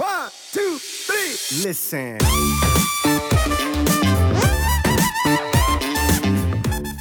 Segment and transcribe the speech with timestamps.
[0.00, 1.68] One, two, three.
[1.68, 2.16] Listen.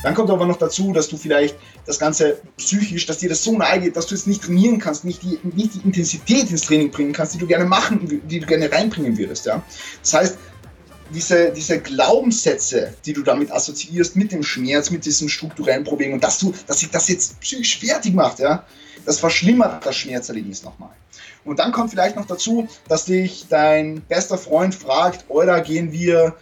[0.04, 3.58] Dann kommt aber noch dazu, dass du vielleicht das Ganze psychisch, dass dir das so
[3.58, 6.92] nahe geht, dass du es nicht trainieren kannst, nicht die, nicht die Intensität ins Training
[6.92, 9.46] bringen kannst, die du gerne machen, die du gerne reinbringen würdest.
[9.46, 9.64] Ja?
[10.02, 10.38] Das heißt,
[11.14, 16.24] diese, diese Glaubenssätze, die du damit assoziierst, mit dem Schmerz, mit diesem strukturellen Problem und
[16.24, 18.66] dass du, dass sich das jetzt psychisch fertig macht, ja,
[19.06, 20.92] das verschlimmert das Schmerzerlebnis nochmal.
[21.46, 26.36] Und dann kommt vielleicht noch dazu, dass dich dein bester Freund fragt, oder gehen wir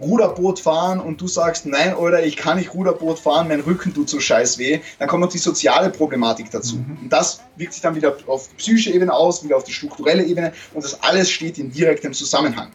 [0.00, 4.08] Ruderboot fahren und du sagst, nein, oder ich kann nicht Ruderboot fahren, mein Rücken tut
[4.08, 6.76] so scheiß weh, dann kommt noch die soziale Problematik dazu.
[6.76, 6.98] Mhm.
[7.02, 10.24] Und das wirkt sich dann wieder auf die psychische Ebene aus, wieder auf die strukturelle
[10.24, 12.70] Ebene und das alles steht in direktem Zusammenhang.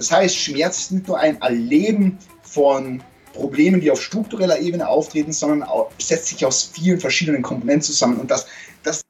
[0.00, 3.02] Das heißt, Schmerz ist nicht nur ein Erleben von
[3.34, 5.68] Problemen, die auf struktureller Ebene auftreten, sondern
[5.98, 8.46] setzt sich aus vielen verschiedenen Komponenten zusammen und das,
[8.82, 9.02] das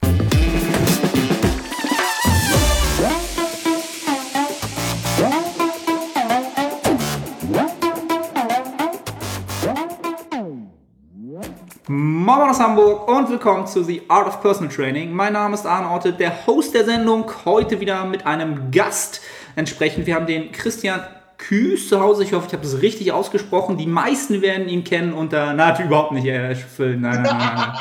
[11.86, 15.12] Moin aus Hamburg und willkommen zu The Art of Personal Training.
[15.12, 17.30] Mein Name ist Arne Orte, der Host der Sendung.
[17.44, 19.20] Heute wieder mit einem Gast.
[19.56, 21.00] Entsprechend, wir haben den Christian
[21.38, 22.22] Küß zu Hause.
[22.22, 23.78] Ich hoffe, ich habe das richtig ausgesprochen.
[23.78, 27.72] Die meisten werden ihn kennen unter, na, überhaupt nicht, äh, nein, nein, nein, nein.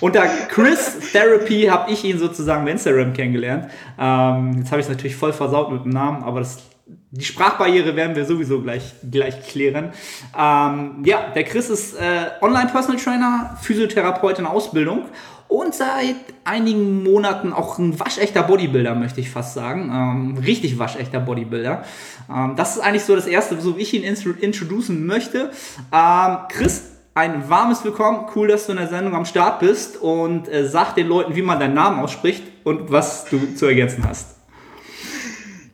[0.00, 3.70] Unter Chris Therapy habe ich ihn sozusagen bei Instagram kennengelernt.
[3.98, 6.62] Ähm, jetzt habe ich es natürlich voll versaut mit dem Namen, aber das
[7.10, 9.92] die Sprachbarriere werden wir sowieso gleich, gleich klären.
[10.38, 15.06] Ähm, ja, der Chris ist äh, Online-Personal Trainer, Physiotherapeut in Ausbildung
[15.48, 19.90] und seit einigen Monaten auch ein waschechter Bodybuilder, möchte ich fast sagen.
[19.92, 21.84] Ähm, richtig waschechter Bodybuilder.
[22.30, 25.50] Ähm, das ist eigentlich so das Erste, so wie ich ihn introducen möchte.
[25.92, 28.26] Ähm, Chris, ein warmes Willkommen.
[28.34, 31.42] Cool, dass du in der Sendung am Start bist und äh, sag den Leuten, wie
[31.42, 34.37] man deinen Namen ausspricht und was du zu ergänzen hast.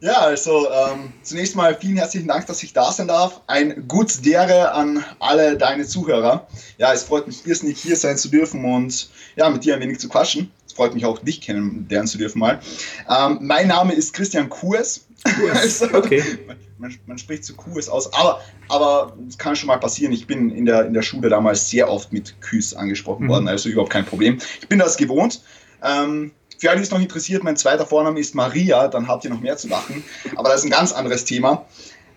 [0.05, 3.41] Ja, also ähm, zunächst mal vielen herzlichen Dank, dass ich da sein darf.
[3.47, 6.46] Ein Guts Dere an alle deine Zuhörer.
[6.77, 10.01] Ja, es freut mich irrsinnig, hier sein zu dürfen und ja, mit dir ein wenig
[10.01, 10.52] zu quatschen.
[10.67, 12.61] Es freut mich auch, dich kennenlernen zu dürfen mal.
[13.08, 15.06] Ähm, mein Name ist Christian Kues.
[15.55, 16.23] also, okay.
[16.77, 20.12] Man, man, spricht zu Kues aus, aber, aber es kann schon mal passieren.
[20.12, 23.30] Ich bin in der, in der Schule damals sehr oft mit Küs angesprochen mhm.
[23.30, 24.36] worden, also überhaupt kein Problem.
[24.61, 25.40] Ich bin das gewohnt.
[25.83, 29.30] Ähm, für alle, die es noch interessiert, mein zweiter Vorname ist Maria, dann habt ihr
[29.30, 30.04] noch mehr zu lachen.
[30.36, 31.66] Aber das ist ein ganz anderes Thema.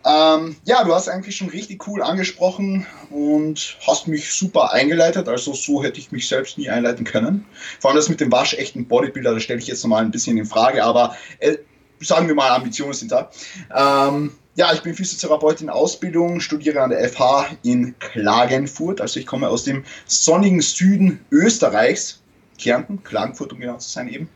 [0.05, 5.27] Ähm, ja, du hast eigentlich schon richtig cool angesprochen und hast mich super eingeleitet.
[5.27, 7.45] Also so hätte ich mich selbst nie einleiten können.
[7.79, 10.45] Vor allem das mit dem waschechten Bodybuilder, das stelle ich jetzt nochmal ein bisschen in
[10.45, 11.57] Frage, aber äh,
[11.99, 13.29] sagen wir mal, Ambitionen sind da.
[13.75, 19.01] Ähm, ja, ich bin Physiotherapeut in Ausbildung, studiere an der FH in Klagenfurt.
[19.01, 22.21] Also ich komme aus dem sonnigen Süden Österreichs.
[22.57, 24.29] Kärnten, Klagenfurt, um genau zu sein eben.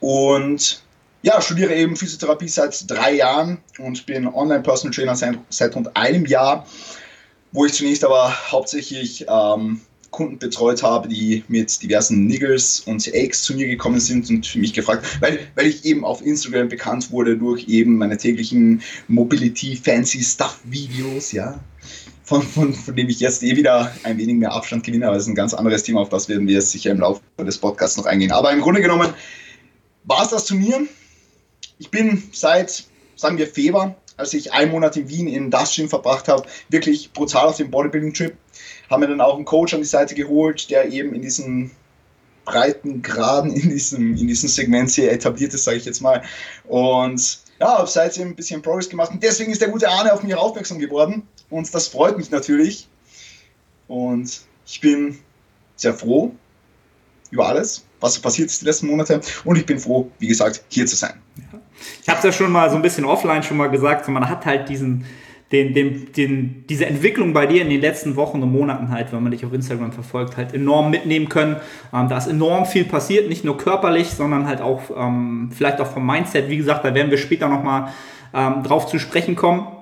[0.00, 0.82] Und
[1.22, 6.26] ja, studiere eben Physiotherapie seit drei Jahren und bin Online-Personal Trainer seit, seit rund einem
[6.26, 6.66] Jahr,
[7.52, 9.80] wo ich zunächst aber hauptsächlich ähm,
[10.10, 14.72] Kunden betreut habe, die mit diversen Niggles und Aches zu mir gekommen sind und mich
[14.72, 20.22] gefragt, weil, weil ich eben auf Instagram bekannt wurde durch eben meine täglichen Mobility Fancy
[20.22, 21.58] Stuff Videos, ja
[22.26, 25.24] von, von, von dem ich jetzt eh wieder ein wenig mehr Abstand gewinne, aber das
[25.24, 27.96] ist ein ganz anderes Thema, auf das werden wir jetzt sicher im Laufe des Podcasts
[27.96, 28.32] noch eingehen.
[28.32, 29.14] Aber im Grunde genommen
[30.04, 30.80] war es das zu mir.
[31.78, 35.88] Ich bin seit, sagen wir, Februar, als ich einen Monat in Wien in das Gym
[35.88, 38.36] verbracht habe, wirklich brutal auf dem Bodybuilding-Trip.
[38.90, 41.70] Haben mir dann auch einen Coach an die Seite geholt, der eben in diesen
[42.44, 46.22] breiten Graden in diesem, in diesem Segment sehr etabliert ist, sage ich jetzt mal.
[46.64, 50.22] Und ja, habe seitdem ein bisschen Progress gemacht und deswegen ist der gute Arne auf
[50.22, 52.88] mich aufmerksam geworden und das freut mich natürlich.
[53.88, 55.18] Und ich bin
[55.76, 56.32] sehr froh
[57.30, 59.20] über alles, was passiert ist die letzten Monate.
[59.44, 61.14] Und ich bin froh, wie gesagt, hier zu sein.
[62.02, 64.46] Ich habe es ja schon mal so ein bisschen offline schon mal gesagt, man hat
[64.46, 65.04] halt diesen,
[65.52, 69.22] den, den, den, diese Entwicklung bei dir in den letzten Wochen und Monaten halt, wenn
[69.22, 71.56] man dich auf Instagram verfolgt, halt enorm mitnehmen können.
[71.92, 75.92] Ähm, da ist enorm viel passiert, nicht nur körperlich, sondern halt auch ähm, vielleicht auch
[75.92, 76.48] vom Mindset.
[76.48, 77.92] Wie gesagt, da werden wir später nochmal
[78.34, 79.75] ähm, drauf zu sprechen kommen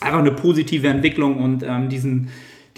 [0.00, 2.28] einfach eine positive Entwicklung und ähm, diesen,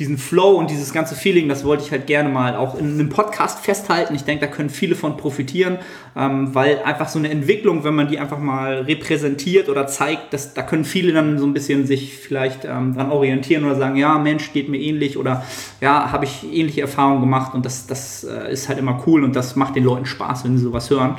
[0.00, 3.10] diesen Flow und dieses ganze Feeling, das wollte ich halt gerne mal auch in einem
[3.10, 4.14] Podcast festhalten.
[4.14, 5.78] Ich denke, da können viele von profitieren,
[6.16, 10.54] ähm, weil einfach so eine Entwicklung, wenn man die einfach mal repräsentiert oder zeigt, dass,
[10.54, 14.18] da können viele dann so ein bisschen sich vielleicht ähm, dran orientieren oder sagen, ja,
[14.18, 15.44] Mensch, geht mir ähnlich oder
[15.82, 19.36] ja, habe ich ähnliche Erfahrungen gemacht und das, das äh, ist halt immer cool und
[19.36, 21.16] das macht den Leuten Spaß, wenn sie sowas hören.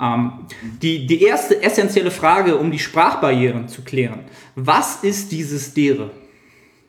[0.00, 0.32] Ähm,
[0.80, 4.20] die, die erste essentielle Frage, um die Sprachbarrieren zu klären.
[4.54, 6.10] Was ist dieses Dere?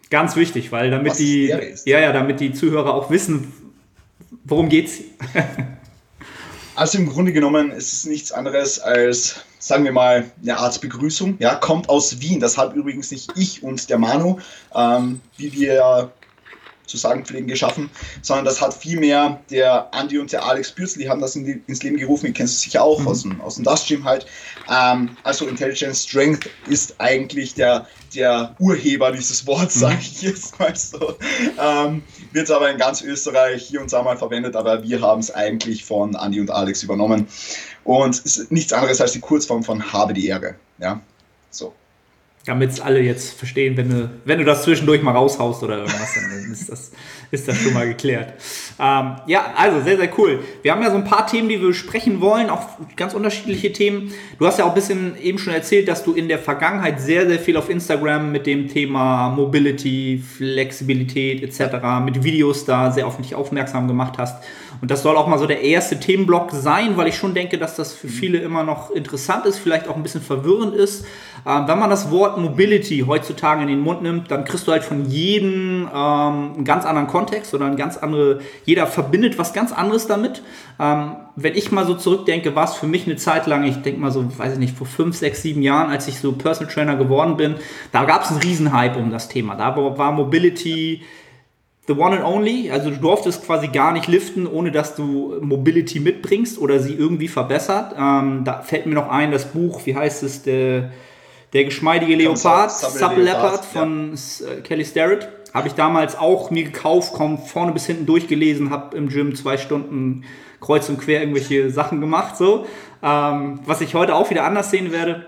[0.09, 1.47] Ganz wichtig, weil damit die,
[1.85, 3.51] ja, ja, damit die Zuhörer auch wissen,
[4.43, 4.99] worum geht's.
[6.75, 11.35] Also im Grunde genommen ist es nichts anderes als, sagen wir mal, eine Art Begrüßung.
[11.37, 12.39] Ja, kommt aus Wien.
[12.39, 14.39] Das hat übrigens nicht ich und der Manu,
[14.73, 16.11] ähm, wie wir
[16.85, 17.89] zu sagen pflegen, geschaffen,
[18.21, 21.61] sondern das hat vielmehr der Andy und der Alex Bürzl, die haben das in die,
[21.67, 23.07] ins Leben gerufen, ihr kennt es sicher auch mhm.
[23.07, 24.25] aus, dem, aus dem Dust Gym halt.
[24.69, 29.79] Ähm, also Intelligence Strength ist eigentlich der, der Urheber dieses Wortes, mhm.
[29.79, 31.15] sage ich jetzt mal so.
[31.59, 35.31] Ähm, wird aber in ganz Österreich hier und da mal verwendet, aber wir haben es
[35.31, 37.27] eigentlich von Andy und Alex übernommen.
[37.83, 40.55] Und es ist nichts anderes als die Kurzform von habe die Ehre.
[40.79, 41.01] Ja,
[41.49, 41.73] so
[42.45, 46.13] damit es alle jetzt verstehen, wenn du, wenn du das zwischendurch mal raushaust oder irgendwas,
[46.13, 46.91] dann ist das,
[47.31, 48.33] ist das schon mal geklärt.
[48.77, 50.39] Ähm, ja, also sehr, sehr cool.
[50.61, 52.67] Wir haben ja so ein paar Themen, die wir besprechen wollen, auch
[52.97, 54.11] ganz unterschiedliche Themen.
[54.39, 57.27] Du hast ja auch ein bisschen eben schon erzählt, dass du in der Vergangenheit sehr,
[57.27, 63.19] sehr viel auf Instagram mit dem Thema Mobility, Flexibilität etc., mit Videos da sehr auf
[63.19, 64.43] mich aufmerksam gemacht hast.
[64.81, 67.77] Und das soll auch mal so der erste Themenblock sein, weil ich schon denke, dass
[67.77, 71.05] das für viele immer noch interessant ist, vielleicht auch ein bisschen verwirrend ist.
[71.45, 74.83] Ähm, wenn man das Wort Mobility heutzutage in den Mund nimmt, dann kriegst du halt
[74.83, 79.71] von jedem ähm, einen ganz anderen Kontext oder ein ganz andere, jeder verbindet was ganz
[79.71, 80.41] anderes damit.
[80.79, 83.99] Ähm, wenn ich mal so zurückdenke, war es für mich eine Zeit lang, ich denke
[83.99, 86.95] mal so, weiß ich nicht, vor fünf, sechs, sieben Jahren, als ich so Personal Trainer
[86.95, 87.55] geworden bin,
[87.91, 89.55] da gab es einen Riesenhype um das Thema.
[89.55, 91.01] Da war Mobility
[91.87, 92.71] the one and only.
[92.71, 97.27] Also du durftest quasi gar nicht liften, ohne dass du Mobility mitbringst oder sie irgendwie
[97.27, 97.95] verbessert.
[97.97, 100.91] Ähm, da fällt mir noch ein, das Buch, wie heißt es, der,
[101.53, 104.47] der geschmeidige Leopard, Sub Leopard von ja.
[104.47, 105.29] Äh, Kelly Starrett.
[105.53, 109.57] Habe ich damals auch mir gekauft, komm vorne bis hinten durchgelesen, habe im Gym zwei
[109.57, 110.23] Stunden
[110.59, 112.65] kreuz und quer irgendwelche Sachen gemacht, so.
[113.03, 115.27] Ähm, was ich heute auch wieder anders sehen werde.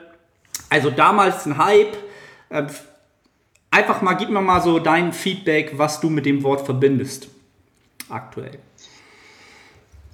[0.69, 1.95] Also damals ein Hype.
[2.49, 2.63] Äh,
[3.69, 7.27] einfach mal, gib mir mal so dein Feedback, was du mit dem Wort verbindest.
[8.09, 8.59] Aktuell.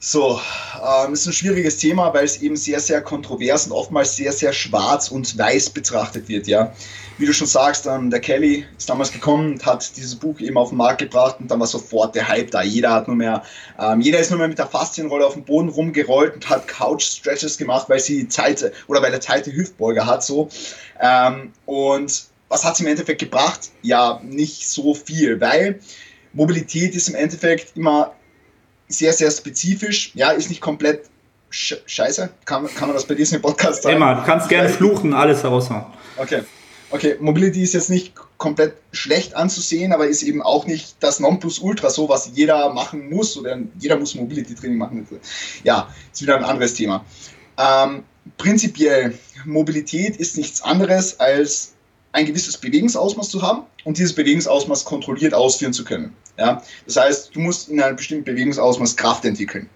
[0.04, 0.42] So,
[0.84, 4.52] ähm, ist ein schwieriges Thema, weil es eben sehr, sehr kontrovers und oftmals sehr, sehr
[4.52, 6.74] schwarz und weiß betrachtet wird, ja.
[7.20, 10.58] Wie du schon sagst, ähm, der Kelly ist damals gekommen und hat dieses Buch eben
[10.58, 12.64] auf den Markt gebracht und dann war sofort der Hype da.
[12.64, 13.44] Jeder hat nur mehr,
[13.80, 17.60] ähm, jeder ist nur mehr mit der Faszienrolle auf dem Boden rumgerollt und hat Couch-Stretches
[17.60, 20.50] gemacht, weil sie Zeit oder weil der Zeit die Hüftbeuger hat, so.
[21.00, 23.70] Ähm, und was hat es im Endeffekt gebracht?
[23.84, 25.80] Ja, nicht so viel, weil
[26.34, 28.16] Mobilität ist im Endeffekt immer
[28.92, 30.12] sehr, sehr spezifisch.
[30.16, 31.10] Ja, ist nicht komplett
[31.50, 32.30] sch scheiße.
[32.46, 33.98] Kann, kann man das bei diesem Podcast sagen?
[33.98, 35.86] Immer, du kannst gerne fluchen, alles heraushauen.
[36.18, 36.44] Okay.
[36.94, 41.90] Okay, Mobility ist jetzt nicht komplett schlecht anzusehen, aber ist eben auch nicht das Nonplusultra,
[41.90, 45.08] so was jeder machen muss oder jeder muss Mobility-Training machen.
[45.64, 47.06] Ja, ist wieder ein anderes Thema.
[47.58, 48.04] Ähm,
[48.38, 51.76] prinzipiell, Mobilität ist nichts anderes als
[52.14, 56.16] ein gewisses Bewegungsausmaß zu haben und dieses Bewegungsausmaß kontrolliert ausführen zu können.
[56.38, 56.62] Ja?
[56.86, 59.70] Das heißt, du musst in einem bestimmten Bewegungsausmaß Kraft entwickeln.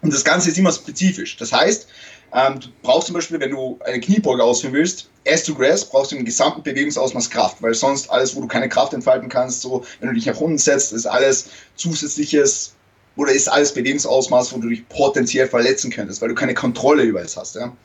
[0.00, 1.36] Und das Ganze ist immer spezifisch.
[1.36, 1.88] Das heißt,
[2.32, 6.12] ähm, du brauchst zum Beispiel, wenn du eine Kniebeuge ausführen willst, as to grass, brauchst
[6.12, 9.84] du im gesamten Bewegungsausmaß Kraft, weil sonst alles, wo du keine Kraft entfalten kannst, so,
[10.00, 12.74] wenn du dich nach unten setzt, ist alles zusätzliches
[13.16, 17.22] oder ist alles Bewegungsausmaß, wo du dich potenziell verletzen könntest, weil du keine Kontrolle über
[17.22, 17.56] es hast.
[17.56, 17.76] Ja?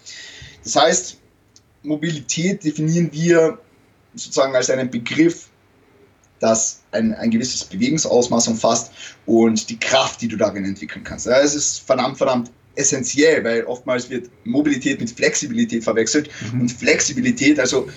[0.64, 1.18] Das heißt,
[1.84, 3.60] Mobilität definieren wir
[4.16, 5.50] sozusagen als einen Begriff,
[6.40, 8.92] das ein, ein gewisses Bewegungsausmaß umfasst
[9.26, 11.26] und die Kraft, die du darin entwickeln kannst.
[11.26, 16.62] Ja, es ist verdammt, verdammt essentiell, weil oftmals wird Mobilität mit Flexibilität verwechselt mhm.
[16.62, 17.88] und Flexibilität, also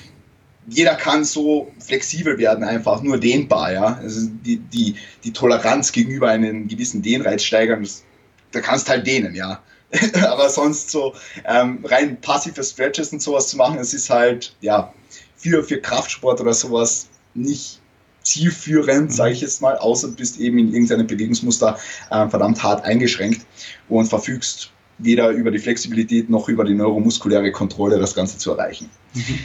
[0.69, 3.99] jeder kann so flexibel werden, einfach nur dehnbar, ja.
[4.03, 8.05] Also die, die, die Toleranz gegenüber einem gewissen Dehnreiz steigern, das,
[8.51, 9.63] da kannst halt dehnen, ja.
[10.29, 14.93] aber sonst so ähm, rein passive Stretches und sowas zu machen, es ist halt, ja,
[15.37, 17.81] für, für Kraftsport oder sowas nicht
[18.23, 21.79] zielführend, sage ich jetzt mal, außer du bist eben in irgendeinem Bewegungsmuster
[22.11, 23.47] äh, verdammt hart eingeschränkt
[23.89, 28.91] und verfügst weder über die Flexibilität noch über die neuromuskuläre Kontrolle, das Ganze zu erreichen.
[29.15, 29.39] Mhm.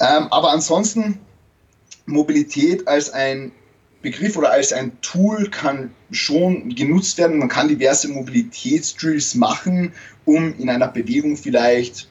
[0.00, 1.20] Ähm, aber ansonsten
[2.06, 3.52] Mobilität als ein
[4.04, 7.38] Begriff oder als ein Tool kann schon genutzt werden.
[7.38, 9.92] Man kann diverse Mobilitätsdrills machen,
[10.26, 12.06] um in einer Bewegung vielleicht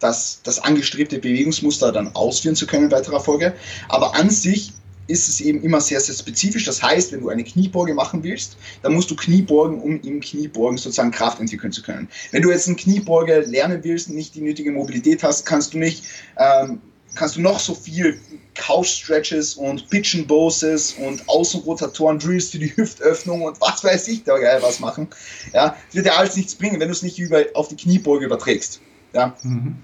[0.00, 3.54] das, das angestrebte Bewegungsmuster dann ausführen zu können in weiterer Folge.
[3.88, 4.72] Aber an sich
[5.06, 6.64] ist es eben immer sehr, sehr spezifisch.
[6.64, 10.78] Das heißt, wenn du eine Kniebeuge machen willst, dann musst du Kniebeugen, um im Kniebeugen
[10.78, 12.08] sozusagen Kraft entwickeln zu können.
[12.32, 16.04] Wenn du jetzt eine Kniebeuge lernen willst nicht die nötige Mobilität hast, kannst du nicht
[16.38, 16.80] ähm,
[17.14, 18.20] kannst du noch so viel
[18.54, 24.58] Couch-Stretches und Pitch-and-Boses und Außenrotatoren, Drills für die Hüftöffnung und was weiß ich da geil
[24.62, 25.08] was machen.
[25.52, 28.26] Ja, das wird dir alles nichts bringen, wenn du es nicht über, auf die Kniebeuge
[28.26, 28.80] überträgst.
[29.12, 29.36] Ja.
[29.42, 29.76] Mhm.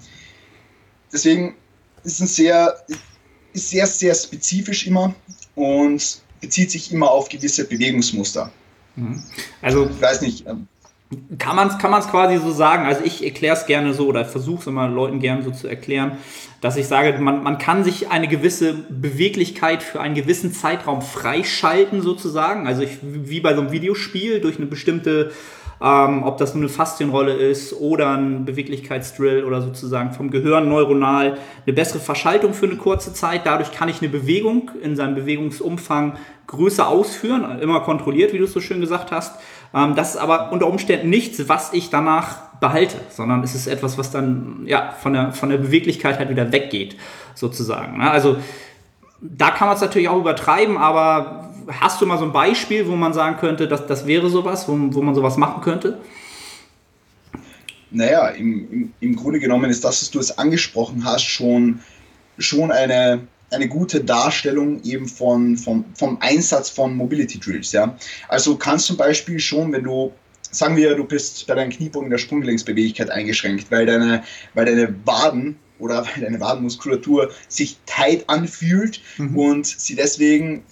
[1.11, 1.55] Deswegen
[2.03, 2.83] ist es sehr,
[3.53, 5.13] ist sehr, sehr spezifisch immer
[5.55, 8.51] und bezieht sich immer auf gewisse Bewegungsmuster.
[8.95, 9.23] Mhm.
[9.61, 10.47] Also, ich weiß nicht.
[10.47, 10.67] Ähm,
[11.37, 12.85] kann man es kann man's quasi so sagen.
[12.85, 16.17] Also ich erkläre es gerne so oder versuche es immer Leuten gerne so zu erklären,
[16.61, 22.01] dass ich sage, man, man kann sich eine gewisse Beweglichkeit für einen gewissen Zeitraum freischalten
[22.01, 22.65] sozusagen.
[22.67, 25.31] Also ich, wie bei so einem Videospiel durch eine bestimmte
[25.81, 31.37] ähm, ob das nur eine Faszienrolle ist oder ein Beweglichkeitsdrill oder sozusagen vom Gehirn neuronal
[31.65, 33.45] eine bessere Verschaltung für eine kurze Zeit.
[33.45, 38.53] Dadurch kann ich eine Bewegung in seinem Bewegungsumfang größer ausführen, immer kontrolliert, wie du es
[38.53, 39.39] so schön gesagt hast.
[39.73, 43.97] Ähm, das ist aber unter Umständen nichts, was ich danach behalte, sondern es ist etwas,
[43.97, 46.95] was dann ja, von, der, von der Beweglichkeit halt wieder weggeht,
[47.33, 47.97] sozusagen.
[47.97, 48.11] Ne?
[48.11, 48.37] Also
[49.19, 52.95] da kann man es natürlich auch übertreiben, aber hast du mal so ein Beispiel, wo
[52.95, 55.99] man sagen könnte, dass das wäre sowas, wo, wo man sowas machen könnte?
[57.91, 61.81] Naja, im, im, im Grunde genommen ist das, was du es angesprochen hast, schon,
[62.37, 67.73] schon eine, eine gute Darstellung eben von, von, vom Einsatz von Mobility Drills.
[67.73, 67.97] Ja?
[68.29, 70.13] Also kannst zum Beispiel schon, wenn du,
[70.51, 74.23] sagen wir, du bist bei deinen Kniebogen der Sprunggelenksbeweglichkeit eingeschränkt, weil deine,
[74.53, 79.37] weil deine Waden oder weil deine Wadenmuskulatur sich tight anfühlt mhm.
[79.37, 80.63] und sie deswegen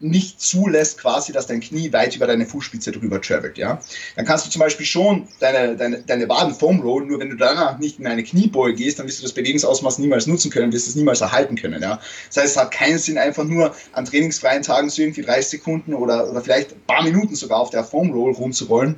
[0.00, 3.80] nicht zulässt, quasi, dass dein Knie weit über deine Fußspitze drüber travelt, ja.
[4.16, 7.36] Dann kannst du zum Beispiel schon deine, deine, deine Waden foam rollen, nur wenn du
[7.36, 10.88] danach nicht in eine Kniebeuge gehst, dann wirst du das Bewegungsausmaß niemals nutzen können, wirst
[10.88, 12.00] es niemals erhalten können, ja.
[12.28, 15.94] Das heißt, es hat keinen Sinn, einfach nur an trainingsfreien Tagen so irgendwie 30 Sekunden
[15.94, 18.96] oder, oder vielleicht ein paar Minuten sogar auf der Foam Roll rumzurollen,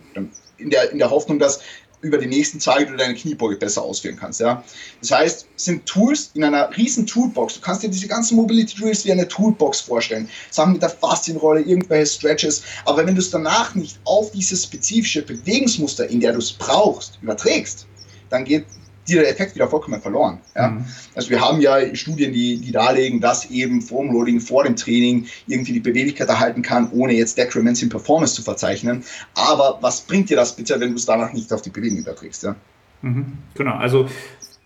[0.61, 1.61] in der, in der Hoffnung, dass
[2.03, 4.41] über die nächsten Tage du deine Kniebeuge besser ausführen kannst.
[4.41, 4.65] Ja?
[5.01, 7.55] Das heißt, sind Tools in einer riesen Toolbox.
[7.55, 10.29] Du kannst dir diese ganzen Mobility Drills wie eine Toolbox vorstellen.
[10.51, 12.63] Sachen mit der Faszienrolle, irgendwelche Stretches.
[12.87, 17.19] Aber wenn du es danach nicht auf dieses spezifische Bewegungsmuster, in der du es brauchst,
[17.23, 17.87] überträgst,
[18.31, 18.65] dann geht
[19.11, 20.39] dir der Effekt wieder vollkommen verloren.
[20.55, 20.69] Ja?
[20.69, 20.85] Mhm.
[21.15, 25.73] Also wir haben ja Studien, die, die darlegen, dass eben Foamloading vor dem Training irgendwie
[25.73, 29.05] die Beweglichkeit erhalten kann, ohne jetzt Decrements in Performance zu verzeichnen.
[29.35, 32.43] Aber was bringt dir das bitte, wenn du es danach nicht auf die Bewegung überträgst?
[32.43, 32.57] Ja?
[33.03, 33.39] Mhm.
[33.55, 34.07] Genau, also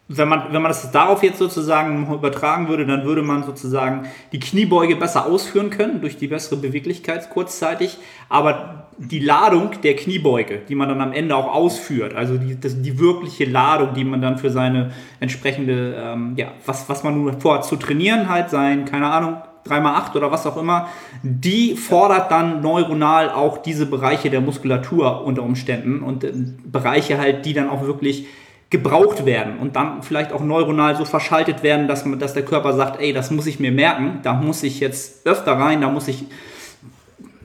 [0.07, 4.39] wenn man, wenn man das darauf jetzt sozusagen übertragen würde, dann würde man sozusagen die
[4.39, 7.99] Kniebeuge besser ausführen können durch die bessere Beweglichkeit kurzzeitig.
[8.29, 12.81] Aber die Ladung der Kniebeuge, die man dann am Ende auch ausführt, also die, das,
[12.81, 17.33] die wirkliche Ladung, die man dann für seine entsprechende, ähm, ja, was, was man nur
[17.41, 19.37] vorhat zu trainieren, halt sein, keine Ahnung,
[19.67, 20.89] 3x8 oder was auch immer,
[21.23, 26.33] die fordert dann neuronal auch diese Bereiche der Muskulatur unter Umständen und äh,
[26.65, 28.27] Bereiche halt, die dann auch wirklich
[28.71, 32.73] gebraucht werden und dann vielleicht auch neuronal so verschaltet werden, dass, man, dass der Körper
[32.73, 36.09] sagt, ey, das muss ich mir merken, da muss ich jetzt öfter rein, da muss
[36.09, 36.25] ich,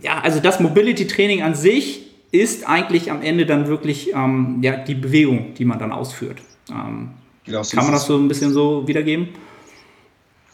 [0.02, 4.96] ja, also das Mobility-Training an sich ist eigentlich am Ende dann wirklich ähm, ja, die
[4.96, 6.40] Bewegung, die man dann ausführt.
[6.70, 7.12] Ähm,
[7.44, 9.30] genau so kann man das so ein bisschen so wiedergeben?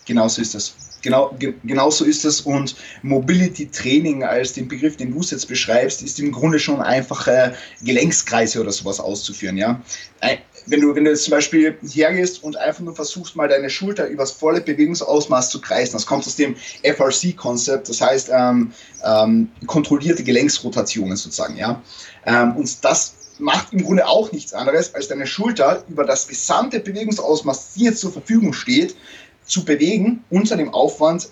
[0.06, 0.76] Genau so ist das.
[1.02, 5.48] Genau, ge genau so ist es und Mobility Training als den Begriff, den du jetzt
[5.48, 9.58] beschreibst, ist im Grunde schon einfache Gelenkskreise oder sowas auszuführen.
[9.58, 9.82] Ja?
[10.68, 14.08] Wenn du, wenn du jetzt zum Beispiel hergehst und einfach nur versuchst, mal deine Schulter
[14.08, 18.72] übers volle Bewegungsausmaß zu kreisen, das kommt aus dem FRC-Konzept, das heißt ähm,
[19.04, 21.82] ähm, kontrollierte Gelenksrotationen sozusagen, ja.
[22.26, 26.80] Ähm, und das macht im Grunde auch nichts anderes, als deine Schulter über das gesamte
[26.80, 28.96] Bewegungsausmaß, die jetzt zur Verfügung steht,
[29.46, 31.30] zu bewegen unter dem Aufwand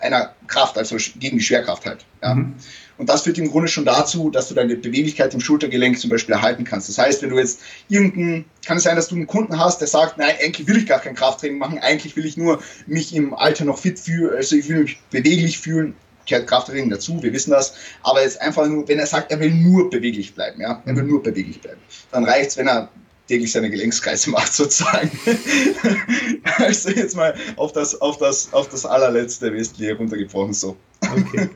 [0.00, 2.04] einer Kraft, also gegen die Schwerkraft halt.
[2.22, 2.34] Ja.
[2.34, 2.54] Mhm.
[2.96, 6.34] Und das führt im Grunde schon dazu, dass du deine Beweglichkeit im Schultergelenk zum Beispiel
[6.34, 6.88] erhalten kannst.
[6.88, 9.88] Das heißt, wenn du jetzt irgendeinen, kann es sein, dass du einen Kunden hast, der
[9.88, 13.34] sagt, nein, eigentlich will ich gar kein Krafttraining machen, eigentlich will ich nur mich im
[13.34, 15.94] Alter noch fit fühlen, also ich will mich beweglich fühlen,
[16.26, 19.50] kehrt Krafttraining dazu, wir wissen das, aber jetzt einfach nur, wenn er sagt, er will
[19.50, 21.80] nur beweglich bleiben, ja, er will nur beweglich bleiben,
[22.12, 22.88] dann reicht es, wenn er
[23.28, 25.10] täglich seine Gelenkskreise macht, sozusagen.
[26.58, 30.76] also jetzt mal auf das, auf das, auf das allerletzte Wesentliche runtergebrochen so.
[31.12, 31.48] Okay.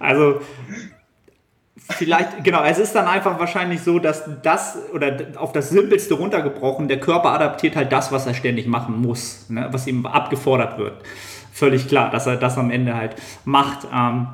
[0.00, 0.40] Also
[1.90, 6.88] vielleicht, genau, es ist dann einfach wahrscheinlich so, dass das, oder auf das Simpelste runtergebrochen,
[6.88, 10.94] der Körper adaptiert halt das, was er ständig machen muss, ne, was ihm abgefordert wird.
[11.52, 13.86] Völlig klar, dass er das am Ende halt macht.
[13.92, 14.26] Ähm,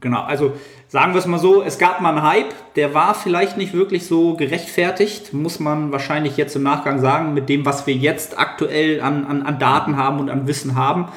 [0.00, 0.54] genau, also
[0.88, 4.06] sagen wir es mal so, es gab mal einen Hype, der war vielleicht nicht wirklich
[4.06, 9.00] so gerechtfertigt, muss man wahrscheinlich jetzt im Nachgang sagen, mit dem, was wir jetzt aktuell
[9.00, 11.08] an, an, an Daten haben und an Wissen haben.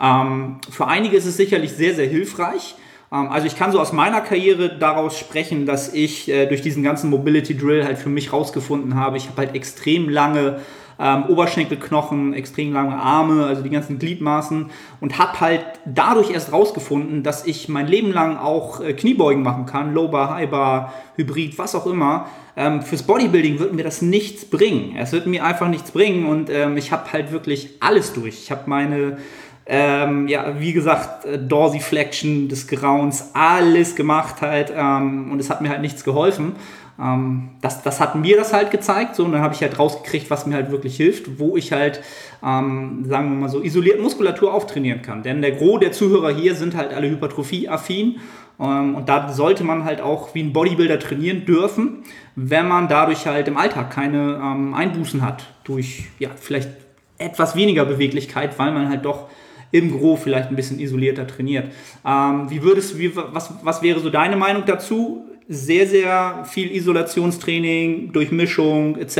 [0.00, 2.76] Ähm, für einige ist es sicherlich sehr, sehr hilfreich.
[3.12, 6.82] Ähm, also ich kann so aus meiner Karriere daraus sprechen, dass ich äh, durch diesen
[6.82, 10.60] ganzen Mobility Drill halt für mich rausgefunden habe, ich habe halt extrem lange
[10.98, 14.70] ähm, Oberschenkelknochen, extrem lange Arme, also die ganzen Gliedmaßen
[15.00, 19.66] und habe halt dadurch erst rausgefunden, dass ich mein Leben lang auch äh, Kniebeugen machen
[19.66, 22.26] kann, Low Bar, High Bar, Hybrid, was auch immer.
[22.56, 24.94] Ähm, fürs Bodybuilding wird mir das nichts bringen.
[24.96, 28.34] Es wird mir einfach nichts bringen und ähm, ich habe halt wirklich alles durch.
[28.42, 29.16] Ich habe meine
[29.66, 35.60] ähm, ja, wie gesagt, äh, Dorsiflexion des Grauens, alles gemacht halt ähm, und es hat
[35.60, 36.56] mir halt nichts geholfen.
[37.00, 40.30] Ähm, das, das hat mir das halt gezeigt, so, und dann habe ich halt rausgekriegt,
[40.30, 42.02] was mir halt wirklich hilft, wo ich halt,
[42.44, 45.22] ähm, sagen wir mal so, isoliert Muskulatur auftrainieren kann.
[45.22, 48.16] Denn der Gros der Zuhörer hier sind halt alle hypertrophie-affin
[48.60, 52.02] ähm, und da sollte man halt auch wie ein Bodybuilder trainieren dürfen,
[52.36, 56.70] wenn man dadurch halt im Alltag keine ähm, Einbußen hat, durch ja, vielleicht
[57.18, 59.28] etwas weniger Beweglichkeit, weil man halt doch
[59.72, 61.72] im Gro vielleicht ein bisschen isolierter trainiert.
[62.06, 65.26] Ähm, wie würdest wie, was, was wäre so deine Meinung dazu?
[65.48, 69.16] Sehr, sehr viel Isolationstraining, Durchmischung etc.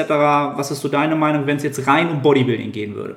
[0.57, 3.17] Was ist so deine Meinung, wenn es jetzt rein um Bodybuilding gehen würde?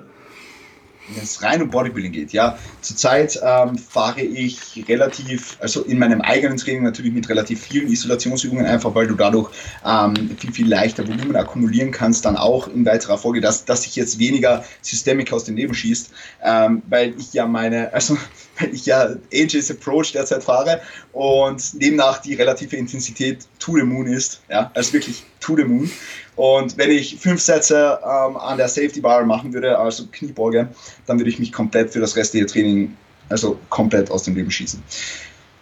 [1.10, 6.22] Wenn es rein um Bodybuilding geht, ja, zurzeit ähm, fahre ich relativ, also in meinem
[6.22, 9.52] eigenen Training natürlich mit relativ vielen Isolationsübungen, einfach weil du dadurch
[9.86, 13.96] ähm, viel, viel leichter Volumen akkumulieren kannst, dann auch in weiterer Folge, dass, dass sich
[13.96, 16.12] jetzt weniger Systemic aus dem Leben schießt,
[16.44, 18.18] ähm, weil ich ja meine, also
[18.60, 20.82] weil ich ja AJ's Approach derzeit fahre
[21.12, 25.90] und demnach die relative Intensität to the moon ist, ja, also wirklich to the moon.
[26.36, 30.68] Und wenn ich fünf Sätze ähm, an der Safety Bar machen würde, also Kniebeuge,
[31.06, 32.96] dann würde ich mich komplett für das restliche Training,
[33.30, 34.84] also komplett aus dem Leben schießen.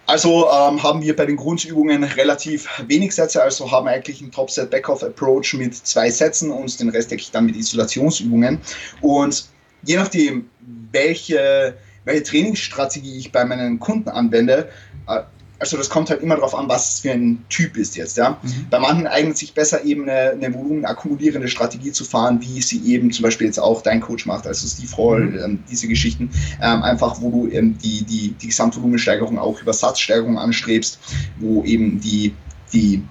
[0.05, 4.69] Also ähm, haben wir bei den Grundübungen relativ wenig Sätze, also haben eigentlich einen Top-Set
[4.69, 8.59] Back-Off-Approach mit zwei Sätzen und den Rest decke ich dann mit Isolationsübungen.
[8.99, 9.45] Und
[9.83, 10.49] je nachdem,
[10.91, 14.69] welche, welche Trainingsstrategie ich bei meinen Kunden anwende,
[15.07, 15.21] äh,
[15.63, 18.17] also das kommt halt immer darauf an, was es für ein Typ ist jetzt.
[18.17, 18.37] Ja?
[18.41, 18.67] Mhm.
[18.69, 23.11] Bei manchen eignet sich besser eben eine, eine volumenakkumulierende Strategie zu fahren, wie sie eben
[23.11, 25.39] zum Beispiel jetzt auch dein Coach macht, also Steve Hall, mhm.
[25.39, 26.29] ähm, diese Geschichten.
[26.61, 30.99] Ähm, einfach, wo du ähm, die, die, die Gesamtvolumensteigerung auch über Satzsteigerung anstrebst,
[31.39, 32.33] wo eben die,
[32.73, 33.01] die,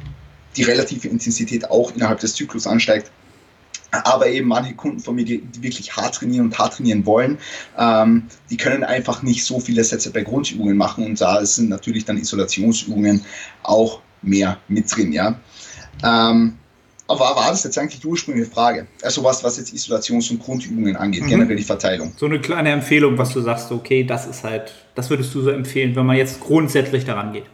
[0.54, 3.10] die relative Intensität auch innerhalb des Zyklus ansteigt
[3.92, 7.38] aber eben manche Kunden von mir, die, wirklich hart trainieren und hart trainieren wollen,
[7.78, 12.04] ähm, die können einfach nicht so viele Sätze bei Grundübungen machen und da sind natürlich
[12.04, 13.24] dann Isolationsübungen
[13.62, 15.38] auch mehr mit drin, ja.
[16.02, 16.54] Ähm,
[17.08, 18.86] aber war das jetzt eigentlich die ursprüngliche Frage?
[19.02, 21.28] Also was, was jetzt Isolations- und Grundübungen angeht, mhm.
[21.28, 22.12] generell die Verteilung.
[22.16, 25.50] So eine kleine Empfehlung, was du sagst, okay, das ist halt, das würdest du so
[25.50, 27.44] empfehlen, wenn man jetzt grundsätzlich daran geht.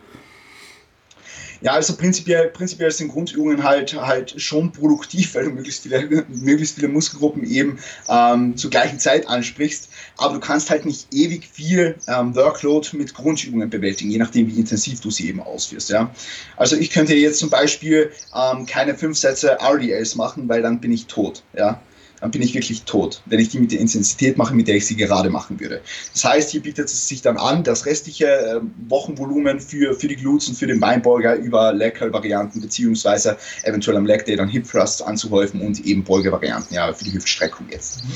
[1.60, 6.76] Ja, also prinzipiell, prinzipiell sind Grundübungen halt, halt schon produktiv, weil du möglichst viele, möglichst
[6.76, 9.88] viele Muskelgruppen eben ähm, zur gleichen Zeit ansprichst.
[10.16, 14.58] Aber du kannst halt nicht ewig viel ähm, Workload mit Grundübungen bewältigen, je nachdem, wie
[14.58, 15.90] intensiv du sie eben ausführst.
[15.90, 16.14] Ja?
[16.56, 20.92] Also ich könnte jetzt zum Beispiel ähm, keine fünf Sätze RDLs machen, weil dann bin
[20.92, 21.42] ich tot.
[21.56, 21.80] Ja?
[22.20, 24.86] Dann bin ich wirklich tot, wenn ich die mit der Intensität mache, mit der ich
[24.86, 25.80] sie gerade machen würde.
[26.12, 30.16] Das heißt, hier bietet es sich dann an, das restliche äh, Wochenvolumen für, für die
[30.16, 35.02] Glutes und für den Beinbeuger über Leg-Varianten beziehungsweise eventuell am Leg Day dann Hip Thrusts
[35.02, 38.04] anzuhäufen und eben Beugevarianten, ja, für die Hüftstreckung jetzt.
[38.04, 38.12] Mhm.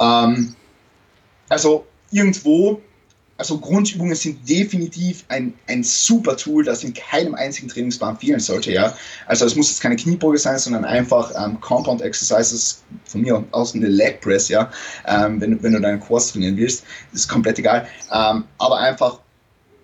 [0.00, 0.56] Ähm,
[1.48, 2.80] also irgendwo
[3.40, 8.70] also Grundübungen sind definitiv ein, ein super Tool, das in keinem einzigen Trainingsplan fehlen sollte.
[8.70, 8.94] Ja?
[9.26, 13.74] Also es muss jetzt keine Kniebeuge sein, sondern einfach ähm, Compound Exercises, von mir aus
[13.74, 14.70] eine Leg Press, ja?
[15.06, 17.88] Ähm, wenn, wenn du deinen Quads trainieren willst, ist komplett egal.
[18.12, 19.20] Ähm, aber einfach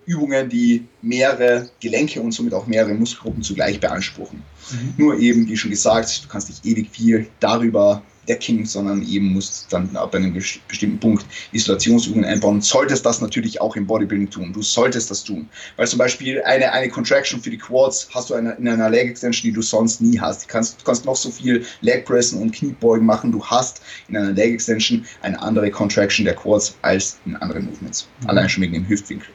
[0.05, 4.43] Übungen, die mehrere Gelenke und somit auch mehrere Muskelgruppen zugleich beanspruchen.
[4.71, 4.93] Mhm.
[4.97, 9.71] Nur eben, wie schon gesagt, du kannst nicht ewig viel darüber Decking, sondern eben musst
[9.71, 12.61] dann ab einem bestimmten Punkt Isolationsübungen einbauen.
[12.61, 14.53] solltest das natürlich auch im Bodybuilding tun.
[14.53, 15.47] Du solltest das tun.
[15.75, 19.09] Weil zum Beispiel eine, eine Contraction für die Quads hast du eine, in einer Leg
[19.09, 20.43] Extension, die du sonst nie hast.
[20.43, 23.31] Du kannst, du kannst noch so viel Leg Pressen und Kniebeugen machen.
[23.31, 28.07] Du hast in einer Leg Extension eine andere Contraction der Quads als in anderen Movements.
[28.21, 28.29] Mhm.
[28.29, 29.29] Allein schon wegen dem Hüftwinkel.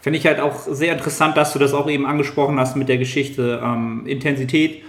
[0.00, 2.98] Finde ich halt auch sehr interessant, dass du das auch eben angesprochen hast mit der
[2.98, 4.82] Geschichte ähm, Intensität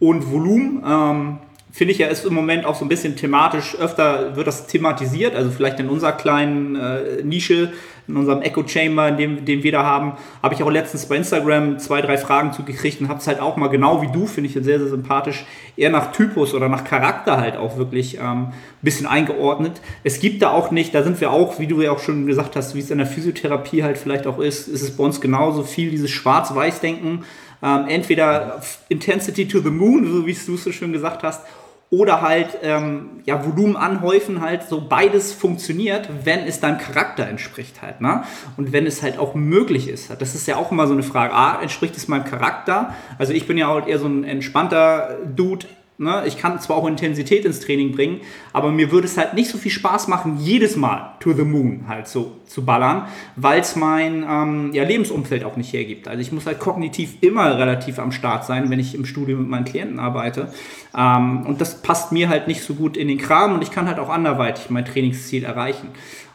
[0.00, 0.82] und Volumen.
[0.84, 1.38] Ähm,
[1.76, 5.34] finde ich ja, ist im Moment auch so ein bisschen thematisch, öfter wird das thematisiert,
[5.34, 7.70] also vielleicht in unserer kleinen äh, Nische,
[8.08, 11.16] in unserem Echo Chamber, in dem, den wir da haben, habe ich auch letztens bei
[11.16, 14.48] Instagram zwei, drei Fragen zugekriegt und habe es halt auch mal genau wie du, finde
[14.48, 15.44] ich sehr, sehr sympathisch,
[15.76, 19.82] eher nach Typus oder nach Charakter halt auch wirklich ähm, ein bisschen eingeordnet.
[20.02, 22.56] Es gibt da auch nicht, da sind wir auch, wie du ja auch schon gesagt
[22.56, 25.62] hast, wie es in der Physiotherapie halt vielleicht auch ist, ist es bei uns genauso
[25.62, 27.24] viel dieses Schwarz-Weiß-Denken,
[27.62, 31.42] ähm, entweder Intensity to the Moon, so wie du es so schön gesagt hast,
[31.90, 37.80] oder halt ähm, ja, Volumen anhäufen, halt so beides funktioniert, wenn es deinem Charakter entspricht
[37.80, 38.00] halt.
[38.00, 38.24] Ne?
[38.56, 40.10] Und wenn es halt auch möglich ist.
[40.20, 41.32] Das ist ja auch immer so eine Frage.
[41.32, 42.94] A, entspricht es meinem Charakter?
[43.18, 45.66] Also ich bin ja auch eher so ein entspannter Dude
[45.98, 46.24] Ne?
[46.26, 48.20] Ich kann zwar auch Intensität ins Training bringen,
[48.52, 51.84] aber mir würde es halt nicht so viel Spaß machen, jedes Mal to the moon
[51.88, 56.06] halt so zu ballern, weil es mein ähm, ja, Lebensumfeld auch nicht hergibt.
[56.06, 59.48] Also ich muss halt kognitiv immer relativ am Start sein, wenn ich im Studio mit
[59.48, 60.52] meinen Klienten arbeite.
[60.94, 63.86] Ähm, und das passt mir halt nicht so gut in den Kram und ich kann
[63.86, 65.88] halt auch anderweitig mein Trainingsziel erreichen.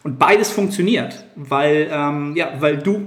[0.04, 3.06] Und beides funktioniert, weil, ähm, ja, weil du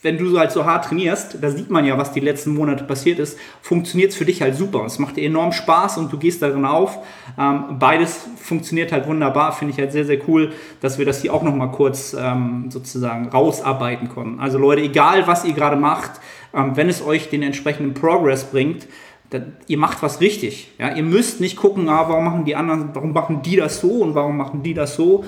[0.00, 3.18] wenn du halt so hart trainierst, da sieht man ja, was die letzten Monate passiert
[3.18, 4.84] ist, funktioniert es für dich halt super.
[4.84, 6.98] Es macht dir enorm Spaß und du gehst darin auf.
[7.36, 11.34] Ähm, beides funktioniert halt wunderbar, finde ich halt sehr, sehr cool, dass wir das hier
[11.34, 14.38] auch nochmal kurz ähm, sozusagen rausarbeiten konnten.
[14.38, 16.12] Also Leute, egal was ihr gerade macht,
[16.54, 18.86] ähm, wenn es euch den entsprechenden Progress bringt,
[19.30, 20.72] dann, ihr macht was richtig.
[20.78, 20.94] Ja?
[20.94, 24.14] Ihr müsst nicht gucken, ah, warum machen die anderen, warum machen die das so und
[24.14, 25.24] warum machen die das so,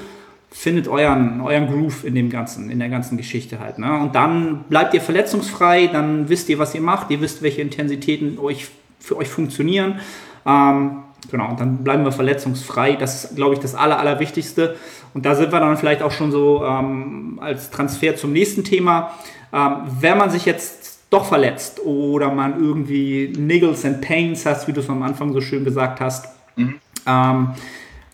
[0.50, 3.78] findet euren, euren Groove in dem ganzen, in der ganzen Geschichte halt.
[3.78, 3.98] Ne?
[3.98, 8.38] Und dann bleibt ihr verletzungsfrei, dann wisst ihr, was ihr macht, ihr wisst, welche Intensitäten
[8.38, 10.00] euch, für euch funktionieren.
[10.44, 12.96] Ähm, genau, und dann bleiben wir verletzungsfrei.
[12.96, 14.76] Das ist, glaube ich, das Aller, Allerwichtigste.
[15.14, 19.12] Und da sind wir dann vielleicht auch schon so ähm, als Transfer zum nächsten Thema.
[19.52, 24.72] Ähm, wenn man sich jetzt doch verletzt oder man irgendwie Niggles and Pains hast, wie
[24.72, 26.76] du es am Anfang so schön gesagt hast, mhm.
[27.06, 27.50] ähm,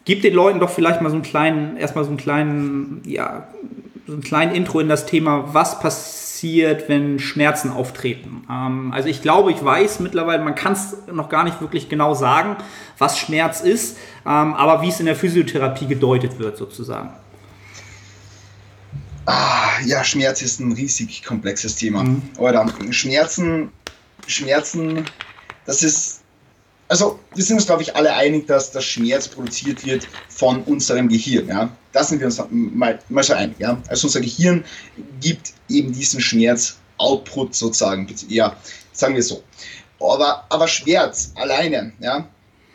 [0.07, 3.47] gib den Leuten doch vielleicht mal so einen kleinen, erstmal so einen kleinen, ja,
[4.07, 8.47] so einen kleinen Intro in das Thema, was passiert, wenn Schmerzen auftreten.
[8.51, 12.15] Ähm, also ich glaube, ich weiß mittlerweile, man kann es noch gar nicht wirklich genau
[12.15, 12.57] sagen,
[12.99, 17.11] was Schmerz ist, ähm, aber wie es in der Physiotherapie gedeutet wird sozusagen.
[19.27, 22.05] Ah, ja, Schmerz ist ein riesig komplexes Thema.
[22.05, 22.23] Mhm.
[22.39, 23.71] Oder Schmerzen,
[24.29, 25.05] Schmerzen,
[25.65, 26.16] das ist
[26.89, 31.09] also wir sind uns, glaube ich, alle einig, dass der Schmerz produziert wird von unserem
[31.09, 31.49] Gehirn.
[31.49, 31.71] Ja?
[31.93, 33.57] Da sind wir uns mal, mal so einig.
[33.59, 33.81] Ja?
[33.89, 34.65] Also unser Gehirn
[35.21, 38.07] gibt eben diesen Schmerz-Output sozusagen.
[38.29, 38.57] Ja,
[38.93, 39.43] sagen wir so.
[40.01, 42.29] Aber, aber Schmerz alleine ja,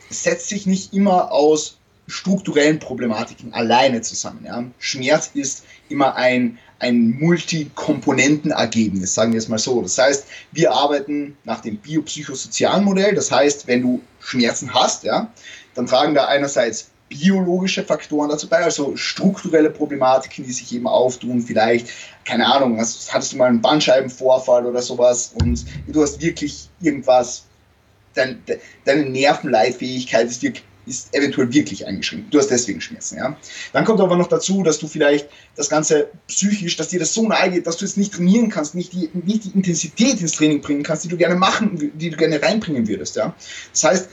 [0.10, 4.44] setzt sich nicht immer aus strukturellen Problematiken alleine zusammen.
[4.46, 4.66] Ja?
[4.80, 9.82] Schmerz ist immer ein, ein Multikomponentenergebnis, sagen wir es mal so.
[9.82, 13.14] Das heißt, wir arbeiten nach dem biopsychosozialen Modell.
[13.14, 15.32] Das heißt, wenn du Schmerzen hast, ja,
[15.76, 21.42] dann tragen da einerseits biologische Faktoren dazu bei, also strukturelle Problematiken, die sich eben auftun,
[21.42, 21.90] vielleicht,
[22.26, 27.44] keine Ahnung, hattest du mal einen Bandscheibenvorfall oder sowas und du hast wirklich irgendwas,
[28.14, 28.42] dein,
[28.86, 32.34] deine Nervenleitfähigkeit ist wirklich ist eventuell wirklich eingeschränkt.
[32.34, 33.18] Du hast deswegen Schmerzen.
[33.18, 33.38] Ja?
[33.74, 37.28] Dann kommt aber noch dazu, dass du vielleicht das Ganze psychisch, dass dir das so
[37.28, 40.62] nahe geht, dass du es nicht trainieren kannst, nicht die, nicht die Intensität ins Training
[40.62, 43.16] bringen kannst, die du gerne machen, die du gerne reinbringen würdest.
[43.16, 43.36] Ja?
[43.72, 44.10] Das heißt,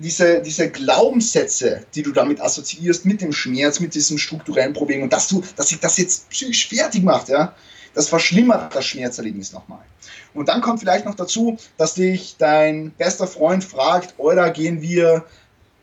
[0.00, 5.12] diese, diese Glaubenssätze, die du damit assoziierst, mit dem Schmerz, mit diesem strukturellen Problem und
[5.12, 7.54] dass du, dass sich das jetzt psychisch fertig macht, ja,
[7.94, 9.84] das verschlimmert das Schmerzerlebnis nochmal.
[10.32, 15.24] Und dann kommt vielleicht noch dazu, dass dich dein bester Freund fragt, oder gehen wir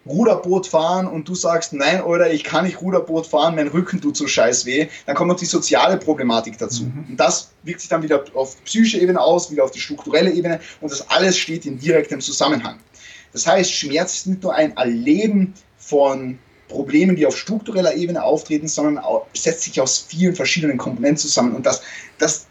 [0.07, 4.17] Ruderboot fahren und du sagst, nein, oder ich kann nicht Ruderboot fahren, mein Rücken tut
[4.17, 6.83] so scheiß weh, dann kommt noch die soziale Problematik dazu.
[6.83, 7.05] Mhm.
[7.09, 10.59] Und das wirkt sich dann wieder auf psychische Ebene aus, wieder auf die strukturelle Ebene
[10.81, 12.77] und das alles steht in direktem Zusammenhang.
[13.33, 18.67] Das heißt, Schmerz ist nicht nur ein Erleben von Problemen, die auf struktureller Ebene auftreten,
[18.67, 21.55] sondern setzt sich aus vielen verschiedenen Komponenten zusammen.
[21.55, 21.81] Und das,
[22.17, 22.46] das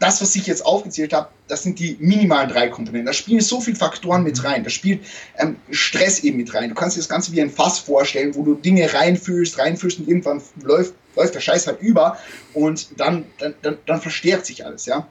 [0.00, 3.06] das, was ich jetzt aufgezählt habe, das sind die minimalen drei Komponenten.
[3.06, 4.64] Da spielen so viele Faktoren mit rein.
[4.64, 5.04] Da spielt
[5.36, 6.70] ähm, Stress eben mit rein.
[6.70, 10.08] Du kannst dir das Ganze wie ein Fass vorstellen, wo du Dinge reinfühlst, reinfühlst und
[10.08, 12.18] irgendwann läuft, läuft der Scheiß halt über
[12.54, 15.06] und dann, dann, dann, dann verstärkt sich alles, ja.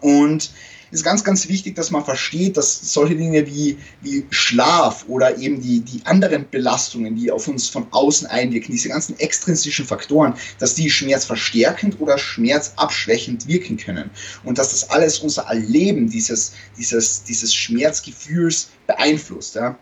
[0.00, 0.52] Und
[0.90, 5.60] ist ganz, ganz wichtig, dass man versteht, dass solche Dinge wie, wie Schlaf oder eben
[5.60, 10.74] die, die anderen Belastungen, die auf uns von außen einwirken, diese ganzen extrinsischen Faktoren, dass
[10.74, 14.10] die schmerzverstärkend oder schmerzabschwächend wirken können.
[14.44, 19.54] Und dass das alles unser Erleben dieses, dieses, dieses Schmerzgefühls beeinflusst.
[19.54, 19.78] Ja.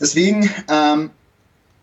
[0.00, 1.10] Deswegen ähm,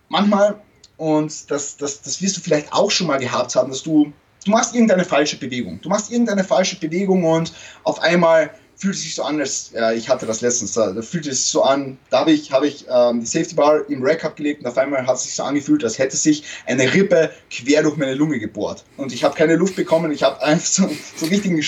[0.09, 0.61] manchmal,
[0.97, 4.11] und das, das, das wirst du vielleicht auch schon mal gehabt haben, dass du
[4.45, 5.79] du machst irgendeine falsche Bewegung.
[5.81, 9.91] Du machst irgendeine falsche Bewegung und auf einmal fühlt es sich so an, als ja,
[9.91, 12.63] ich hatte das letztens, da, da fühlt es sich so an, da habe ich, hab
[12.63, 15.43] ich ähm, die Safety Bar im Rack abgelegt und auf einmal hat es sich so
[15.43, 18.85] angefühlt, als hätte sich eine Rippe quer durch meine Lunge gebohrt.
[18.95, 20.83] Und ich habe keine Luft bekommen, ich habe einfach so,
[21.17, 21.61] so, einen richtigen,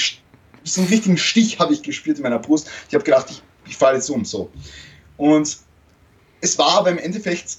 [0.63, 2.69] so einen richtigen Stich habe ich gespürt in meiner Brust.
[2.87, 4.49] Ich habe gedacht, ich, ich falle jetzt um so.
[5.17, 5.57] Und
[6.39, 7.57] es war aber im Endeffekt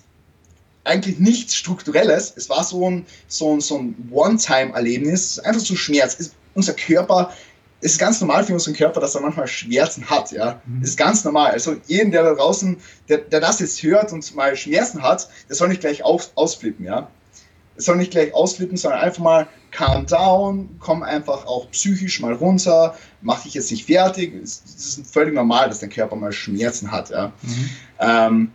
[0.85, 2.33] eigentlich nichts Strukturelles.
[2.37, 6.17] Es war so ein, so ein, so ein One-Time-Erlebnis, einfach so Schmerz.
[6.19, 7.33] Es, unser Körper,
[7.81, 10.33] es ist ganz normal für unseren Körper, dass er manchmal Schmerzen hat.
[10.33, 10.83] Ja, mhm.
[10.83, 11.53] ist ganz normal.
[11.53, 12.77] Also jeden, der da draußen,
[13.09, 16.85] der, der das jetzt hört und mal Schmerzen hat, der soll nicht gleich auf, ausflippen.
[16.85, 17.09] Ja,
[17.77, 22.35] es soll nicht gleich ausflippen, sondern einfach mal calm down, komm einfach auch psychisch mal
[22.35, 24.35] runter, mach dich jetzt nicht fertig.
[24.43, 27.11] Es, es ist völlig normal, dass dein Körper mal Schmerzen hat.
[27.11, 27.33] Ja.
[27.43, 27.71] Mhm.
[27.99, 28.53] Ähm,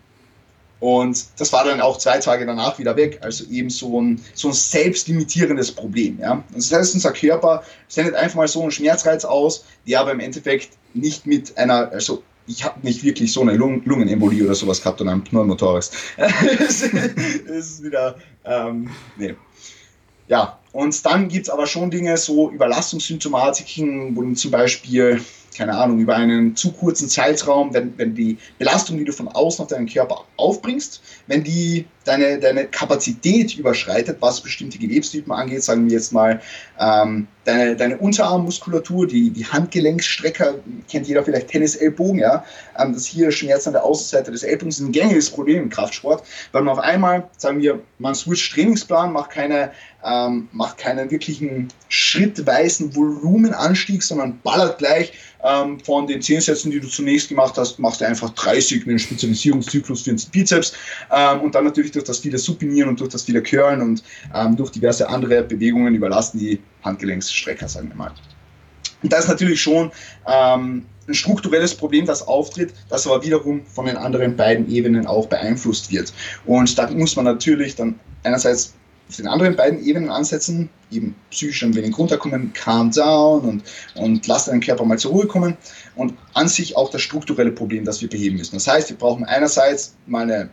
[0.80, 3.20] und das war dann auch zwei Tage danach wieder weg.
[3.22, 6.20] Also eben so ein, so ein selbstlimitierendes Problem.
[6.20, 6.34] Ja?
[6.34, 10.20] Und das heißt, unser Körper sendet einfach mal so einen Schmerzreiz aus, der aber im
[10.20, 14.82] Endeffekt nicht mit einer, also ich habe nicht wirklich so eine Lung Lungenembolie oder sowas
[14.82, 15.92] gehabt und einen Pneumothorax.
[16.18, 19.36] es ist wieder, ähm, nee.
[20.30, 25.22] Ja, Und dann gibt es aber schon Dinge, so Überlastungssymptomatiken, wo zum Beispiel
[25.58, 29.64] keine Ahnung, über einen zu kurzen Zeitraum, wenn, wenn die Belastung, die du von außen
[29.64, 35.86] auf deinen Körper aufbringst, wenn die deine, deine Kapazität überschreitet, was bestimmte Gewebstypen angeht, sagen
[35.86, 36.42] wir jetzt mal
[36.80, 40.56] ähm, deine, deine Unterarmmuskulatur, die, die Handgelenksstrecker,
[40.90, 42.44] kennt jeder vielleicht Tennis-Ellbogen, ja,
[42.80, 46.24] ähm, das hier Schmerz an der Außenseite des Ellbogens ist ein gängiges Problem im Kraftsport,
[46.52, 49.72] weil man auf einmal, sagen wir, man switcht Trainingsplan, macht keine
[50.08, 56.80] ähm, macht keinen wirklichen schrittweisen Volumenanstieg, sondern ballert gleich ähm, von den 10 Sätzen, die
[56.80, 60.74] du zunächst gemacht hast, machst du einfach 30 mit einem Spezialisierungszyklus für den Bizeps
[61.12, 64.56] ähm, und dann natürlich durch das viele Supinieren und durch das viele Curlen und ähm,
[64.56, 68.12] durch diverse andere Bewegungen überlasten die Handgelenksstrecker, sagen wir mal.
[69.04, 69.92] Und das ist natürlich schon
[70.28, 75.28] ähm, ein strukturelles Problem, das auftritt, das aber wiederum von den anderen beiden Ebenen auch
[75.28, 76.14] beeinflusst wird.
[76.46, 78.74] Und da muss man natürlich dann einerseits
[79.10, 83.64] auf den anderen beiden Ebenen ansetzen, eben psychisch ein wenig runterkommen, calm down und,
[83.96, 85.56] und lass deinen Körper mal zur Ruhe kommen
[85.96, 88.56] und an sich auch das strukturelle Problem, das wir beheben müssen.
[88.56, 90.50] Das heißt, wir brauchen einerseits mal eine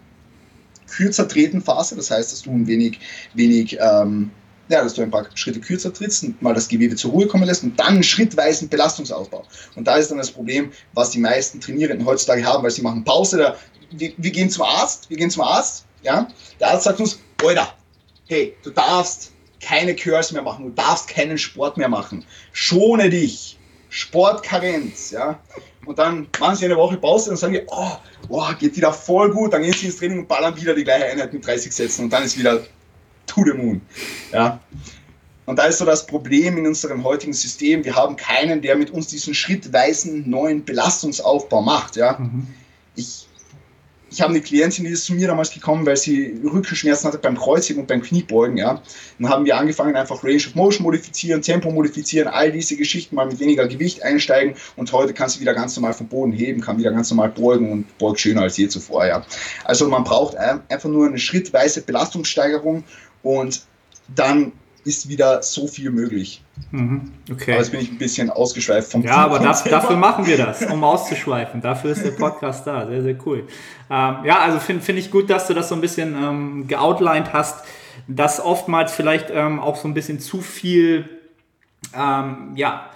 [0.91, 3.01] kürzer treten Phase, das heißt, dass du ein wenig,
[3.35, 4.31] wenig ähm,
[4.69, 7.45] ja, dass du ein paar Schritte kürzer trittst und mal das Gewebe zur Ruhe kommen
[7.45, 9.45] lässt und dann schrittweisen Belastungsausbau.
[9.77, 13.05] Und da ist dann das Problem, was die meisten Trainierenden heutzutage haben, weil sie machen
[13.05, 13.57] Pause, da,
[13.91, 16.29] wir, wir gehen zum Arzt, wir gehen zum Arzt, ja,
[16.61, 17.75] der Arzt sagt uns, Alter,
[18.27, 22.25] hey, du darfst keine Curls mehr machen, du darfst keinen Sport mehr machen.
[22.53, 23.59] Schone dich.
[23.95, 25.39] Sportkarenz, ja.
[25.87, 27.93] Und dann machen sie eine Woche Pause und sagen, oh,
[28.29, 29.53] oh, geht wieder voll gut.
[29.53, 32.13] Dann gehen sie ins Training und ballern wieder die gleiche Einheit mit 30 Sätzen und
[32.13, 32.59] dann ist wieder
[33.27, 33.81] to the moon,
[34.33, 34.59] ja.
[35.47, 37.85] Und da ist so das Problem in unserem heutigen System.
[37.85, 42.19] Wir haben keinen, der mit uns diesen schrittweisen neuen Belastungsaufbau macht, ja.
[42.19, 42.49] Mhm.
[42.97, 43.24] Ich
[44.15, 47.37] ich habe eine Klientin, die ist zu mir damals gekommen, weil sie Rückenschmerzen hatte beim
[47.37, 48.57] Kreuzheben und beim Kniebeugen.
[48.57, 48.81] Ja.
[49.19, 53.27] Dann haben wir angefangen, einfach Range of Motion modifizieren, Tempo modifizieren, all diese Geschichten mal
[53.27, 56.79] mit weniger Gewicht einsteigen und heute kann sie wieder ganz normal vom Boden heben, kann
[56.79, 59.05] wieder ganz normal beugen und beugt schöner als je zuvor.
[59.05, 59.27] Ja.
[59.65, 62.85] Also man braucht einfach nur eine schrittweise Belastungssteigerung
[63.25, 63.63] und
[64.15, 64.53] dann
[64.85, 66.43] ist wieder so viel möglich.
[66.71, 67.53] Mhm, okay.
[67.53, 70.63] Aber jetzt bin ich ein bisschen ausgeschweift vom Ja, aber das, dafür machen wir das,
[70.67, 71.61] um auszuschweifen.
[71.61, 72.87] Dafür ist der Podcast da.
[72.87, 73.47] Sehr, sehr cool.
[73.91, 77.33] Ähm, ja, also finde find ich gut, dass du das so ein bisschen ähm, geoutlined
[77.33, 77.65] hast,
[78.09, 81.09] dass oftmals vielleicht ähm, auch so ein bisschen zu viel,
[81.97, 82.91] ähm, ja,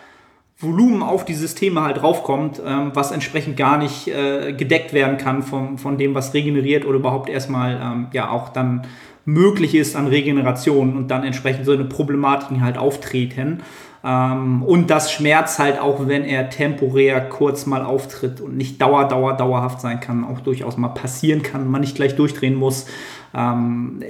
[0.61, 5.45] Volumen auf die Systeme halt draufkommt, ähm, was entsprechend gar nicht äh, gedeckt werden kann
[5.45, 8.85] von, von dem, was regeneriert oder überhaupt erstmal ähm, ja auch dann
[9.29, 13.61] möglich ist an Regeneration und dann entsprechend so eine Problematik halt auftreten.
[14.03, 19.07] Ähm, und das Schmerz halt auch, wenn er temporär kurz mal auftritt und nicht dauer,
[19.07, 22.87] dauer, dauerhaft sein kann, auch durchaus mal passieren kann, man nicht gleich durchdrehen muss.
[23.35, 24.03] Ähm,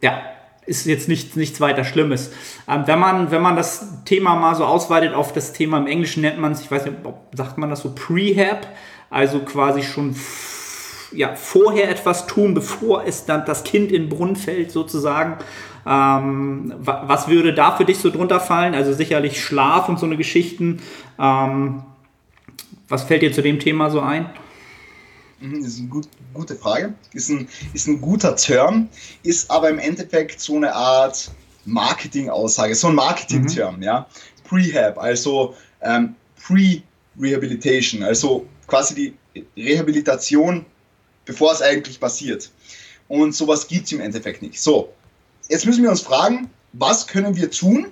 [0.00, 0.22] ja,
[0.64, 2.32] ist jetzt nichts, nichts weiter Schlimmes.
[2.66, 6.22] Ähm, wenn, man, wenn man das Thema mal so ausweitet auf das Thema, im Englischen
[6.22, 6.96] nennt man es, ich weiß nicht,
[7.34, 8.66] sagt man das so Prehab,
[9.10, 10.14] also quasi schon
[11.14, 15.38] ja, vorher etwas tun, bevor es dann das Kind in den Brunnen fällt, sozusagen.
[15.84, 18.74] Ähm, was würde da für dich so drunter fallen?
[18.74, 20.80] Also sicherlich Schlaf und so eine Geschichten.
[21.18, 21.82] Ähm,
[22.88, 24.30] was fällt dir zu dem Thema so ein?
[25.40, 26.94] Mhm, das ist eine gut, gute Frage.
[27.12, 28.88] Ist ein, ist ein guter Term,
[29.22, 31.30] ist aber im Endeffekt so eine Art
[31.64, 33.82] Marketing-Aussage, so ein Marketing-Term, mhm.
[33.82, 34.06] ja.
[34.44, 40.66] Prehab, also ähm, Pre-Rehabilitation, also quasi die Rehabilitation
[41.32, 42.50] bevor es eigentlich passiert.
[43.08, 44.60] Und sowas gibt es im Endeffekt nicht.
[44.60, 44.92] So,
[45.48, 47.88] jetzt müssen wir uns fragen, was können wir tun,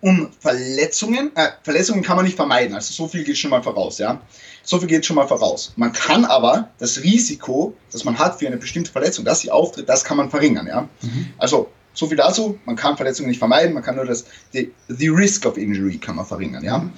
[0.00, 3.98] um Verletzungen, äh, Verletzungen kann man nicht vermeiden, also so viel geht schon mal voraus,
[3.98, 4.20] ja.
[4.64, 5.72] So viel geht schon mal voraus.
[5.76, 9.88] Man kann aber das Risiko, das man hat für eine bestimmte Verletzung, dass sie auftritt,
[9.88, 10.88] das kann man verringern, ja.
[11.02, 11.28] Mhm.
[11.38, 15.08] Also, so viel dazu, man kann Verletzungen nicht vermeiden, man kann nur das, the, the
[15.08, 16.78] risk of injury kann man verringern, ja.
[16.78, 16.92] Mhm.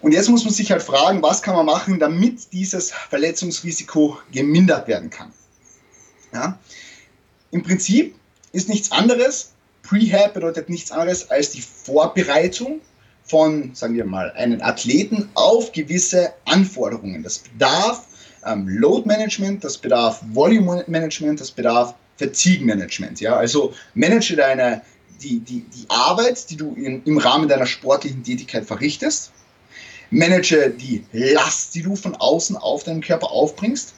[0.00, 4.88] Und jetzt muss man sich halt fragen, was kann man machen, damit dieses Verletzungsrisiko gemindert
[4.88, 5.32] werden kann.
[6.32, 6.58] Ja?
[7.50, 8.14] Im Prinzip
[8.52, 12.80] ist nichts anderes, Prehab bedeutet nichts anderes als die Vorbereitung
[13.24, 17.22] von, sagen wir mal, einem Athleten auf gewisse Anforderungen.
[17.22, 18.06] Das bedarf
[18.46, 23.20] ähm, Load Management, das bedarf Volume Management, das bedarf Fatigue Management.
[23.20, 23.36] Ja?
[23.36, 24.82] Also manage deine,
[25.22, 29.32] die, die, die Arbeit, die du in, im Rahmen deiner sportlichen Tätigkeit verrichtest
[30.10, 33.94] manage die Last, die du von außen auf deinen Körper aufbringst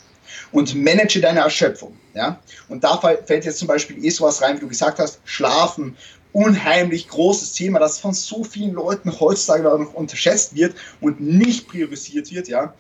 [0.53, 1.96] und manage deine Erschöpfung.
[2.14, 2.40] Ja?
[2.68, 5.96] Und da fällt jetzt zum Beispiel eh sowas rein, wie du gesagt hast, Schlafen,
[6.33, 12.31] unheimlich großes Thema, das von so vielen Leuten heutzutage noch unterschätzt wird und nicht priorisiert
[12.33, 12.48] wird.
[12.48, 12.75] Ja?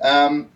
[0.00, 0.46] Ähm,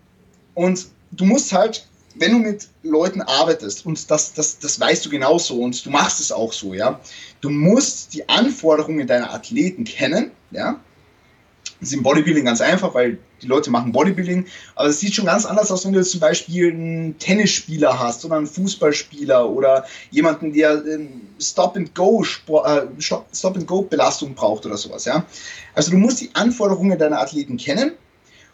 [0.53, 5.09] und du musst halt wenn du mit Leuten arbeitest und das, das, das weißt du
[5.09, 6.99] genauso und du machst es auch so, ja,
[7.41, 10.79] du musst die Anforderungen deiner Athleten kennen, ja.
[11.81, 15.45] Ist im Bodybuilding ganz einfach, weil die Leute machen Bodybuilding, aber es sieht schon ganz
[15.45, 20.83] anders aus, wenn du zum Beispiel einen Tennisspieler hast oder einen Fußballspieler oder jemanden, der
[21.39, 22.81] Stop-and-Go äh,
[23.33, 25.25] Stop-and-Go-Belastung braucht oder sowas, ja.
[25.73, 27.93] Also du musst die Anforderungen deiner Athleten kennen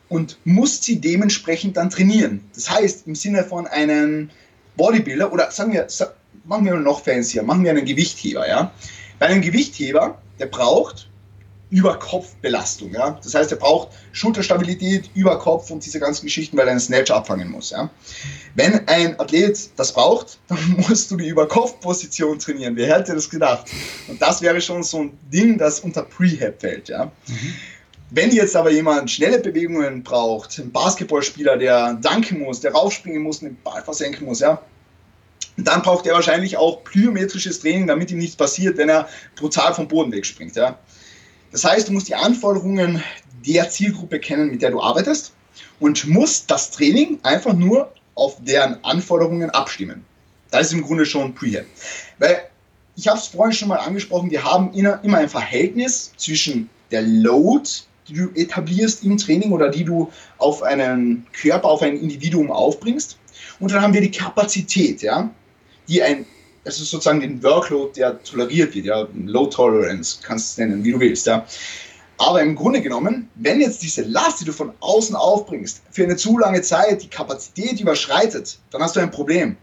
[0.07, 2.41] und musst sie dementsprechend dann trainieren.
[2.55, 4.29] Das heißt, im Sinne von einem
[4.77, 5.85] Bodybuilder oder sagen wir,
[6.45, 8.71] machen wir noch fancier, machen wir einen Gewichtheber, ja.
[9.19, 11.09] Bei einem Gewichtheber, der braucht
[11.69, 13.19] Überkopfbelastung, ja.
[13.21, 17.51] Das heißt, er braucht Schulterstabilität, Überkopf und diese ganzen Geschichten, weil er einen Snatch abfangen
[17.51, 17.89] muss, ja.
[18.55, 22.75] Wenn ein Athlet das braucht, dann musst du die Überkopfposition trainieren.
[22.75, 23.65] Wer hätte das gedacht?
[24.07, 27.11] Und das wäre schon so ein Ding, das unter Prehab fällt, ja.
[27.27, 27.53] Mhm.
[28.09, 33.39] Wenn jetzt aber jemand schnelle Bewegungen braucht, ein Basketballspieler, der danken muss, der raufspringen muss,
[33.39, 34.61] den Ball versenken muss, ja,
[35.57, 39.87] dann braucht er wahrscheinlich auch plyometrisches Training, damit ihm nichts passiert, wenn er brutal vom
[39.89, 40.55] Boden wegspringt.
[40.55, 40.77] Ja.
[41.51, 43.03] Das heißt, du musst die Anforderungen
[43.45, 45.33] der Zielgruppe kennen, mit der du arbeitest
[45.79, 50.03] und musst das Training einfach nur auf deren Anforderungen abstimmen.
[50.51, 51.65] Das ist im Grunde schon Prehab.
[52.19, 52.49] Weil
[52.95, 57.69] ich habe es vorhin schon mal angesprochen, wir haben immer ein Verhältnis zwischen der Load,
[58.07, 63.17] die du etablierst im Training oder die du auf einen Körper, auf ein Individuum aufbringst.
[63.59, 65.29] Und dann haben wir die Kapazität, ja,
[65.87, 66.25] die ein,
[66.67, 70.83] das ist sozusagen den Workload, der toleriert wird, ja, Low Tolerance, kannst du es nennen,
[70.83, 71.45] wie du willst, ja.
[72.17, 76.17] Aber im Grunde genommen, wenn jetzt diese Last, die du von außen aufbringst, für eine
[76.17, 79.55] zu lange Zeit die Kapazität überschreitet, dann hast du ein Problem.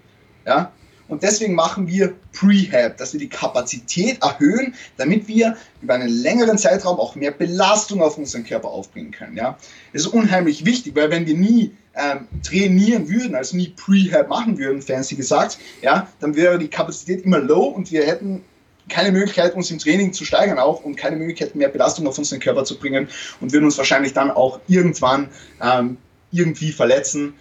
[0.46, 0.72] Ja?
[1.08, 6.56] Und deswegen machen wir Prehab, dass wir die Kapazität erhöhen, damit wir über einen längeren
[6.56, 9.36] Zeitraum auch mehr Belastung auf unseren Körper aufbringen können.
[9.36, 9.58] Ja?
[9.92, 14.58] Das ist unheimlich wichtig, weil wenn wir nie ähm, trainieren würden, also nie Prehab machen
[14.58, 18.42] würden, fancy gesagt, ja, dann wäre die Kapazität immer low und wir hätten
[18.88, 22.40] keine Möglichkeit, uns im Training zu steigern auch und keine Möglichkeit, mehr Belastung auf unseren
[22.40, 23.08] Körper zu bringen
[23.40, 25.28] und würden uns wahrscheinlich dann auch irgendwann
[25.62, 25.96] ähm,
[26.30, 27.34] irgendwie verletzen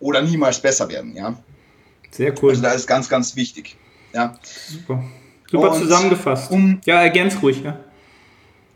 [0.00, 1.14] oder niemals besser werden.
[1.14, 1.36] Ja?
[2.10, 2.50] Sehr cool.
[2.50, 3.76] Also da ist ganz, ganz wichtig.
[4.12, 4.38] Ja.
[4.42, 5.04] Super.
[5.50, 6.50] Super Und zusammengefasst.
[6.50, 7.78] Um, ja, ergänz ruhig, ja.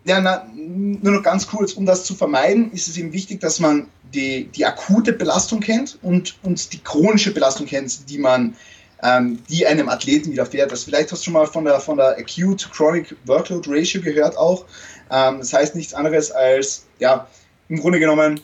[0.05, 3.61] Ja, na, nur noch ganz kurz, um das zu vermeiden, ist es eben wichtig, dass
[3.61, 8.57] man die, die akute Belastung kennt und, und die chronische Belastung kennt, die man,
[9.03, 10.73] ähm, die einem Athleten widerfährt.
[10.73, 14.37] Das vielleicht hast du schon mal von der, von der Acute Chronic Workload Ratio gehört
[14.37, 14.65] auch.
[15.11, 17.29] Ähm, das heißt nichts anderes als, ja,
[17.69, 18.41] im Grunde genommen,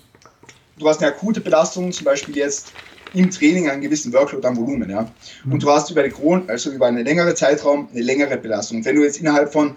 [0.79, 2.72] du hast eine akute Belastung, zum Beispiel jetzt
[3.14, 5.10] im Training einen gewissen Workload am Volumen, ja.
[5.44, 5.58] Und mhm.
[5.58, 8.84] du hast über, die Kron also über einen längeren Zeitraum eine längere Belastung.
[8.84, 9.76] Wenn du jetzt innerhalb von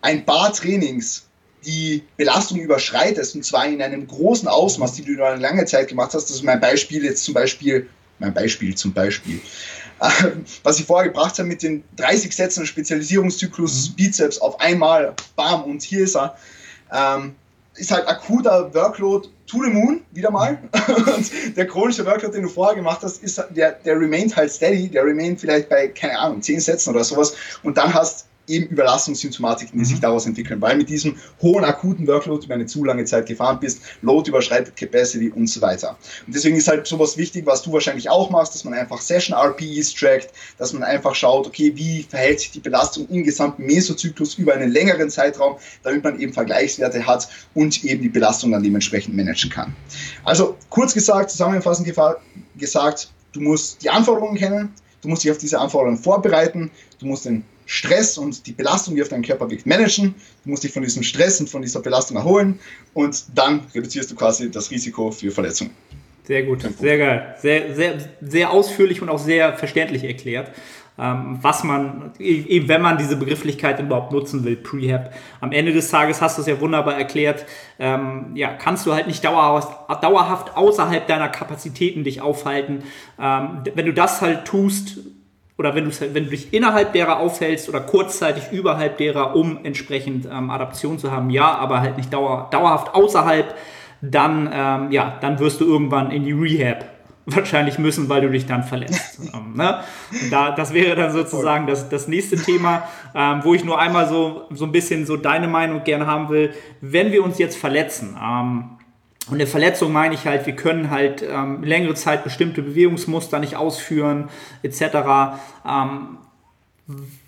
[0.00, 1.26] ein paar Trainings
[1.64, 5.88] die Belastung überschreitest, und zwar in einem großen Ausmaß, die du über eine lange Zeit
[5.88, 9.40] gemacht hast, das ist mein Beispiel jetzt zum Beispiel, mein Beispiel zum Beispiel,
[10.64, 13.94] was ich vorher gebracht habe mit den 30 Sätzen Spezialisierungszyklus mhm.
[13.94, 16.36] Bizeps auf einmal, bam, und hier ist er.
[16.92, 17.34] Ähm,
[17.74, 20.58] ist halt akuter Workload to the moon, wieder mal.
[20.88, 24.88] Und der chronische Workload, den du vorher gemacht hast, ist, der, der remained halt steady,
[24.88, 27.34] der remained vielleicht bei, keine Ahnung, 10 Sätzen oder sowas.
[27.62, 29.88] Und dann hast eben Überlastungssymptomatiken, die mhm.
[29.88, 33.58] sich daraus entwickeln, weil mit diesem hohen akuten Workload über eine zu lange Zeit gefahren
[33.60, 35.96] bist, Load überschreitet Capacity und so weiter.
[36.26, 39.36] Und deswegen ist halt sowas wichtig, was du wahrscheinlich auch machst, dass man einfach Session
[39.36, 44.34] RPEs trackt, dass man einfach schaut, okay, wie verhält sich die Belastung im gesamten Mesozyklus
[44.34, 49.16] über einen längeren Zeitraum, damit man eben Vergleichswerte hat und eben die Belastung dann dementsprechend
[49.16, 49.74] managen kann.
[50.24, 51.92] Also kurz gesagt, zusammenfassend
[52.56, 57.24] gesagt, du musst die Anforderungen kennen, du musst dich auf diese Anforderungen vorbereiten, du musst
[57.24, 60.14] den Stress und die Belastung, die auf deinen Körper wirkt, managen.
[60.44, 62.60] Du musst dich von diesem Stress und von dieser Belastung erholen
[62.92, 65.70] und dann reduzierst du quasi das Risiko für Verletzungen.
[66.24, 67.34] Sehr gut, sehr geil.
[67.40, 70.50] Sehr, sehr, sehr ausführlich und auch sehr verständlich erklärt,
[70.98, 75.14] ähm, was man, eben wenn man diese Begrifflichkeit überhaupt nutzen will, Prehab.
[75.40, 77.46] Am Ende des Tages hast du es ja wunderbar erklärt,
[77.78, 82.82] ähm, ja, kannst du halt nicht dauerhaft, dauerhaft außerhalb deiner Kapazitäten dich aufhalten.
[83.18, 84.98] Ähm, wenn du das halt tust,
[85.62, 90.26] oder wenn du, wenn du dich innerhalb derer aufhältst oder kurzzeitig überhalb derer, um entsprechend
[90.26, 93.54] ähm, Adaption zu haben, ja, aber halt nicht dauer, dauerhaft außerhalb,
[94.00, 96.84] dann, ähm, ja, dann wirst du irgendwann in die Rehab
[97.26, 99.20] wahrscheinlich müssen, weil du dich dann verletzt.
[99.34, 99.84] ähm, ne?
[100.32, 102.82] da, das wäre dann sozusagen das, das nächste Thema,
[103.14, 106.52] ähm, wo ich nur einmal so, so ein bisschen so deine Meinung gerne haben will.
[106.80, 108.70] Wenn wir uns jetzt verletzen, ähm,
[109.30, 113.56] und der Verletzung meine ich halt, wir können halt ähm, längere Zeit bestimmte Bewegungsmuster nicht
[113.56, 114.28] ausführen,
[114.62, 114.82] etc.
[115.66, 116.18] Ähm,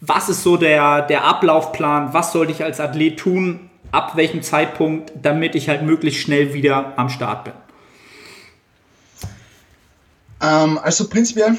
[0.01, 2.13] was ist so der, der Ablaufplan?
[2.13, 3.71] Was sollte ich als Athlet tun?
[3.93, 7.55] Ab welchem Zeitpunkt, damit ich halt möglichst schnell wieder am Start bin?
[10.43, 11.57] Ähm, also prinzipiell,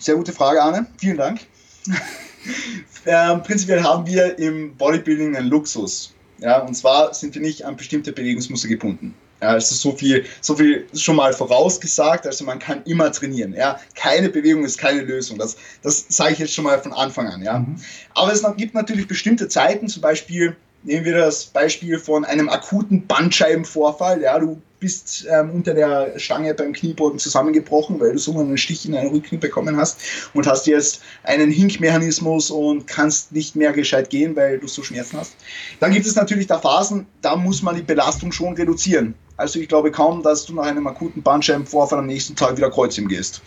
[0.00, 0.86] sehr gute Frage, Arne.
[0.98, 1.40] Vielen Dank.
[3.06, 6.12] ähm, prinzipiell haben wir im Bodybuilding einen Luxus.
[6.38, 9.14] Ja, und zwar sind wir nicht an bestimmte Bewegungsmuster gebunden.
[9.46, 13.54] Ja, also so viel, so viel schon mal vorausgesagt, also man kann immer trainieren.
[13.54, 13.78] Ja.
[13.94, 15.38] Keine Bewegung ist keine Lösung.
[15.38, 17.42] Das, das sage ich jetzt schon mal von Anfang an.
[17.44, 17.60] Ja.
[17.60, 17.76] Mhm.
[18.14, 23.06] Aber es gibt natürlich bestimmte Zeiten, zum Beispiel nehmen wir das Beispiel von einem akuten
[23.06, 24.20] Bandscheibenvorfall.
[24.20, 28.84] Ja, du bist ähm, unter der Stange beim Kniebeugen zusammengebrochen, weil du so einen Stich
[28.84, 30.00] in deinen Rücken bekommen hast
[30.34, 35.18] und hast jetzt einen Hinkmechanismus und kannst nicht mehr gescheit gehen, weil du so Schmerzen
[35.18, 35.36] hast.
[35.78, 39.14] Dann gibt es natürlich da Phasen, da muss man die Belastung schon reduzieren.
[39.36, 43.08] Also ich glaube kaum, dass du nach einem akuten Bandscheibenvorfall am nächsten Tag wieder Kreuzheben
[43.08, 43.42] gehst.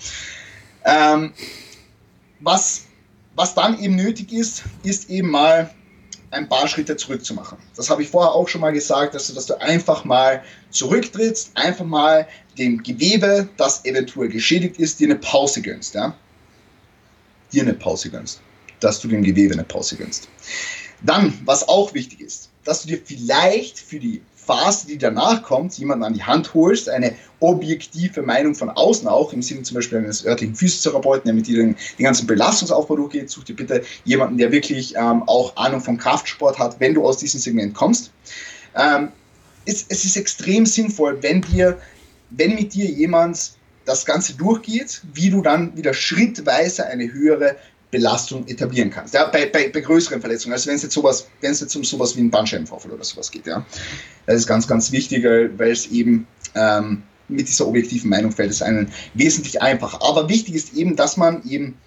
[0.85, 1.33] Ähm,
[2.39, 2.85] was,
[3.35, 5.73] was dann eben nötig ist, ist eben mal
[6.31, 7.57] ein paar Schritte zurückzumachen.
[7.75, 11.51] Das habe ich vorher auch schon mal gesagt, dass du, dass du einfach mal zurücktrittst,
[11.55, 12.27] einfach mal
[12.57, 15.95] dem Gewebe, das eventuell geschädigt ist, dir eine Pause gönnst.
[15.95, 16.15] Ja?
[17.51, 18.41] Dir eine Pause gönnst.
[18.79, 20.29] Dass du dem Gewebe eine Pause gönnst.
[21.01, 25.77] Dann, was auch wichtig ist, dass du dir vielleicht für die Phase, die danach kommt,
[25.77, 29.99] jemanden an die Hand holst, eine objektive Meinung von außen auch, im Sinne zum Beispiel
[29.99, 34.39] eines örtlichen Physiotherapeuten, der mit dir den, den ganzen Belastungsaufbau durchgeht, such dir bitte jemanden,
[34.39, 38.11] der wirklich ähm, auch Ahnung vom Kraftsport hat, wenn du aus diesem Segment kommst.
[38.75, 39.09] Ähm,
[39.65, 41.77] es, es ist extrem sinnvoll, wenn dir,
[42.31, 43.51] wenn mit dir jemand
[43.85, 47.55] das Ganze durchgeht, wie du dann wieder schrittweise eine höhere
[47.91, 49.13] Belastung etablieren kannst.
[49.13, 51.83] Ja, bei, bei, bei größeren Verletzungen, also wenn es jetzt sowas, wenn es jetzt um
[51.83, 53.65] sowas wie einen Bandscheibenvorfall oder sowas geht, ja.
[54.25, 58.61] Das ist ganz, ganz wichtig, weil es eben ähm, mit dieser objektiven Meinung fällt es
[58.61, 60.01] einen wesentlich einfacher.
[60.03, 61.77] Aber wichtig ist eben, dass man eben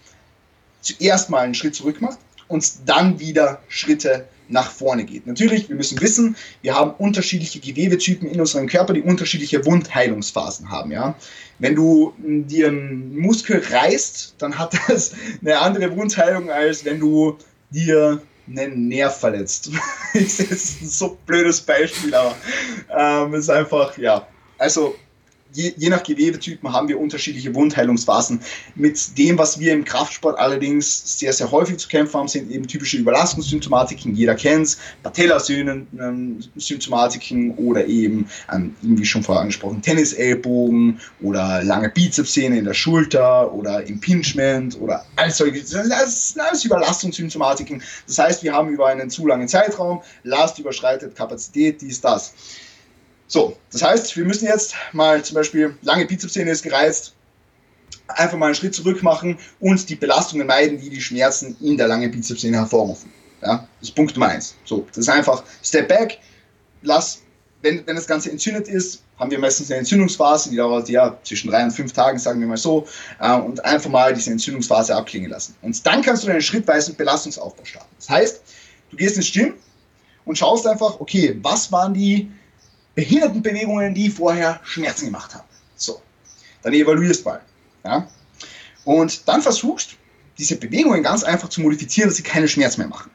[0.80, 5.26] zuerst mal einen Schritt zurück macht und dann wieder Schritte nach vorne geht.
[5.26, 10.92] Natürlich, wir müssen wissen, wir haben unterschiedliche Gewebetypen in unserem Körper, die unterschiedliche Wundheilungsphasen haben.
[10.92, 11.14] Ja?
[11.59, 17.38] Wenn du dir einen Muskel reißt, dann hat das eine andere Wundheilung, als wenn du
[17.70, 19.70] dir einen Nerv verletzt.
[20.14, 22.36] das ist ein so blödes Beispiel, aber
[22.96, 24.26] ähm, ist einfach, ja.
[24.59, 24.94] Also
[25.53, 28.40] je, je nach Gewebetypen haben wir unterschiedliche Wundheilungsphasen.
[28.74, 32.66] Mit dem, was wir im Kraftsport allerdings sehr, sehr häufig zu kämpfen haben, sind eben
[32.66, 34.14] typische Überlastungssymptomatiken.
[34.14, 42.59] Jeder kennt es, Patellasymptomatiken oder eben, ähm, wie schon vorher angesprochen, Tennisellbogen oder lange Bizepssehne
[42.59, 45.92] in der Schulter oder Impingement oder all solche, das sind
[46.40, 47.82] alles Überlastungssymptomatiken.
[48.07, 52.34] Das heißt, wir haben über einen zu langen Zeitraum Last überschreitet Kapazität, dies, das.
[53.33, 57.14] So, das heißt, wir müssen jetzt mal zum Beispiel, lange Bizepssehne ist gereizt,
[58.09, 61.89] einfach mal einen Schritt zurück machen und die Belastungen meiden, die die Schmerzen in der
[61.89, 63.11] langen Bizepssehne hervorrufen.
[63.41, 64.55] Ja, das ist Punkt Nummer eins.
[64.66, 66.18] So, das ist einfach Step back,
[66.83, 67.22] lass,
[67.62, 71.51] wenn, wenn das Ganze entzündet ist, haben wir meistens eine Entzündungsphase, die dauert ja zwischen
[71.51, 72.87] drei und fünf Tagen, sagen wir mal so,
[73.18, 75.57] äh, und einfach mal diese Entzündungsphase abklingen lassen.
[75.62, 77.95] Und dann kannst du einen schrittweisen Belastungsaufbau starten.
[77.97, 78.43] Das heißt,
[78.91, 79.55] du gehst ins Gym
[80.26, 82.30] und schaust einfach, okay, was waren die
[82.95, 85.49] Behindertenbewegungen, die vorher Schmerzen gemacht haben.
[85.76, 86.01] So,
[86.62, 87.40] dann evaluierst mal.
[87.84, 88.09] Ja?
[88.84, 89.97] Und dann versuchst,
[90.38, 93.11] diese Bewegungen ganz einfach zu modifizieren, dass sie keine Schmerzen mehr machen.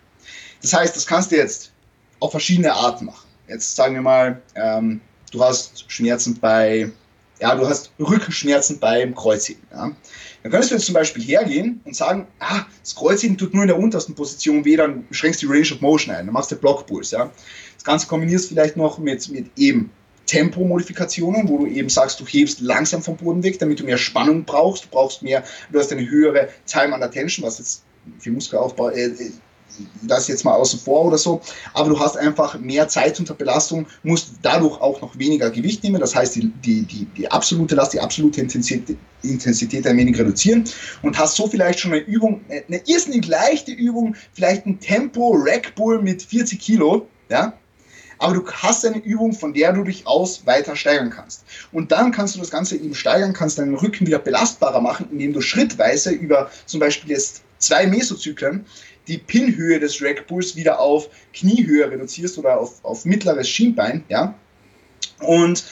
[0.61, 1.71] Das heißt, das kannst du jetzt
[2.19, 3.27] auf verschiedene Arten machen.
[3.47, 5.01] Jetzt sagen wir mal, ähm,
[5.31, 6.91] du hast Schmerzen bei,
[7.39, 9.63] ja, du hast Rückenschmerzen beim Kreuzheben.
[9.71, 9.91] Ja?
[10.43, 13.67] Dann könntest du jetzt zum Beispiel hergehen und sagen, ah, das Kreuzheben tut nur in
[13.67, 16.55] der untersten Position weh, dann schränkst du die Range of Motion ein, dann machst du
[16.55, 17.17] Blockpulse.
[17.17, 17.31] Ja?
[17.87, 19.91] Ganze kombinierst vielleicht noch mit, mit eben
[20.25, 24.43] Tempomodifikationen, wo du eben sagst, du hebst langsam vom Boden weg, damit du mehr Spannung
[24.43, 24.83] brauchst.
[24.83, 27.83] Du brauchst mehr, du hast eine höhere Time under Tension, was jetzt
[28.19, 29.31] für Muskelaufbau äh, äh
[30.01, 31.39] das jetzt mal außen vor oder so,
[31.73, 35.99] aber du hast einfach mehr Zeit unter Belastung, musst dadurch auch noch weniger Gewicht nehmen,
[35.99, 40.63] das heißt die, die, die, die absolute Last, die absolute Intensität, Intensität ein wenig reduzieren
[41.03, 45.75] und hast so vielleicht schon eine Übung, eine irrsinnig leichte Übung, vielleicht ein Tempo Rack
[45.75, 47.53] Bull mit 40 Kilo, ja,
[48.19, 51.43] aber du hast eine Übung, von der du dich aus weiter steigern kannst.
[51.71, 55.33] Und dann kannst du das Ganze eben steigern, kannst deinen Rücken wieder belastbarer machen, indem
[55.33, 58.65] du schrittweise über zum Beispiel jetzt zwei Mesozyklen
[59.07, 64.33] die Pinhöhe des Rackpulls wieder auf Kniehöhe reduzierst oder auf, auf mittleres Schienbein, ja,
[65.19, 65.63] und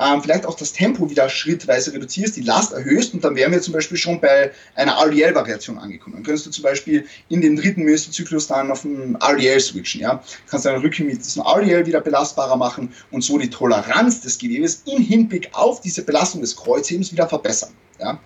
[0.00, 3.60] ähm, vielleicht auch das Tempo wieder schrittweise reduzierst, die Last erhöhst und dann wären wir
[3.60, 6.16] zum Beispiel schon bei einer RDL-Variation angekommen.
[6.16, 10.00] Dann könntest du zum Beispiel in den dritten Mesozyklus dann auf einen RDL switchen.
[10.00, 10.22] Ja?
[10.48, 14.82] Kannst deinen Rücken mit diesem RDL wieder belastbarer machen und so die Toleranz des Gewebes
[14.86, 17.70] im Hinblick auf diese Belastung des Kreuzhebens wieder verbessern.
[18.00, 18.18] Ja?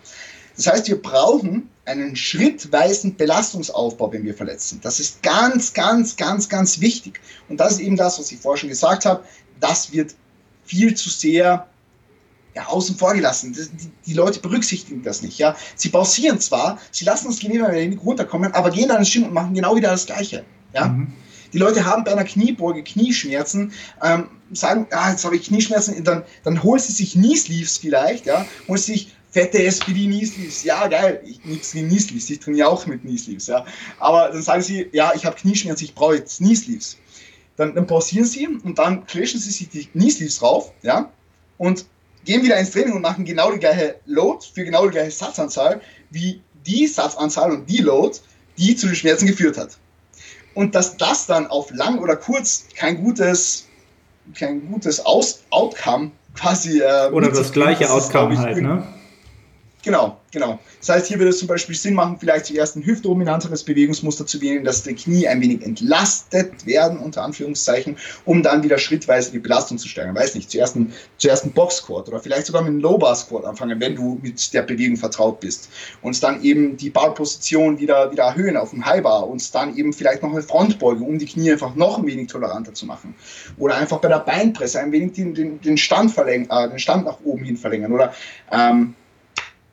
[0.57, 4.81] Das heißt, wir brauchen einen schrittweisen Belastungsaufbau, wenn wir verletzen.
[4.83, 7.21] Das ist ganz, ganz, ganz, ganz wichtig.
[7.49, 9.23] Und das ist eben das, was ich vorher schon gesagt habe.
[9.61, 10.15] Das wird
[10.69, 11.67] viel zu sehr
[12.55, 13.53] ja, außen vor gelassen.
[13.53, 15.39] Die, die, Leute berücksichtigen das nicht.
[15.39, 15.57] Ja?
[15.75, 19.55] Sie pausieren zwar, sie lassen das wenig runterkommen, aber gehen dann ins Gym und machen
[19.55, 20.45] genau wieder das Gleiche.
[20.75, 20.89] Ja?
[20.89, 21.13] Mhm.
[21.53, 26.25] Die Leute haben bei einer Kniebeuge Knieschmerzen, ähm, sagen, ah, jetzt habe ich Knieschmerzen, dann,
[26.45, 30.65] dann holen sie sich Knee Sleeves vielleicht, ja, holen sich fette SPD Knee Sleeves.
[30.65, 33.65] Ja, geil, ich nichts gegen Knee Sleeves, ich trainiere auch mit Knee Sleeves, ja.
[33.99, 36.97] Aber dann sagen sie, ja, ich habe Knieschmerzen, ich brauche jetzt Knee Sleeves.
[37.59, 41.11] Dann, dann pausieren sie und dann clashen sie sich die Knee Sleeves drauf, ja,
[41.59, 41.85] und
[42.25, 45.81] gehen wieder ins Training und machen genau die gleiche Load für genau die gleiche Satzanzahl
[46.11, 48.19] wie die Satzanzahl und die Load,
[48.57, 49.77] die zu den Schmerzen geführt hat.
[50.55, 53.67] Und dass das dann auf lang oder kurz kein gutes,
[54.35, 56.81] kein gutes Aus Outcome quasi.
[56.81, 58.87] Äh, oder das gleiche Outcome halt, ne?
[59.89, 60.59] Genau, genau.
[60.81, 64.39] Das heißt, hier würde es zum Beispiel Sinn machen, vielleicht zuerst ein hüftdominanteres Bewegungsmuster zu
[64.43, 69.39] wählen, dass die Knie ein wenig entlastet werden, unter Anführungszeichen, um dann wieder schrittweise die
[69.39, 70.15] Belastung zu steigern.
[70.15, 73.97] Weiß nicht, zuerst ein, zuerst ein Box-Squat oder vielleicht sogar mit einem Low-Bar-Squat anfangen, wenn
[73.97, 75.71] du mit der Bewegung vertraut bist.
[76.03, 80.23] Und dann eben die Bar-Position wieder, wieder erhöhen auf dem High-Bar und dann eben vielleicht
[80.23, 83.15] noch eine Frontbeuge, um die Knie einfach noch ein wenig toleranter zu machen.
[83.57, 87.07] Oder einfach bei der Beinpresse ein wenig den, den, den Stand verlängern, äh, den Stand
[87.07, 87.93] nach oben hin verlängern.
[87.93, 88.13] Oder
[88.53, 88.95] ähm,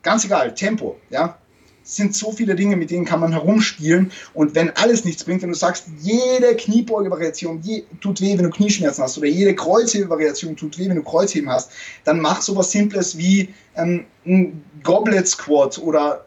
[0.06, 1.36] ganz egal, Tempo, ja.
[1.82, 4.10] Sind so viele Dinge, mit denen kann man herumspielen.
[4.34, 8.50] Und wenn alles nichts bringt, wenn du sagst, jede Kniebeuge-Variation je, tut weh, wenn du
[8.50, 11.70] Knieschmerzen hast, oder jede Kreuzhebe-Variation tut weh, wenn du Kreuzheben hast,
[12.04, 16.24] dann mach sowas Simples wie ähm, ein Goblet-Squat oder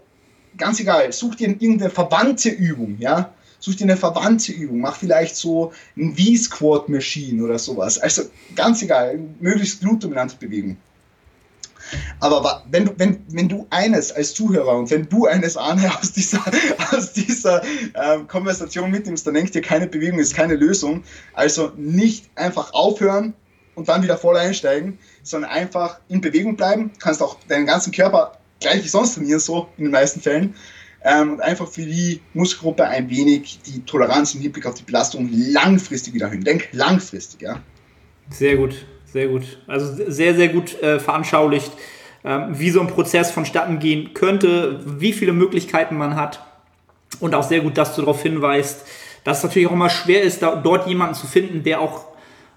[0.57, 3.33] ganz egal, such dir irgendeine verwandte Übung, ja.
[3.61, 7.97] Such dir eine verwandte Übung, mach vielleicht so ein V-Squat-Machine oder sowas.
[7.97, 8.23] Also
[8.55, 10.77] ganz egal, möglichst glutdominante Bewegung.
[12.19, 16.11] Aber wenn du, wenn, wenn du eines als Zuhörer und wenn du eines Arne aus
[16.11, 16.43] dieser,
[16.91, 21.03] aus dieser äh, Konversation mitnimmst, dann denkt dir, keine Bewegung ist keine Lösung.
[21.33, 23.33] Also nicht einfach aufhören
[23.75, 26.91] und dann wieder voll einsteigen, sondern einfach in Bewegung bleiben.
[26.93, 30.55] Du kannst auch deinen ganzen Körper gleich wie sonst trainieren, so in den meisten Fällen.
[31.01, 35.29] Ähm, und einfach für die Muskelgruppe ein wenig die Toleranz im Hinblick auf die Belastung
[35.31, 36.43] langfristig wieder erhöhen.
[36.43, 37.61] Denk langfristig, ja.
[38.29, 38.85] Sehr gut.
[39.11, 39.57] Sehr gut.
[39.67, 41.71] Also sehr, sehr gut äh, veranschaulicht,
[42.23, 46.43] ähm, wie so ein Prozess vonstatten gehen könnte, wie viele Möglichkeiten man hat.
[47.19, 48.85] Und auch sehr gut, dass du darauf hinweist,
[49.23, 52.08] dass es natürlich auch immer schwer ist, da, dort jemanden zu finden, der auch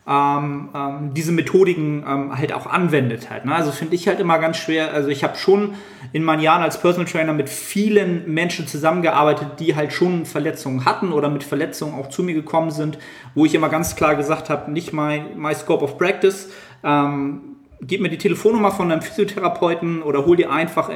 [0.06, 3.44] ähm, ähm, diese Methodiken ähm, halt auch anwendet halt.
[3.44, 3.54] Ne?
[3.54, 4.92] Also finde ich halt immer ganz schwer.
[4.92, 5.74] Also ich habe schon
[6.12, 11.12] in meinen Jahren als Personal Trainer mit vielen Menschen zusammengearbeitet, die halt schon Verletzungen hatten
[11.12, 12.98] oder mit Verletzungen auch zu mir gekommen sind,
[13.36, 16.50] wo ich immer ganz klar gesagt habe, nicht mein my Scope of Practice.
[16.82, 20.90] Ähm, gib mir die Telefonnummer von einem Physiotherapeuten oder hol dir einfach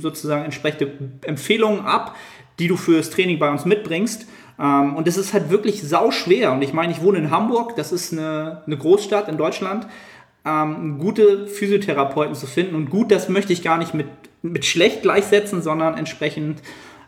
[0.00, 2.16] sozusagen entsprechende Empfehlungen ab,
[2.58, 4.26] die du fürs Training bei uns mitbringst.
[4.58, 6.52] Ähm, und es ist halt wirklich sau schwer.
[6.52, 9.86] Und ich meine, ich wohne in Hamburg, das ist eine, eine Großstadt in Deutschland.
[10.44, 12.74] Ähm, gute Physiotherapeuten zu finden.
[12.74, 14.06] Und gut, das möchte ich gar nicht mit,
[14.42, 16.62] mit schlecht gleichsetzen, sondern entsprechend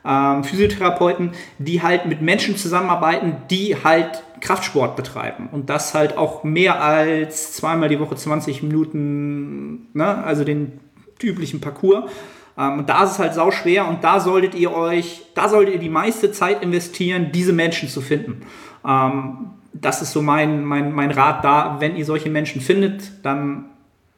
[0.04, 5.48] ähm, Physiotherapeuten, die halt mit Menschen zusammenarbeiten, die halt Kraftsport betreiben.
[5.50, 10.22] Und das halt auch mehr als zweimal die Woche 20 Minuten, ne?
[10.24, 10.80] also den
[11.22, 12.10] üblichen Parcours.
[12.58, 15.74] Ähm, und da ist es halt sau schwer und da solltet ihr euch, da solltet
[15.74, 18.42] ihr die meiste Zeit investieren, diese Menschen zu finden.
[18.86, 23.66] Ähm, das ist so mein, mein, mein Rat da, wenn ihr solche Menschen findet, dann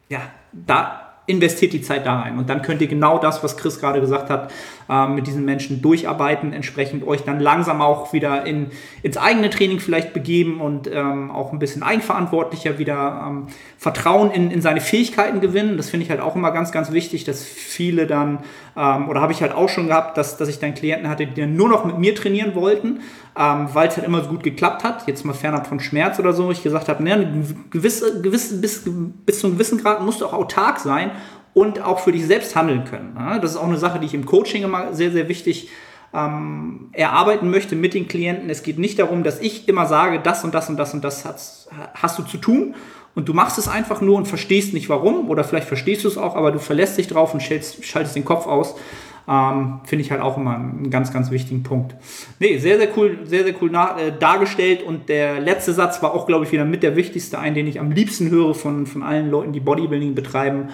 [0.09, 0.21] ja,
[0.53, 2.39] da investiert die Zeit da rein.
[2.39, 4.53] Und dann könnt ihr genau das, was Chris gerade gesagt hat,
[4.89, 8.69] äh, mit diesen Menschen durcharbeiten, entsprechend euch dann langsam auch wieder in,
[9.03, 14.51] ins eigene Training vielleicht begeben und ähm, auch ein bisschen eigenverantwortlicher wieder ähm, Vertrauen in,
[14.53, 15.77] in seine Fähigkeiten gewinnen.
[15.77, 18.39] Das finde ich halt auch immer ganz, ganz wichtig, dass viele dann,
[18.77, 21.41] ähm, oder habe ich halt auch schon gehabt, dass, dass ich dann Klienten hatte, die
[21.41, 23.01] dann nur noch mit mir trainieren wollten,
[23.39, 25.07] ähm, weil es halt immer so gut geklappt hat.
[25.07, 26.51] Jetzt mal fernab von Schmerz oder so.
[26.51, 30.33] Ich gesagt habe, ne, gewisse, gewisse, bis, bis zu einem gewissen Grad musst du auch
[30.33, 31.11] autark sein
[31.53, 33.17] und auch für dich selbst handeln können.
[33.41, 35.71] Das ist auch eine Sache, die ich im Coaching immer sehr, sehr wichtig
[36.15, 38.49] ähm, erarbeiten möchte mit den Klienten.
[38.49, 41.25] Es geht nicht darum, dass ich immer sage, das und das und das und das
[41.25, 42.75] hast, hast du zu tun
[43.15, 46.19] und du machst es einfach nur und verstehst nicht warum oder vielleicht verstehst du es
[46.19, 48.77] auch, aber du verlässt dich drauf und schaltest, schaltest den Kopf aus.
[49.29, 51.97] Ähm, Finde ich halt auch immer einen ganz, ganz wichtigen Punkt.
[52.39, 56.27] Nee, sehr, sehr cool, sehr, sehr cool äh, dargestellt und der letzte Satz war auch,
[56.27, 59.31] glaube ich, wieder mit der wichtigste, ein, den ich am liebsten höre von, von allen
[59.31, 60.69] Leuten, die Bodybuilding betreiben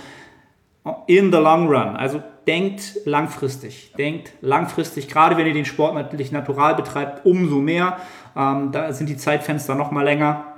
[1.06, 1.96] in the long run.
[1.96, 3.92] Also denkt langfristig.
[3.96, 7.98] Denkt langfristig, gerade wenn ihr den Sport natürlich natural betreibt, umso mehr.
[8.36, 10.51] Ähm, da sind die Zeitfenster noch mal länger.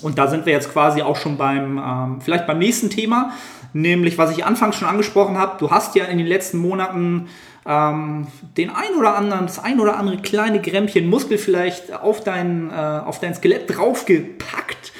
[0.00, 3.32] Und da sind wir jetzt quasi auch schon beim, ähm, vielleicht beim nächsten Thema,
[3.72, 5.58] nämlich was ich anfangs schon angesprochen habe.
[5.58, 7.28] Du hast ja in den letzten Monaten
[7.66, 8.26] ähm,
[8.56, 12.72] den ein oder anderen, das ein oder andere kleine Grämmchen Muskel vielleicht auf dein, äh,
[12.72, 14.92] auf dein Skelett draufgepackt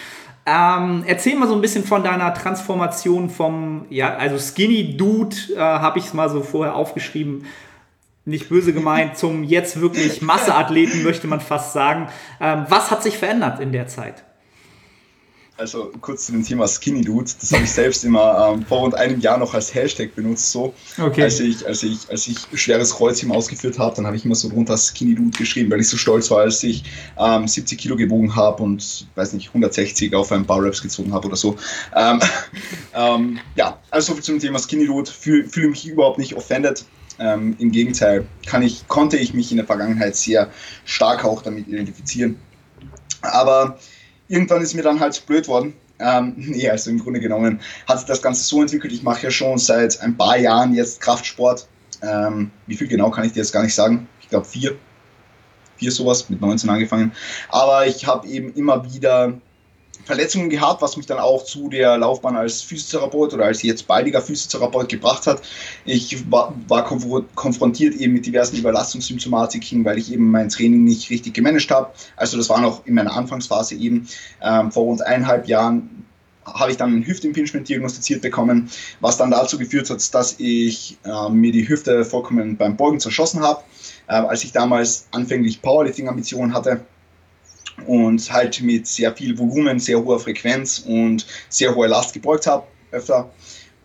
[0.44, 5.58] Ähm, erzähl mal so ein bisschen von deiner Transformation vom, ja, also Skinny Dude, äh,
[5.58, 7.46] habe ich es mal so vorher aufgeschrieben,
[8.24, 12.08] nicht böse gemeint, zum jetzt wirklich Masseathleten, möchte man fast sagen.
[12.40, 14.24] Ähm, was hat sich verändert in der Zeit?
[15.62, 18.96] Also kurz zu dem Thema Skinny Dude, das habe ich selbst immer ähm, vor rund
[18.96, 20.74] einem Jahr noch als Hashtag benutzt, so.
[20.98, 21.22] Okay.
[21.22, 24.48] Als ich, als ich, als ich schweres Kreuzheben ausgeführt habe, dann habe ich immer so
[24.48, 26.82] drunter Skinny Dude geschrieben, weil ich so stolz war, als ich
[27.16, 31.28] ähm, 70 Kilo gewogen habe und weiß nicht, 160 auf ein paar Raps gezogen habe
[31.28, 31.56] oder so.
[31.94, 32.18] Ähm,
[32.96, 35.08] ähm, ja, also so viel zum Thema Skinny Dude.
[35.08, 36.84] Fühle fühl mich überhaupt nicht offended.
[37.20, 40.50] Ähm, Im Gegenteil, kann ich, konnte ich mich in der Vergangenheit sehr
[40.84, 42.36] stark auch damit identifizieren.
[43.20, 43.78] Aber
[44.32, 45.74] irgendwann ist mir dann halt blöd worden.
[45.98, 48.92] Ähm, nee, also im Grunde genommen hat sich das Ganze so entwickelt.
[48.92, 51.68] Ich mache ja schon seit ein paar Jahren jetzt Kraftsport.
[52.02, 54.08] Ähm, wie viel genau kann ich dir jetzt gar nicht sagen.
[54.20, 54.76] Ich glaube vier.
[55.76, 57.12] Vier sowas, mit 19 angefangen.
[57.48, 59.34] Aber ich habe eben immer wieder
[60.12, 64.20] Verletzungen gehabt, was mich dann auch zu der Laufbahn als Physiotherapeut oder als jetzt baldiger
[64.20, 65.40] Physiotherapeut gebracht hat.
[65.86, 71.32] Ich war, war konfrontiert eben mit diversen Überlastungssymptomatiken, weil ich eben mein Training nicht richtig
[71.32, 71.92] gemanagt habe.
[72.16, 74.06] Also das war noch in meiner Anfangsphase eben.
[74.42, 76.04] Ähm, vor rund eineinhalb Jahren
[76.44, 78.68] habe ich dann ein Hüftimpingement diagnostiziert bekommen,
[79.00, 83.40] was dann dazu geführt hat, dass ich äh, mir die Hüfte vollkommen beim Beugen zerschossen
[83.40, 83.62] habe.
[84.08, 86.84] Äh, als ich damals anfänglich Powerlifting-Ambitionen hatte,
[87.86, 92.66] und halt mit sehr viel Volumen, sehr hoher Frequenz und sehr hoher Last gebeugt habe,
[92.90, 93.30] öfter.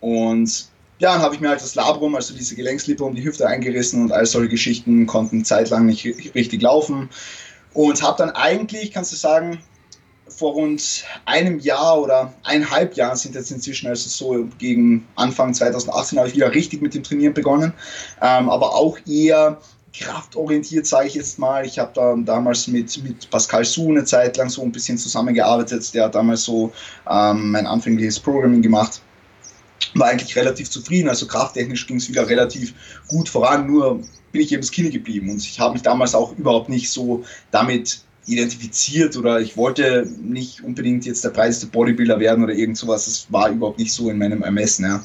[0.00, 0.68] Und
[0.98, 4.02] ja, dann habe ich mir halt das Labrum, also diese Gelenkslippe um die Hüfte eingerissen
[4.02, 7.08] und all solche Geschichten konnten zeitlang nicht richtig laufen.
[7.74, 9.60] Und habe dann eigentlich, kannst du sagen,
[10.28, 16.18] vor rund einem Jahr oder eineinhalb Jahren sind jetzt inzwischen, also so gegen Anfang 2018
[16.18, 17.72] habe ich wieder richtig mit dem Trainieren begonnen,
[18.20, 19.58] ähm, aber auch eher
[19.92, 21.64] kraftorientiert, sage ich jetzt mal.
[21.64, 25.92] Ich habe da damals mit, mit Pascal Su eine Zeit lang so ein bisschen zusammengearbeitet.
[25.94, 26.72] Der hat damals so
[27.08, 29.00] ähm, mein anfängliches Programming gemacht.
[29.94, 32.74] War eigentlich relativ zufrieden, also krafttechnisch ging es wieder relativ
[33.08, 36.68] gut voran, nur bin ich eben skinny geblieben und ich habe mich damals auch überhaupt
[36.68, 42.52] nicht so damit identifiziert oder ich wollte nicht unbedingt jetzt der preiseste Bodybuilder werden oder
[42.52, 43.06] irgend sowas.
[43.06, 44.84] Das war überhaupt nicht so in meinem Ermessen.
[44.84, 45.04] Ja.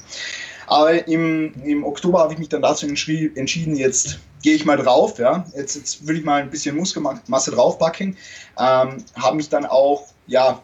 [0.67, 5.17] Aber im, im Oktober habe ich mich dann dazu entschieden, jetzt gehe ich mal drauf,
[5.17, 5.45] ja.
[5.55, 8.17] Jetzt, jetzt will ich mal ein bisschen Muskelmasse draufpacken.
[8.59, 10.61] Ähm, habe mich dann auch, ja,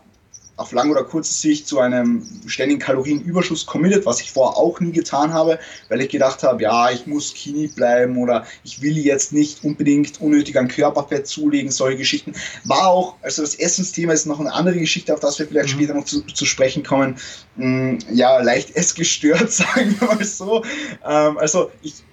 [0.59, 4.91] auf lang oder kurze Sicht zu einem ständigen Kalorienüberschuss committed, was ich vorher auch nie
[4.91, 5.57] getan habe,
[5.87, 10.19] weil ich gedacht habe, ja, ich muss skinny bleiben oder ich will jetzt nicht unbedingt
[10.19, 12.33] unnötig an Körperfett zulegen, solche Geschichten.
[12.65, 15.79] War auch, also das Essensthema ist noch eine andere Geschichte, auf das wir vielleicht mhm.
[15.79, 17.15] später noch zu, zu, sprechen kommen.
[17.55, 20.65] Hm, ja, leicht essgestört, sagen wir mal so.
[21.07, 22.03] Ähm, also ich,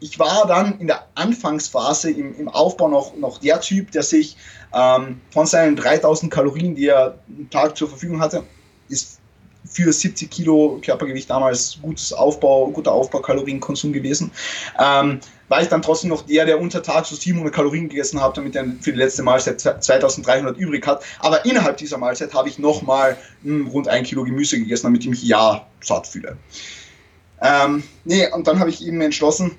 [0.00, 4.36] ich, war dann in der Anfangsphase im, im Aufbau noch, noch der Typ, der sich
[4.74, 8.42] ähm, von seinen 3000 Kalorien, die er am Tag zur Verfügung hatte,
[8.88, 9.20] ist
[9.64, 14.30] für 70 Kilo Körpergewicht damals gutes Aufbau, guter Aufbaukalorienkonsum gewesen.
[14.78, 18.36] Ähm, war ich dann trotzdem noch der, der unter Tag so 700 Kalorien gegessen hat,
[18.36, 21.02] damit er für die letzte Mahlzeit 2300 übrig hat.
[21.18, 25.10] Aber innerhalb dieser Mahlzeit habe ich nochmal hm, rund ein Kilo Gemüse gegessen, damit ich
[25.10, 26.36] mich ja satt fühle.
[27.42, 29.56] Ähm, nee, und dann habe ich eben entschlossen,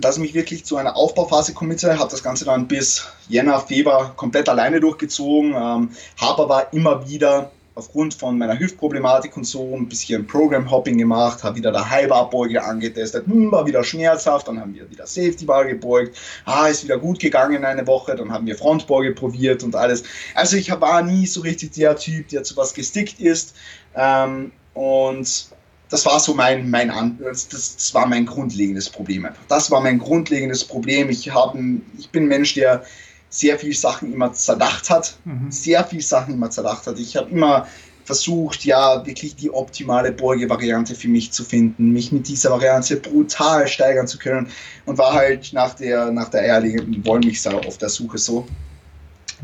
[0.00, 4.14] dass ich mich wirklich zu einer Aufbauphase committe, habe das Ganze dann bis Jänner, Februar
[4.16, 9.88] komplett alleine durchgezogen, ähm, habe aber immer wieder aufgrund von meiner Hüftproblematik und so ein
[9.88, 14.90] bisschen Program-Hopping gemacht, habe wieder der Halbabbeuge angetestet, hm, war wieder schmerzhaft, dann haben wir
[14.90, 19.12] wieder Safety Bar gebeugt, ah, ist wieder gut gegangen eine Woche, dann haben wir Frontbeuge
[19.12, 20.02] probiert und alles.
[20.34, 23.54] Also ich war nie so richtig der Typ, der zu was gestickt ist
[23.94, 25.48] ähm, und
[25.90, 29.42] das war so mein, mein das, das war mein grundlegendes Problem einfach.
[29.48, 31.10] Das war mein grundlegendes Problem.
[31.10, 31.56] Ich, hab,
[31.98, 32.84] ich bin ein Mensch, der
[33.28, 35.16] sehr viel Sachen immer zerdacht hat.
[35.24, 35.50] Mhm.
[35.50, 36.98] Sehr viel Sachen immer zerdacht hat.
[36.98, 37.66] Ich habe immer
[38.04, 43.68] versucht, ja, wirklich die optimale Beuge-Variante für mich zu finden, mich mit dieser Variante brutal
[43.68, 44.48] steigern zu können
[44.86, 48.48] und war halt nach der, nach der eierlegenden Wollmilchsau auf der Suche so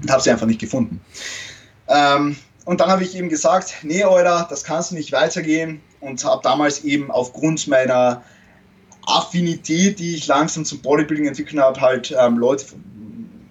[0.02, 1.00] und habe sie einfach nicht gefunden.
[1.88, 6.24] Ähm, und dann habe ich eben gesagt, nee, Euler, das kannst du nicht weitergehen und
[6.24, 8.22] habe damals eben aufgrund meiner
[9.06, 12.66] Affinität, die ich langsam zum Bodybuilding entwickelt habe, halt ähm, Leute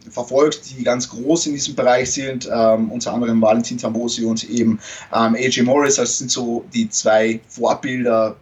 [0.09, 4.79] verfolgt, die ganz groß in diesem Bereich sind, ähm, unter anderem Valentin Tambosi und eben
[5.13, 8.35] ähm, AJ Morris, das sind so die zwei Vorbilder,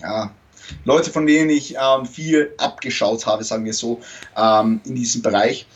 [0.00, 0.30] ja,
[0.84, 4.00] Leute, von denen ich ähm, viel abgeschaut habe, sagen wir so,
[4.36, 5.66] ähm, in diesem Bereich.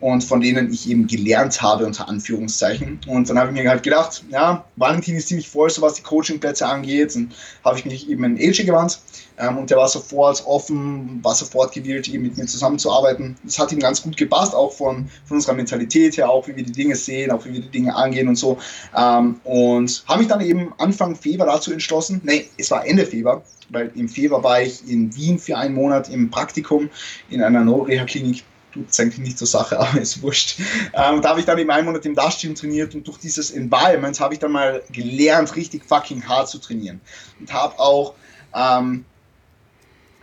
[0.00, 3.00] Und von denen ich eben gelernt habe, unter Anführungszeichen.
[3.06, 6.02] Und dann habe ich mir halt gedacht, ja, Valentin ist ziemlich voll, so was die
[6.02, 7.14] Coachingplätze angeht.
[7.16, 7.34] Und
[7.64, 9.00] habe ich mich eben an AJ gewandt
[9.40, 13.36] ähm, und der war sofort offen, war sofort gewillt, eben mit mir zusammenzuarbeiten.
[13.44, 16.64] Das hat ihm ganz gut gepasst, auch von, von unserer Mentalität her, auch wie wir
[16.64, 18.58] die Dinge sehen, auch wie wir die Dinge angehen und so.
[18.96, 23.42] Ähm, und habe mich dann eben Anfang Februar dazu entschlossen, nee, es war Ende Februar,
[23.70, 26.90] weil im Februar war ich in Wien für einen Monat im Praktikum
[27.30, 30.58] in einer Neureha-Klinik tut es eigentlich nicht zur Sache, aber ist wurscht.
[30.92, 34.18] Ähm, da habe ich dann eben einen Monat im Dashgym trainiert und durch dieses Environment
[34.20, 37.00] habe ich dann mal gelernt, richtig fucking hart zu trainieren.
[37.38, 38.14] Und habe auch,
[38.54, 39.04] ähm,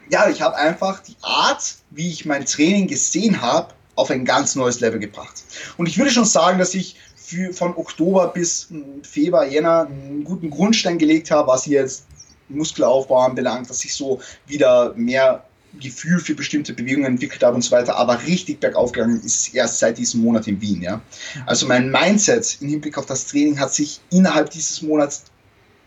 [0.09, 4.55] ja, ich habe einfach die Art, wie ich mein Training gesehen habe, auf ein ganz
[4.55, 5.43] neues Level gebracht.
[5.77, 8.69] Und ich würde schon sagen, dass ich für, von Oktober bis
[9.03, 12.05] Februar, Jänner einen guten Grundstein gelegt habe, was jetzt
[12.47, 15.46] Muskelaufbau anbelangt, dass ich so wieder mehr
[15.79, 19.79] Gefühl für bestimmte Bewegungen entwickelt habe und so weiter, aber richtig bergauf gegangen ist erst
[19.79, 20.81] seit diesem Monat in Wien.
[20.81, 21.01] Ja?
[21.45, 25.25] Also mein Mindset im Hinblick auf das Training hat sich innerhalb dieses Monats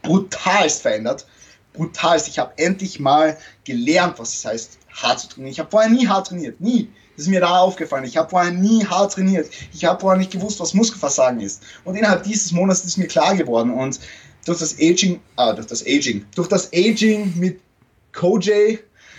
[0.03, 1.27] brutalst verändert.
[1.73, 2.29] Brutalst.
[2.29, 5.53] Ich habe endlich mal gelernt, was es heißt, hart zu trainieren.
[5.53, 6.61] Ich habe vorher nie hart trainiert.
[6.61, 6.89] Nie.
[7.17, 8.05] Das ist mir da aufgefallen.
[8.05, 9.51] Ich habe vorher nie hart trainiert.
[9.73, 11.63] Ich habe vorher nicht gewusst, was Muskelversagen ist.
[11.85, 13.71] Und innerhalb dieses Monats ist mir klar geworden.
[13.71, 14.01] Und
[14.47, 17.61] durch das Aging, ah, durch das Aging, durch das Aging mit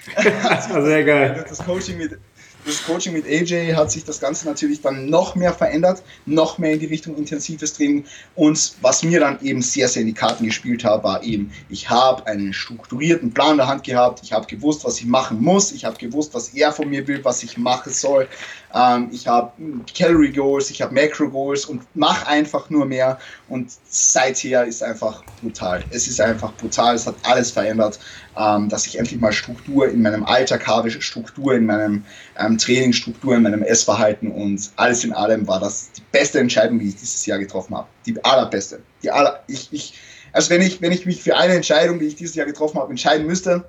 [0.06, 1.46] Koj Sehr geil.
[1.48, 2.18] Das Coaching mit
[2.66, 6.74] das Coaching mit AJ hat sich das Ganze natürlich dann noch mehr verändert, noch mehr
[6.74, 8.06] in die Richtung intensives Training.
[8.36, 11.90] Und was mir dann eben sehr, sehr in die Karten gespielt hat, war eben, ich
[11.90, 15.72] habe einen strukturierten Plan in der Hand gehabt, ich habe gewusst, was ich machen muss,
[15.72, 18.28] ich habe gewusst, was er von mir will, was ich machen soll.
[18.74, 19.52] Ähm, ich habe
[19.96, 23.20] Calorie Goals, ich habe Macro Goals und mache einfach nur mehr.
[23.50, 25.84] Und seither ist einfach brutal.
[25.90, 28.00] Es ist einfach brutal, es hat alles verändert,
[28.38, 32.06] ähm, dass ich endlich mal Struktur in meinem Alltag habe, Struktur in meinem
[32.40, 36.80] ähm, Training, Struktur in meinem Essverhalten und alles in allem war das die beste Entscheidung,
[36.80, 37.88] die ich dieses Jahr getroffen habe.
[38.06, 38.82] Die allerbeste.
[39.04, 39.94] Die aller, ich, ich,
[40.34, 42.92] also wenn ich, wenn ich mich für eine Entscheidung, die ich dieses Jahr getroffen habe,
[42.92, 43.66] entscheiden müsste,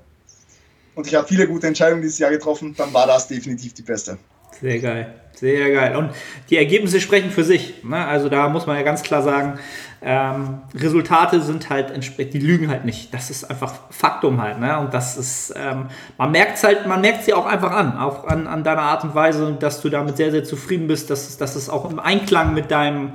[0.95, 4.19] und ich habe viele gute Entscheidungen dieses Jahr getroffen, dann war das definitiv die beste.
[4.61, 5.97] Sehr geil, sehr geil.
[5.97, 6.11] Und
[6.51, 7.83] die Ergebnisse sprechen für sich.
[7.85, 8.05] Ne?
[8.07, 9.59] Also da muss man ja ganz klar sagen,
[10.05, 13.15] ähm, Resultate sind halt entsprechend, die lügen halt nicht.
[13.15, 14.59] Das ist einfach Faktum halt.
[14.59, 14.79] Ne?
[14.79, 15.87] Und das ist, ähm,
[16.19, 19.05] man merkt es halt, man merkt sie auch einfach an, auch an, an deiner Art
[19.05, 22.55] und Weise, dass du damit sehr, sehr zufrieden bist, dass, dass es auch im Einklang
[22.55, 23.13] mit deinem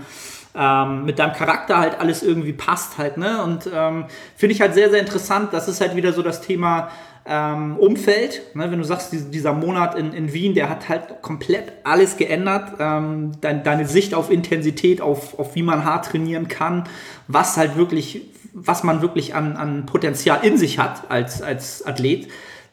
[0.58, 3.44] ähm, mit deinem Charakter halt alles irgendwie passt halt, ne?
[3.44, 5.54] Und ähm, finde ich halt sehr, sehr interessant.
[5.54, 6.90] Das ist halt wieder so das Thema,
[7.28, 8.56] ähm, Umfeld.
[8.56, 12.74] Ne, wenn du sagst, dieser Monat in, in Wien, der hat halt komplett alles geändert.
[12.80, 16.86] Ähm, dein, deine Sicht auf Intensität, auf, auf wie man hart trainieren kann,
[17.28, 18.22] was halt wirklich,
[18.54, 22.28] was man wirklich an, an Potenzial in sich hat als, als Athlet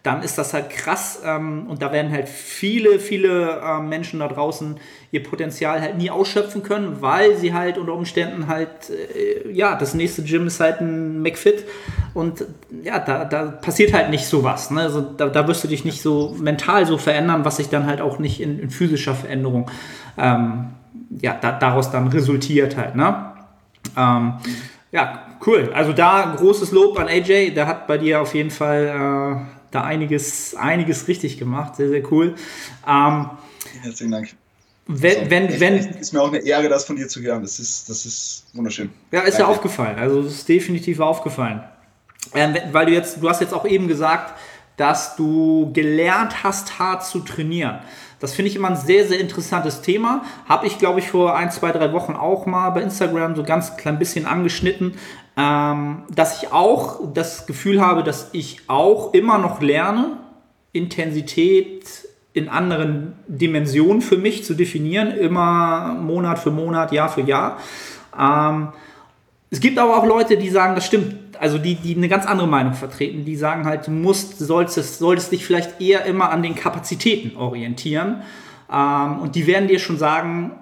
[0.05, 4.29] dann ist das halt krass ähm, und da werden halt viele, viele äh, Menschen da
[4.29, 4.77] draußen
[5.11, 9.95] ihr Potenzial halt nie ausschöpfen können, weil sie halt unter Umständen halt, äh, ja, das
[9.95, 11.65] nächste Gym ist halt ein McFit
[12.13, 12.45] und
[12.83, 14.71] ja, da, da passiert halt nicht sowas.
[14.71, 14.83] Ne?
[14.83, 18.03] Also da, da wirst du dich nicht so mental so verändern, was sich dann halt
[18.03, 19.71] auch nicht in, in physischer Veränderung
[20.19, 20.67] ähm,
[21.19, 22.95] ja, da, daraus dann resultiert halt.
[22.95, 23.33] Ne?
[23.97, 24.35] Ähm,
[24.93, 25.71] ja, cool.
[25.75, 29.83] Also da großes Lob an AJ, der hat bei dir auf jeden Fall äh, da
[29.83, 31.77] einiges, einiges richtig gemacht.
[31.77, 32.35] Sehr, sehr cool.
[32.87, 33.31] Ähm,
[33.83, 34.35] Herzlichen Dank.
[34.87, 37.43] Wenn, also, wenn, echt, wenn, ist mir auch eine Ehre, das von dir zu hören.
[37.43, 38.91] Das ist, das ist wunderschön.
[39.11, 39.99] Ja, ist ja aufgefallen.
[39.99, 41.63] Also es ist definitiv aufgefallen.
[42.35, 44.39] Ähm, weil du jetzt, du hast jetzt auch eben gesagt,
[44.77, 47.79] dass du gelernt hast, hart zu trainieren.
[48.21, 50.25] Das finde ich immer ein sehr, sehr interessantes Thema.
[50.49, 53.77] Habe ich, glaube ich, vor ein, zwei, drei Wochen auch mal bei Instagram so ganz
[53.77, 54.95] klein bisschen angeschnitten,
[55.37, 60.19] ähm, dass ich auch das Gefühl habe, dass ich auch immer noch lerne,
[60.73, 61.85] Intensität
[62.33, 67.59] in anderen Dimensionen für mich zu definieren, immer Monat für Monat, Jahr für Jahr.
[68.19, 68.69] Ähm,
[69.51, 72.49] es gibt aber auch Leute, die sagen, das stimmt, also die, die eine ganz andere
[72.49, 76.57] Meinung vertreten, die sagen halt, du musst, solltest, solltest dich vielleicht eher immer an den
[76.57, 78.23] Kapazitäten orientieren.
[78.73, 80.53] Ähm, und die werden dir schon sagen,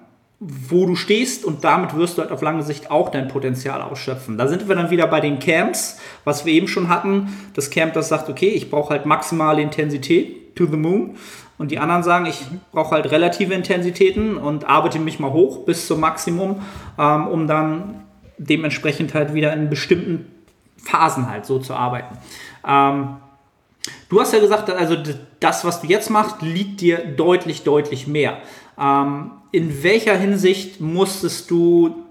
[0.45, 4.37] wo du stehst und damit wirst du halt auf lange Sicht auch dein Potenzial ausschöpfen.
[4.37, 7.29] Da sind wir dann wieder bei den Camps, was wir eben schon hatten.
[7.55, 11.17] Das Camp, das sagt, okay, ich brauche halt maximale Intensität to the moon.
[11.59, 15.87] Und die anderen sagen, ich brauche halt relative Intensitäten und arbeite mich mal hoch bis
[15.87, 16.61] zum Maximum,
[16.99, 18.03] ähm, um dann
[18.39, 20.27] dementsprechend halt wieder in bestimmten
[20.79, 22.19] Phasen halt so zu arbeiten.
[22.67, 23.17] Ähm,
[24.09, 24.97] du hast ja gesagt, also
[25.39, 28.39] das, was du jetzt machst, liegt dir deutlich, deutlich mehr.
[28.79, 32.05] Ähm, in welcher Hinsicht musstest du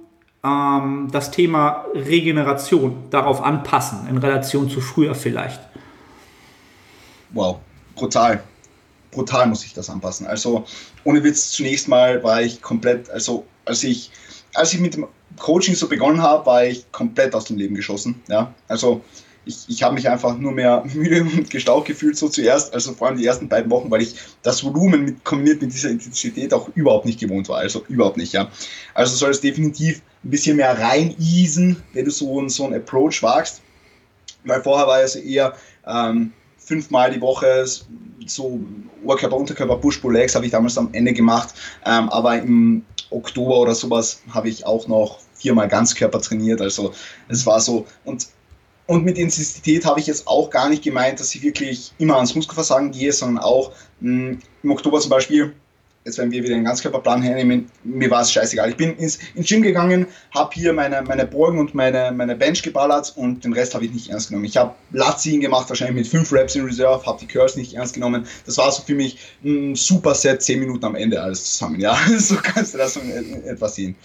[0.43, 5.59] ähm, das Thema Regeneration darauf anpassen, in Relation zu früher vielleicht?
[7.31, 7.57] Wow,
[7.95, 8.43] brutal.
[9.11, 10.27] brutal muss ich das anpassen.
[10.27, 10.65] Also
[11.03, 14.11] ohne Witz, zunächst mal war ich komplett, also als ich,
[14.53, 15.07] als ich mit dem
[15.39, 18.21] Coaching so begonnen habe, war ich komplett aus dem Leben geschossen.
[18.27, 19.01] Ja, also
[19.45, 23.07] ich, ich habe mich einfach nur mehr müde und gestaucht gefühlt so zuerst, also vor
[23.07, 26.69] allem die ersten beiden Wochen, weil ich das Volumen mit, kombiniert mit dieser Intensität auch
[26.75, 28.49] überhaupt nicht gewohnt war, also überhaupt nicht, ja.
[28.93, 33.23] Also soll es definitiv ein bisschen mehr rein easen, wenn du so, so einen Approach
[33.23, 33.61] wagst,
[34.45, 35.55] weil vorher war es eher
[35.87, 37.65] ähm, fünfmal die Woche
[38.27, 38.59] so
[39.03, 43.59] Oberkörper, Unterkörper, Push, Pull, Legs habe ich damals am Ende gemacht, ähm, aber im Oktober
[43.59, 46.93] oder sowas habe ich auch noch viermal Ganzkörper trainiert, also
[47.27, 48.27] es war so und
[48.91, 52.35] und mit Intensität habe ich jetzt auch gar nicht gemeint, dass ich wirklich immer ans
[52.35, 53.71] Muskelversagen gehe, sondern auch
[54.01, 55.53] mh, hm, im Oktober zum Beispiel,
[56.03, 58.69] jetzt wenn wir wieder den Ganzkörperplan hernehmen, mir war es scheißegal.
[58.69, 62.63] Ich bin ins, ins Gym gegangen, habe hier meine, meine Beugen und meine, meine Bench
[62.63, 64.43] geballert und den Rest habe ich nicht ernst genommen.
[64.43, 67.93] Ich habe Latziehen gemacht, wahrscheinlich mit 5 Reps in Reserve, habe die Curls nicht ernst
[67.93, 68.27] genommen.
[68.45, 71.79] Das war so für mich ein super Set, 10 Minuten am Ende alles zusammen.
[71.79, 73.95] Ja, so kannst du das etwas sehen.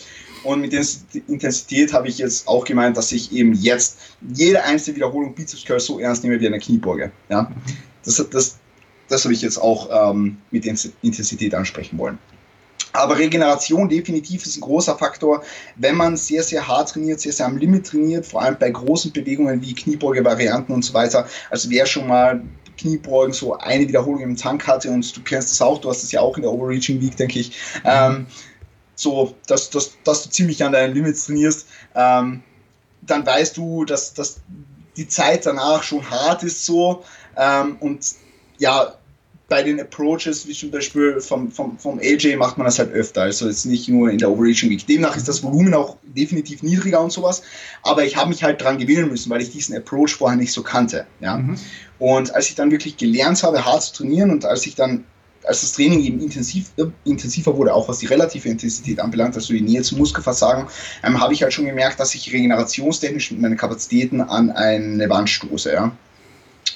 [0.47, 0.85] Und mit der
[1.27, 3.99] Intensität habe ich jetzt auch gemeint, dass ich eben jetzt
[4.33, 7.11] jede einzelne Wiederholung Bizeps Curl so ernst nehme wie eine Kniebeuge.
[7.29, 7.51] Ja?
[8.05, 8.57] Das, das,
[9.09, 12.19] das habe ich jetzt auch ähm, mit Intensität ansprechen wollen.
[12.93, 15.43] Aber Regeneration definitiv ist ein großer Faktor,
[15.75, 19.13] wenn man sehr, sehr hart trainiert, sehr, sehr am Limit trainiert, vor allem bei großen
[19.13, 21.27] Bewegungen wie Kniebeuge-Varianten und so weiter.
[21.51, 22.41] Also wer schon mal
[22.79, 26.13] Kniebeugen so eine Wiederholung im Tank hatte und du kennst das auch, du hast das
[26.13, 27.53] ja auch in der Overreaching Week, denke ich.
[27.85, 28.27] Ähm,
[28.97, 32.43] so, dass, dass, dass du ziemlich an deinen Limits trainierst, ähm,
[33.03, 34.41] dann weißt du, dass, dass
[34.97, 37.05] die Zeit danach schon hart ist so
[37.37, 38.01] ähm, und
[38.59, 38.97] ja,
[39.49, 43.23] bei den Approaches, wie zum Beispiel vom, vom, vom AJ, macht man das halt öfter.
[43.23, 44.85] Also jetzt nicht nur in der Overreaching Week.
[44.87, 47.43] Demnach ist das Volumen auch definitiv niedriger und sowas.
[47.83, 50.63] Aber ich habe mich halt dran gewöhnen müssen, weil ich diesen Approach vorher nicht so
[50.63, 51.07] kannte.
[51.21, 51.37] Ja?
[51.37, 51.57] Mhm.
[52.01, 55.05] Und als ich dann wirklich gelernt habe, hart zu trainieren und als ich dann
[55.47, 59.53] als das Training eben intensiv, äh, intensiver wurde, auch was die relative Intensität anbelangt, also
[59.53, 60.67] die Nähe zum Muskelversagen,
[61.05, 65.31] ähm, habe ich halt schon gemerkt, dass ich regenerationstechnisch mit meinen Kapazitäten an eine Wand
[65.31, 65.73] stoße.
[65.73, 65.93] Ja?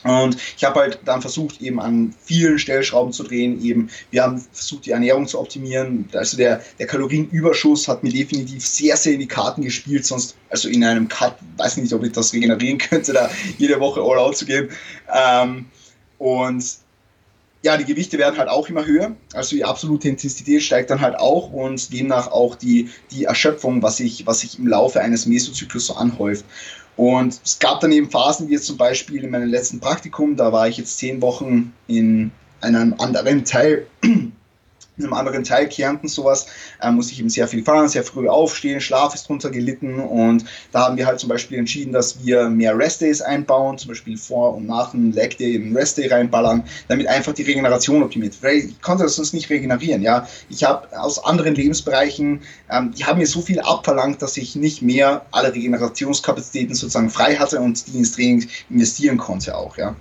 [0.05, 3.63] Und ich habe halt dann versucht, eben an vielen Stellschrauben zu drehen.
[3.63, 6.09] Eben, wir haben versucht, die Ernährung zu optimieren.
[6.15, 10.07] Also der, der Kalorienüberschuss hat mir definitiv sehr, sehr in die Karten gespielt.
[10.07, 14.01] Sonst, also in einem Cut, weiß nicht, ob ich das regenerieren könnte, da jede Woche
[14.01, 14.71] all out zu gehen.
[15.13, 15.67] Ähm,
[16.19, 16.65] und
[17.63, 21.17] ja, die Gewichte werden halt auch immer höher, also die absolute Intensität steigt dann halt
[21.17, 25.87] auch und demnach auch die, die Erschöpfung, was sich was sich im Laufe eines Mesozyklus
[25.87, 26.45] so anhäuft.
[26.97, 30.53] Und es gab dann eben Phasen, wie jetzt zum Beispiel in meinem letzten Praktikum, da
[30.53, 32.31] war ich jetzt zehn Wochen in
[32.61, 33.87] einem anderen Teil
[35.03, 36.47] einem anderen Teil Kärnten sowas,
[36.81, 40.45] äh, muss ich eben sehr viel fahren, sehr früh aufstehen, Schlaf ist drunter gelitten und
[40.73, 44.55] da haben wir halt zum Beispiel entschieden, dass wir mehr Restdays einbauen, zum Beispiel vor
[44.55, 48.35] und nach einem Leg Day einen Restday reinballern, damit einfach die Regeneration optimiert.
[48.43, 50.27] Weil ich konnte das sonst nicht regenerieren, ja.
[50.49, 54.83] Ich habe aus anderen Lebensbereichen, ähm, die haben mir so viel abverlangt, dass ich nicht
[54.83, 59.97] mehr alle Regenerationskapazitäten sozusagen frei hatte und die ins Training investieren konnte auch, ja.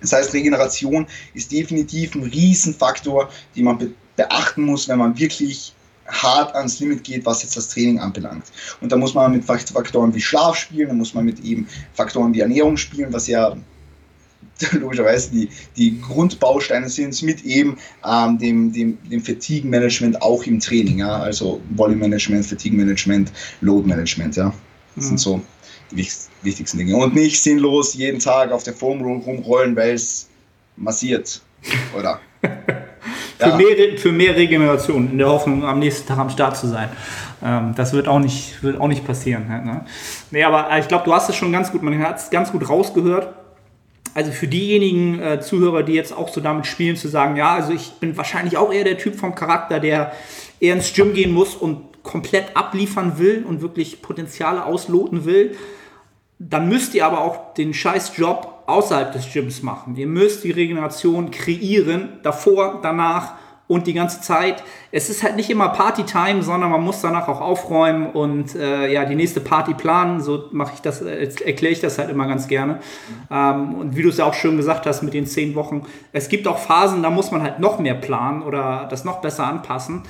[0.00, 5.72] Das heißt, Regeneration ist definitiv ein Riesenfaktor, den man beachten muss, wenn man wirklich
[6.06, 8.44] hart ans Limit geht, was jetzt das Training anbelangt.
[8.80, 12.34] Und da muss man mit Faktoren wie Schlaf spielen, da muss man mit eben Faktoren
[12.34, 13.56] wie Ernährung spielen, was ja
[14.72, 20.98] logischerweise die, die Grundbausteine sind, mit eben ähm, dem, dem, dem Fatigue-Management auch im Training,
[20.98, 21.20] ja?
[21.20, 24.52] also Volume-Management, Fatigue-Management, Load-Management, ja.
[24.96, 25.08] Das mhm.
[25.08, 25.42] sind so
[25.92, 26.06] die
[26.42, 26.96] wichtigsten Dinge.
[26.96, 30.28] Und nicht sinnlos jeden Tag auf der Foam rumrollen, weil es
[30.76, 31.40] massiert,
[31.96, 32.20] oder?
[33.40, 36.88] für, mehr, für mehr Regeneration, in der Hoffnung, am nächsten Tag am Start zu sein.
[37.42, 39.48] Ähm, das wird auch nicht, wird auch nicht passieren.
[39.48, 39.84] Ne?
[40.30, 42.68] Nee, aber ich glaube, du hast es schon ganz gut, man hat es ganz gut
[42.68, 43.34] rausgehört.
[44.12, 47.72] Also für diejenigen äh, Zuhörer, die jetzt auch so damit spielen, zu sagen, ja, also
[47.72, 50.12] ich bin wahrscheinlich auch eher der Typ vom Charakter, der
[50.58, 55.56] eher ins Gym gehen muss und komplett abliefern will und wirklich Potenziale ausloten will,
[56.38, 59.96] dann müsst ihr aber auch den scheiß Job außerhalb des Gyms machen.
[59.96, 63.34] Ihr müsst die Regeneration kreieren, davor, danach
[63.70, 64.64] und die ganze Zeit.
[64.90, 69.04] Es ist halt nicht immer Party-Time, sondern man muss danach auch aufräumen und äh, ja,
[69.04, 70.20] die nächste Party planen.
[70.20, 72.80] So mache ich das, äh, erkläre ich das halt immer ganz gerne.
[73.30, 76.28] Ähm, und wie du es ja auch schon gesagt hast mit den zehn Wochen, es
[76.28, 80.02] gibt auch Phasen, da muss man halt noch mehr planen oder das noch besser anpassen.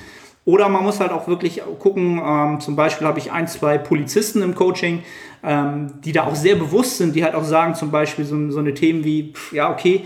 [0.51, 4.41] Oder man muss halt auch wirklich gucken, ähm, zum Beispiel habe ich ein, zwei Polizisten
[4.41, 5.01] im Coaching,
[5.43, 8.59] ähm, die da auch sehr bewusst sind, die halt auch sagen, zum Beispiel so, so
[8.59, 10.03] eine Themen wie, pff, ja, okay,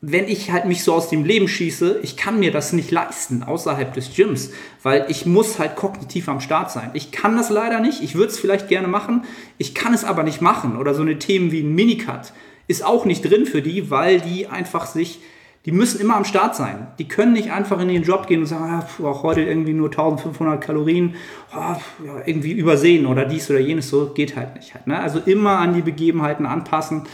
[0.00, 3.42] wenn ich halt mich so aus dem Leben schieße, ich kann mir das nicht leisten
[3.42, 4.52] außerhalb des Gyms,
[4.84, 6.90] weil ich muss halt kognitiv am Start sein.
[6.94, 9.24] Ich kann das leider nicht, ich würde es vielleicht gerne machen,
[9.58, 10.76] ich kann es aber nicht machen.
[10.76, 12.32] Oder so eine Themen wie ein Minicut
[12.68, 15.18] ist auch nicht drin für die, weil die einfach sich
[15.64, 16.88] Die müssen immer am Start sein.
[16.98, 19.88] Die können nicht einfach in den Job gehen und sagen, ah, pf, heute irgendwie nur
[19.88, 21.14] 1500 Kalorien,
[21.56, 23.88] oh, ja, irgendwie übersehen oder dies oder jenes.
[23.88, 24.74] So geht halt nicht.
[24.74, 25.00] Halt, ne?
[25.00, 27.04] Also immer an die Begebenheiten anpassen.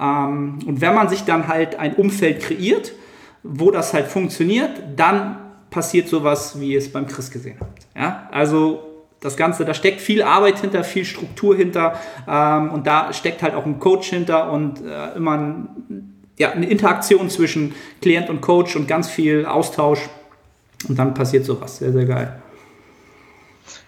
[0.00, 2.92] Ähm, und wenn man sich dann halt ein Umfeld kreiert,
[3.42, 5.36] wo das halt funktioniert, dann
[5.68, 7.86] passiert sowas, wie ihr es beim Chris gesehen habt.
[7.94, 8.28] Ja?
[8.32, 8.84] Also
[9.20, 11.94] das Ganze, da steckt viel Arbeit hinter, viel Struktur hinter
[12.26, 16.68] ähm, und da steckt halt auch ein Coach hinter und äh, immer ein ja, eine
[16.68, 20.00] Interaktion zwischen Klient und Coach und ganz viel Austausch.
[20.88, 21.78] Und dann passiert sowas.
[21.78, 22.40] Sehr, sehr geil.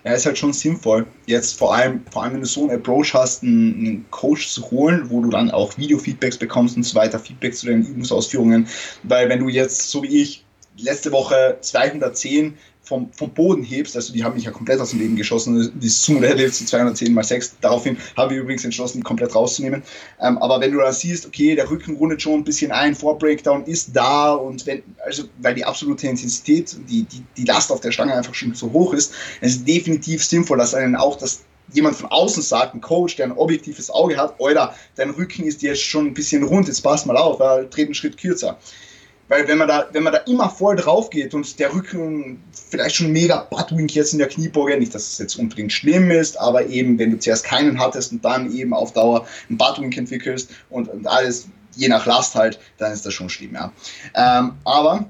[0.04, 1.06] Ja, ist halt schon sinnvoll.
[1.26, 5.08] Jetzt vor allem, vor allem wenn du so einen Approach hast, einen, Coach zu holen,
[5.08, 8.66] wo du dann auch Video-Feedbacks bekommst und so weiter, Feedback zu deinen Übungsausführungen.
[9.02, 10.44] Weil wenn du jetzt, so wie ich,
[10.78, 12.54] letzte Woche 210
[12.90, 15.88] vom, vom Boden hebst, also die haben mich ja komplett aus dem Leben geschossen, die
[15.88, 19.84] Sumo Deadlift zu 210 mal 6, daraufhin habe ich übrigens entschlossen, komplett rauszunehmen.
[20.20, 23.64] Ähm, aber wenn du da siehst, okay, der Rücken rundet schon ein bisschen ein, Vorbreakdown
[23.66, 27.92] ist da und wenn, also weil die absolute Intensität, die, die, die Last auf der
[27.92, 31.94] Stange einfach schon so hoch ist, es ist definitiv sinnvoll, dass einen auch das jemand
[31.94, 35.82] von außen sagt, ein Coach, der ein objektives Auge hat, oder dein Rücken ist jetzt
[35.82, 38.58] schon ein bisschen rund, jetzt pass mal auf, äh, tritt einen Schritt kürzer.
[39.30, 42.96] Weil wenn man da, wenn man da immer voll drauf geht und der Rücken vielleicht
[42.96, 46.66] schon mega Buttwink jetzt in der Kniebeuge, nicht, dass es jetzt unbedingt schlimm ist, aber
[46.66, 50.88] eben, wenn du zuerst keinen hattest und dann eben auf Dauer einen Buttwink entwickelst und,
[50.88, 53.72] und alles je nach Last halt, dann ist das schon schlimm, ja.
[54.16, 55.08] Ähm, aber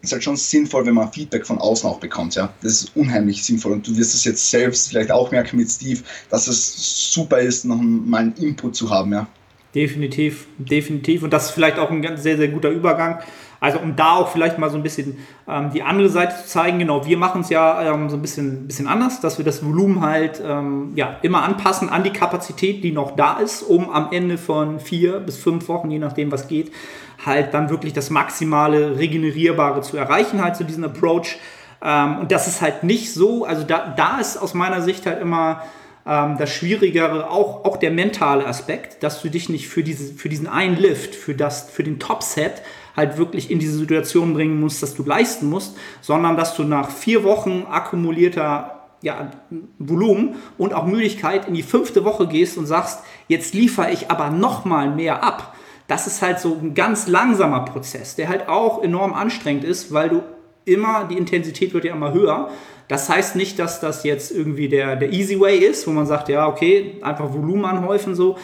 [0.00, 2.54] es ist halt schon sinnvoll, wenn man Feedback von außen auch bekommt, ja.
[2.62, 6.00] Das ist unheimlich sinnvoll und du wirst es jetzt selbst vielleicht auch merken mit Steve,
[6.30, 9.26] dass es super ist, noch mal einen Input zu haben, ja.
[9.78, 11.22] Definitiv, definitiv.
[11.22, 13.20] Und das ist vielleicht auch ein ganz sehr, sehr guter Übergang.
[13.60, 16.80] Also um da auch vielleicht mal so ein bisschen ähm, die andere Seite zu zeigen,
[16.80, 20.00] genau, wir machen es ja ähm, so ein bisschen, bisschen anders, dass wir das Volumen
[20.00, 24.36] halt ähm, ja, immer anpassen an die Kapazität, die noch da ist, um am Ende
[24.36, 26.72] von vier bis fünf Wochen, je nachdem was geht,
[27.24, 31.38] halt dann wirklich das maximale Regenerierbare zu erreichen, halt zu so diesem Approach.
[31.84, 35.20] Ähm, und das ist halt nicht so, also da, da ist aus meiner Sicht halt
[35.22, 35.62] immer
[36.08, 40.28] ähm, das Schwierigere, auch, auch der mentale Aspekt, dass du dich nicht für, diese, für
[40.28, 42.62] diesen einen Lift, für, das, für den Top-Set
[42.96, 46.90] halt wirklich in diese Situation bringen musst, dass du leisten musst, sondern dass du nach
[46.90, 49.30] vier Wochen akkumulierter ja,
[49.78, 54.30] Volumen und auch Müdigkeit in die fünfte Woche gehst und sagst, jetzt liefere ich aber
[54.30, 55.54] noch mal mehr ab.
[55.86, 60.08] Das ist halt so ein ganz langsamer Prozess, der halt auch enorm anstrengend ist, weil
[60.08, 60.22] du
[60.68, 62.50] immer, die Intensität wird ja immer höher
[62.88, 66.30] das heißt nicht, dass das jetzt irgendwie der, der Easy Way ist, wo man sagt,
[66.30, 68.36] ja, okay, einfach Volumen anhäufen so.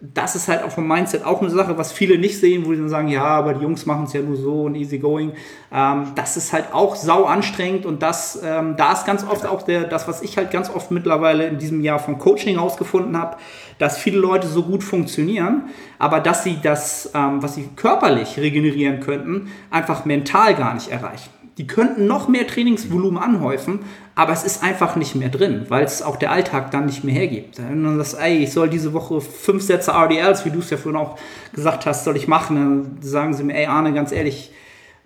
[0.00, 2.78] Das ist halt auch vom Mindset auch eine Sache, was viele nicht sehen, wo die
[2.78, 5.32] dann sagen, ja, aber die Jungs machen es ja nur so und easy going.
[5.72, 9.62] Ähm, das ist halt auch sau anstrengend und das, ähm, da ist ganz oft auch
[9.62, 13.38] der, das, was ich halt ganz oft mittlerweile in diesem Jahr vom Coaching herausgefunden habe,
[13.80, 15.64] dass viele Leute so gut funktionieren,
[15.98, 21.37] aber dass sie das, ähm, was sie körperlich regenerieren könnten, einfach mental gar nicht erreichen.
[21.58, 23.80] Die könnten noch mehr Trainingsvolumen anhäufen,
[24.14, 27.14] aber es ist einfach nicht mehr drin, weil es auch der Alltag dann nicht mehr
[27.14, 27.58] hergibt.
[27.58, 30.76] Wenn man sagt, ey, ich soll diese Woche fünf Sätze RDLs, wie du es ja
[30.76, 31.18] vorhin auch
[31.52, 34.52] gesagt hast, soll ich machen, dann sagen sie mir, ey Arne, ganz ehrlich,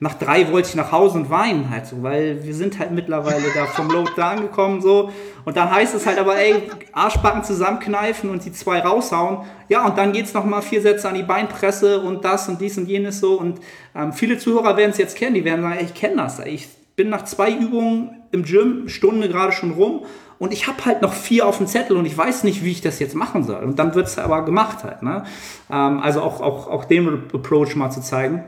[0.02, 3.44] nach drei wollte ich nach Hause und weinen halt so, weil wir sind halt mittlerweile
[3.54, 5.10] da vom Load da angekommen so.
[5.44, 6.56] Und dann heißt es halt aber, ey,
[6.90, 9.46] Arschbacken zusammenkneifen und die zwei raushauen.
[9.68, 12.76] Ja, und dann geht's noch mal vier Sätze an die Beinpresse und das und dies
[12.78, 13.38] und jenes so.
[13.38, 13.60] Und
[13.94, 16.40] ähm, viele Zuhörer werden es jetzt kennen, die werden sagen, ey, ich kenne das.
[16.40, 20.04] Ich bin nach zwei Übungen im Gym, Stunde gerade schon rum
[20.40, 22.80] und ich habe halt noch vier auf dem Zettel und ich weiß nicht, wie ich
[22.80, 23.62] das jetzt machen soll.
[23.62, 25.00] Und dann wird es aber gemacht halt.
[25.04, 25.22] Ne?
[25.70, 28.42] Ähm, also auch, auch, auch den Approach mal zu zeigen.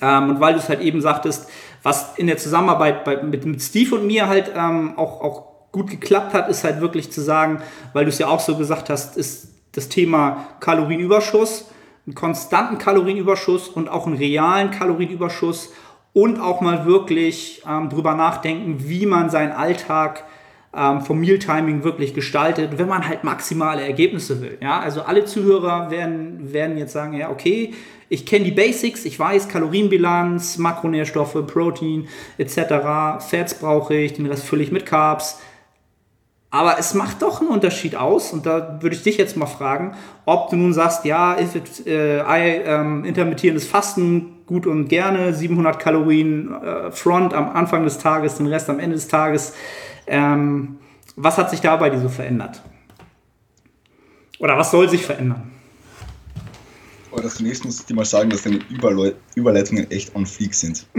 [0.00, 1.48] Ähm, und weil du es halt eben sagtest,
[1.82, 5.90] was in der Zusammenarbeit bei, mit, mit Steve und mir halt ähm, auch, auch gut
[5.90, 7.62] geklappt hat, ist halt wirklich zu sagen,
[7.92, 11.70] weil du es ja auch so gesagt hast, ist das Thema Kalorienüberschuss,
[12.06, 15.72] einen konstanten Kalorienüberschuss und auch einen realen Kalorienüberschuss
[16.12, 20.24] und auch mal wirklich ähm, drüber nachdenken, wie man seinen Alltag
[20.76, 24.58] ähm, vom Mealtiming wirklich gestaltet, wenn man halt maximale Ergebnisse will.
[24.60, 27.74] Ja, also alle Zuhörer werden, werden jetzt sagen, ja, okay,
[28.08, 32.08] ich kenne die Basics, ich weiß Kalorienbilanz, Makronährstoffe, Protein
[32.38, 32.56] etc.
[33.20, 35.40] Fats brauche ich, den Rest fülle ich mit Carbs.
[36.52, 39.94] Aber es macht doch einen Unterschied aus, und da würde ich dich jetzt mal fragen,
[40.26, 45.78] ob du nun sagst, ja, it, äh, I, ähm, intermittierendes Fasten gut und gerne, 700
[45.78, 49.54] Kalorien äh, Front am Anfang des Tages, den Rest am Ende des Tages.
[50.10, 50.78] Ähm,
[51.16, 52.60] was hat sich da bei dir so verändert?
[54.38, 55.50] Oder was soll sich verändern?
[57.16, 60.86] Das zunächst muss ich dir mal sagen, dass deine Überle Überleitungen echt on fleek sind.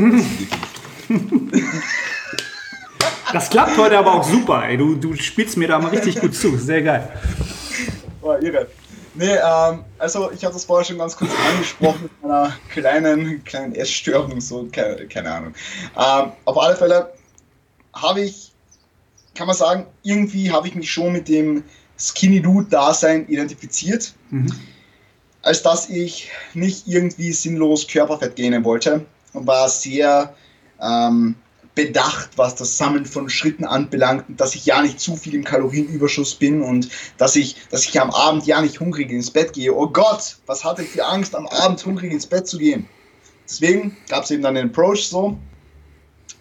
[3.33, 4.77] Das klappt heute aber auch super, ey.
[4.77, 6.57] Du, du spielst mir da mal richtig gut zu.
[6.57, 7.07] Sehr geil.
[8.21, 8.67] Oh, irre.
[9.13, 13.75] Nee, ähm, also ich habe das vorher schon ganz kurz angesprochen mit einer kleinen, kleinen
[13.75, 15.53] Essstörung, so, keine, keine Ahnung.
[15.97, 17.13] Ähm, auf alle Fälle
[17.93, 18.50] habe ich,
[19.35, 21.63] kann man sagen, irgendwie habe ich mich schon mit dem
[21.97, 24.13] Skinny Dude-Dasein identifiziert.
[24.29, 24.51] Mhm.
[25.41, 30.35] Als dass ich nicht irgendwie sinnlos Körperfett gähnen wollte und war sehr
[30.79, 31.35] ähm,
[31.73, 35.43] bedacht, was das Sammeln von Schritten anbelangt und dass ich ja nicht zu viel im
[35.43, 39.73] Kalorienüberschuss bin und dass ich, dass ich am Abend ja nicht hungrig ins Bett gehe.
[39.73, 42.87] Oh Gott, was hatte ich für Angst, am Abend hungrig ins Bett zu gehen.
[43.45, 45.37] Deswegen gab es eben dann den Approach so,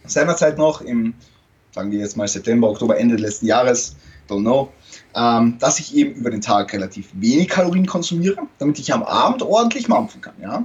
[0.04, 1.14] seinerzeit noch im,
[1.72, 3.96] sagen wir jetzt mal September, Oktober, Ende letzten Jahres,
[4.28, 4.72] don't know,
[5.14, 9.42] ähm, dass ich eben über den Tag relativ wenig Kalorien konsumiere, damit ich am Abend
[9.42, 10.34] ordentlich mampfen kann.
[10.40, 10.64] Ja?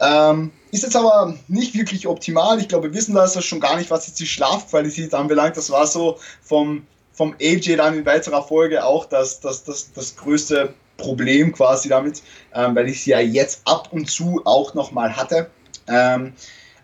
[0.00, 2.58] Ähm, ist jetzt aber nicht wirklich optimal.
[2.58, 5.56] Ich glaube, wir wissen das schon gar nicht, was jetzt die Schlafqualität anbelangt.
[5.56, 10.16] Das war so vom, vom AJ dann in weiterer Folge auch das, das, das, das
[10.16, 12.22] größte Problem quasi damit,
[12.54, 15.50] ähm, weil ich sie ja jetzt ab und zu auch nochmal hatte.
[15.86, 16.32] Ähm,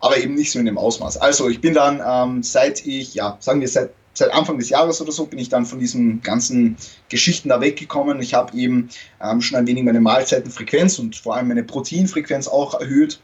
[0.01, 1.19] aber eben nicht so in dem Ausmaß.
[1.19, 5.01] Also ich bin dann, ähm, seit ich, ja, sagen wir seit, seit Anfang des Jahres
[5.01, 6.77] oder so, bin ich dann von diesen ganzen
[7.09, 8.21] Geschichten da weggekommen.
[8.21, 8.89] Ich habe eben
[9.23, 13.21] ähm, schon ein wenig meine Mahlzeitenfrequenz und vor allem meine Proteinfrequenz auch erhöht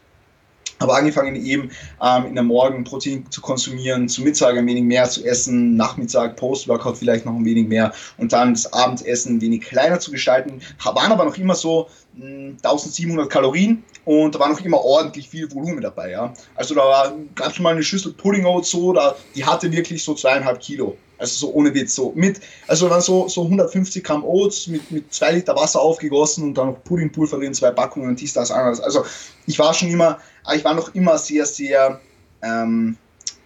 [0.79, 1.71] habe angefangen eben
[2.01, 6.35] ähm, in der Morgen Protein zu konsumieren, zu Mittag ein wenig mehr zu essen, Nachmittag
[6.35, 10.61] Post-Workout vielleicht noch ein wenig mehr und dann das Abendessen ein wenig kleiner zu gestalten.
[10.83, 15.29] Waren aber noch immer so mh, hm, 1700 Kalorien und da war noch immer ordentlich
[15.29, 16.11] viel Volumen dabei.
[16.11, 16.33] Ja.
[16.55, 20.13] Also da gab es mal eine Schüssel Pudding Oats so, da, die hatte wirklich so
[20.13, 20.97] zweieinhalb Kilo.
[21.17, 25.13] Also so ohne Witz, so mit, also dann so, so 150 Gramm Oats mit, mit
[25.13, 28.79] zwei Liter Wasser aufgegossen und dann noch Puddingpulver drin, zwei Packungen und dies, das, anderes.
[28.79, 29.03] Also
[29.47, 30.19] ich war schon immer,
[30.53, 31.99] ich war noch immer sehr, sehr,
[32.43, 32.97] ähm,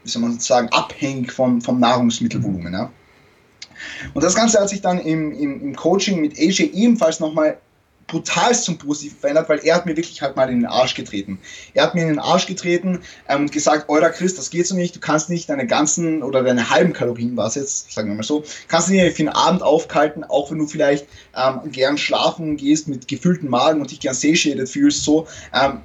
[0.04, 2.74] wie soll man sagen, abhängig vom, vom Nahrungsmittelvolumen.
[2.74, 2.92] Ja.
[4.14, 7.58] Und das Ganze hat sich dann im, im, im Coaching mit AJ ebenfalls nochmal
[8.12, 11.40] brutal zum Positiven verändert, weil er hat mir wirklich halt mal in den Arsch getreten.
[11.74, 13.00] Er hat mir in den Arsch getreten
[13.30, 16.44] ähm, und gesagt, Euer Chris, das geht so nicht, du kannst nicht deine ganzen oder
[16.44, 19.64] deine halben Kalorien, was jetzt, sagen wir mal so, kannst du nicht für den Abend
[19.64, 24.14] aufkalten, auch wenn du vielleicht ähm, gern schlafen gehst mit gefüllten Magen und dich gern
[24.14, 25.80] satiated fühlst, so, ähm,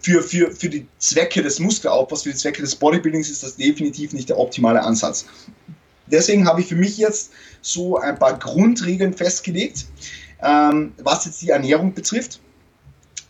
[0.00, 4.12] für, für, für die Zwecke des Muskelaufbaus, für die Zwecke des Bodybuildings ist das definitiv
[4.12, 5.26] nicht der optimale Ansatz.
[6.06, 7.30] Deswegen habe ich für mich jetzt
[7.62, 9.86] so ein paar Grundregeln festgelegt,
[10.42, 12.40] ähm, was jetzt die Ernährung betrifft.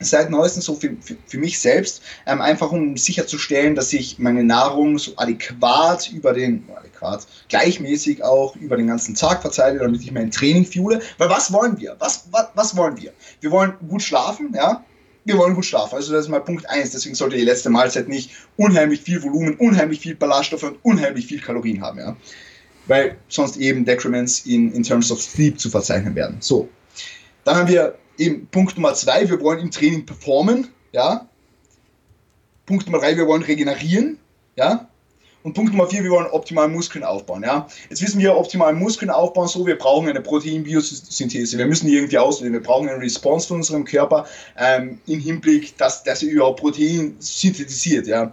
[0.02, 4.42] Seit neuestem so für, für, für mich selbst, ähm, einfach um sicherzustellen, dass ich meine
[4.42, 10.10] Nahrung so adäquat über den, adäquat, gleichmäßig auch über den ganzen Tag verteile, damit ich
[10.10, 11.02] mein Training fuhle.
[11.18, 11.96] Weil was wollen wir?
[11.98, 13.12] Was, was, was wollen wir?
[13.42, 14.82] Wir wollen gut schlafen, ja,
[15.24, 15.96] wir wollen gut schlafen.
[15.96, 16.90] Also das ist mal Punkt 1.
[16.90, 21.40] Deswegen sollte die letzte Mahlzeit nicht unheimlich viel Volumen, unheimlich viel Ballaststoffe und unheimlich viel
[21.40, 21.98] Kalorien haben.
[21.98, 22.16] Ja?
[22.86, 26.38] Weil sonst eben Decrements in, in terms of sleep zu verzeichnen werden.
[26.40, 26.68] So,
[27.44, 31.28] dann haben wir eben Punkt Nummer zwei, wir wollen im Training performen, ja.
[32.66, 34.18] Punkt Nummer drei, wir wollen regenerieren,
[34.56, 34.88] ja.
[35.42, 37.66] Und Punkt Nummer vier, wir wollen optimal Muskeln aufbauen, ja.
[37.88, 42.18] Jetzt wissen wir, optimal Muskeln aufbauen, so, wir brauchen eine Proteinbiosynthese, wir müssen die irgendwie
[42.18, 44.26] auslösen, wir brauchen eine Response von unserem Körper
[44.58, 48.32] ähm, im Hinblick, dass, dass er überhaupt Protein synthetisiert, ja.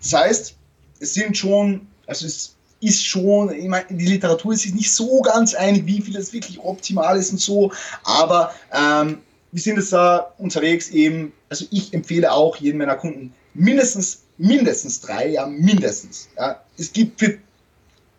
[0.00, 0.56] Das heißt,
[1.00, 5.22] es sind schon, also es ist schon, ich meine, die Literatur ist sich nicht so
[5.22, 7.72] ganz einig, wie viel das wirklich optimal ist und so,
[8.04, 9.18] aber ähm,
[9.52, 15.00] wir sind jetzt da unterwegs eben, also ich empfehle auch jedem meiner Kunden mindestens, mindestens
[15.00, 16.28] drei, ja, mindestens.
[16.36, 16.60] Ja.
[16.76, 17.38] Es gibt für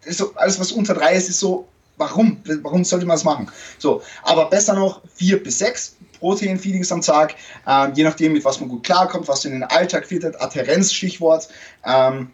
[0.08, 2.42] also alles, was unter drei ist, ist so, warum?
[2.62, 3.52] Warum sollte man das machen?
[3.78, 7.36] So, aber besser noch vier bis sechs Protein-Feedings am Tag,
[7.68, 11.50] ähm, je nachdem, mit was man gut klarkommt, was in den Alltag fittet, Adherenz, Stichwort.
[11.86, 12.32] Ähm,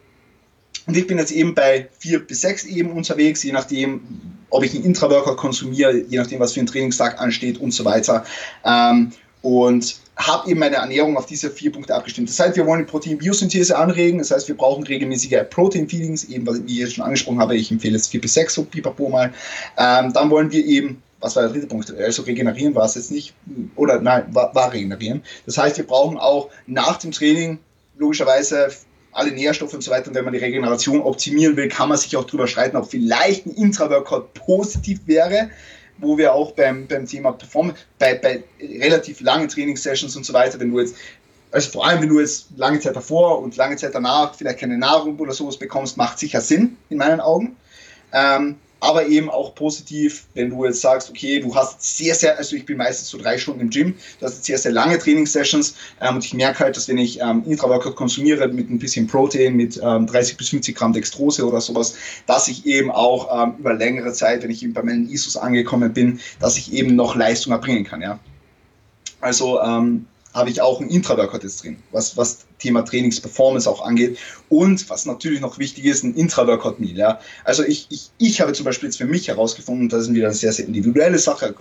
[0.86, 4.02] und ich bin jetzt eben bei vier bis sechs eben unterwegs, je nachdem,
[4.50, 8.24] ob ich einen Intra-Workout konsumiere, je nachdem, was für ein Trainingstag ansteht und so weiter.
[8.64, 9.12] Ähm,
[9.42, 12.28] und habe eben meine Ernährung auf diese vier Punkte abgestimmt.
[12.28, 16.58] Das heißt, wir wollen die Proteinbiosynthese anregen, das heißt, wir brauchen regelmäßige Protein-Feedings, eben, was
[16.58, 19.32] ich jetzt schon angesprochen habe, ich empfehle es vier bis sechs, so pipapo mal.
[19.76, 21.90] Ähm, dann wollen wir eben was war der dritte Punkt?
[21.90, 23.34] Also regenerieren war es jetzt nicht,
[23.76, 25.22] oder nein, war, war regenerieren.
[25.46, 27.58] Das heißt, wir brauchen auch nach dem Training
[27.96, 28.68] logischerweise
[29.14, 30.08] alle Nährstoffe und so weiter.
[30.08, 33.46] Und wenn man die Regeneration optimieren will, kann man sich auch darüber streiten, ob vielleicht
[33.46, 35.50] ein Intra-Workout positiv wäre,
[35.98, 40.58] wo wir auch beim, beim Thema Performance, bei, bei relativ langen Trainingssessions und so weiter,
[40.60, 40.96] wenn du jetzt
[41.54, 44.76] also vor allem, wenn du jetzt lange Zeit davor und lange Zeit danach vielleicht keine
[44.76, 47.56] Nahrung oder sowas bekommst, macht sicher Sinn in meinen Augen.
[48.12, 52.54] Ähm, aber eben auch positiv, wenn du jetzt sagst, okay, du hast sehr, sehr, also
[52.54, 56.16] ich bin meistens so drei Stunden im Gym, du hast sehr, sehr lange Trainingssessions ähm,
[56.16, 59.80] und ich merke halt, dass wenn ich ähm, Intra-Workout konsumiere mit ein bisschen Protein, mit
[59.82, 61.96] ähm, 30 bis 50 Gramm Dextrose oder sowas,
[62.26, 65.92] dass ich eben auch ähm, über längere Zeit, wenn ich eben bei meinen ISOs angekommen
[65.94, 68.18] bin, dass ich eben noch Leistung erbringen kann, ja.
[69.20, 70.04] Also ähm,
[70.34, 74.18] habe ich auch ein Intra-Workout jetzt drin, was, was Thema Trainingsperformance auch angeht.
[74.48, 76.96] Und was natürlich noch wichtig ist, ein Intra-Workout-Meal.
[76.96, 77.20] Ja.
[77.44, 80.34] Also ich, ich, ich habe zum Beispiel jetzt für mich herausgefunden, das ist wieder eine
[80.34, 81.54] sehr, sehr individuelle Sache,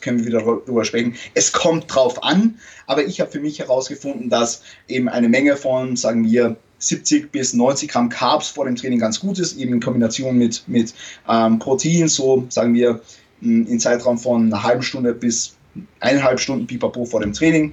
[0.00, 1.14] können wir wieder darüber sprechen.
[1.34, 5.96] Es kommt drauf an, aber ich habe für mich herausgefunden, dass eben eine Menge von,
[5.96, 9.80] sagen wir, 70 bis 90 Gramm Carbs vor dem Training ganz gut ist, eben in
[9.80, 10.94] Kombination mit, mit
[11.28, 13.00] ähm, Protein, so sagen wir
[13.40, 15.54] in Zeitraum von einer halben Stunde bis
[16.00, 17.72] eineinhalb Stunden Pipapo vor dem Training.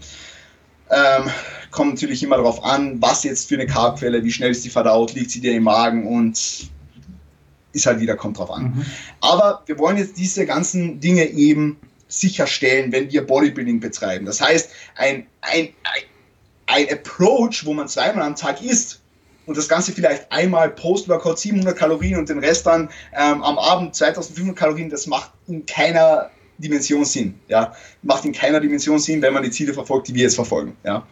[0.92, 1.30] Ähm,
[1.72, 5.14] kommt natürlich immer darauf an, was jetzt für eine Carbquelle, wie schnell ist die verdaut,
[5.14, 6.70] liegt sie dir im Magen und
[7.74, 8.64] ist halt wieder, kommt drauf an.
[8.64, 8.86] Mhm.
[9.22, 14.26] Aber wir wollen jetzt diese ganzen Dinge eben sicherstellen, wenn wir Bodybuilding betreiben.
[14.26, 16.04] Das heißt, ein, ein, ein,
[16.68, 19.02] ein Approach, wo man zweimal am Tag isst
[19.46, 23.96] und das Ganze vielleicht einmal Post-Workout 700 Kalorien und den Rest dann ähm, am Abend
[23.96, 27.36] 2500 Kalorien, das macht in keiner Dimension Sinn.
[27.48, 27.74] Ja?
[28.02, 30.76] Macht in keiner Dimension Sinn, wenn man die Ziele verfolgt, die wir jetzt verfolgen.
[30.84, 31.06] Ja?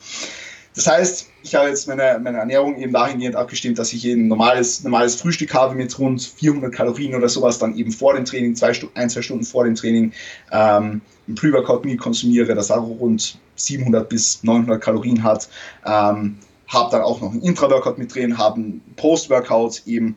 [0.75, 4.83] Das heißt, ich habe jetzt meine, meine Ernährung eben dahingehend abgestimmt, dass ich ein normales,
[4.83, 8.73] normales Frühstück habe mit rund 400 Kalorien oder sowas, dann eben vor dem Training, zwei,
[8.95, 10.13] ein, zwei Stunden vor dem Training,
[10.51, 15.47] ähm, ein Pre-Workout Meal konsumiere, das auch rund 700 bis 900 Kalorien hat.
[15.85, 16.37] Ähm,
[16.67, 20.15] habe dann auch noch ein Intra-Workout mit drin, habe ein Post-Workout eben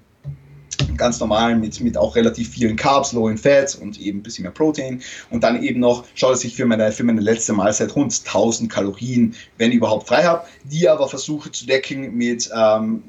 [0.97, 4.43] ganz normal mit, mit auch relativ vielen Carbs, Low in Fats und eben ein bisschen
[4.43, 5.03] mehr Protein.
[5.31, 8.71] Und dann eben noch schaue, dass ich für meine, für meine letzte Mahlzeit rund 1000
[8.71, 13.03] Kalorien, wenn überhaupt, frei habe, die aber versuche zu decken mit, ähm,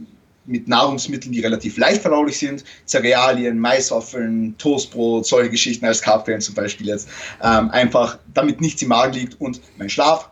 [0.48, 6.56] mit Nahrungsmitteln, die relativ leicht verdaulich sind, Cerealien, Maiswaffeln, Toastbrot, solche Geschichten als Carbquellen zum
[6.56, 7.10] Beispiel jetzt,
[7.44, 10.30] ähm, einfach damit nichts im Magen liegt und mein Schlaf,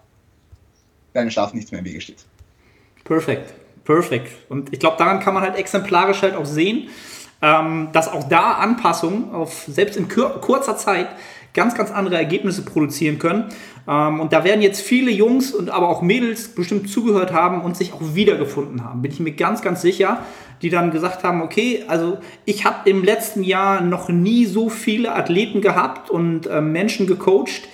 [1.14, 2.26] dein Schlaf nichts mehr im Wege steht.
[3.04, 3.54] Perfekt,
[3.84, 4.32] perfekt.
[4.50, 6.90] Und ich glaube, daran kann man halt exemplarisch halt auch sehen,
[7.42, 11.10] ähm, dass auch da Anpassungen auf selbst in kurzer Zeit
[11.56, 13.46] ganz, ganz andere Ergebnisse produzieren können.
[13.88, 17.76] Ähm, und da werden jetzt viele Jungs und aber auch Mädels bestimmt zugehört haben und
[17.76, 19.02] sich auch wiedergefunden haben.
[19.02, 20.24] Bin ich mir ganz, ganz sicher,
[20.62, 25.16] die dann gesagt haben, okay, also ich habe im letzten Jahr noch nie so viele
[25.16, 27.68] Athleten gehabt und äh, Menschen gecoacht,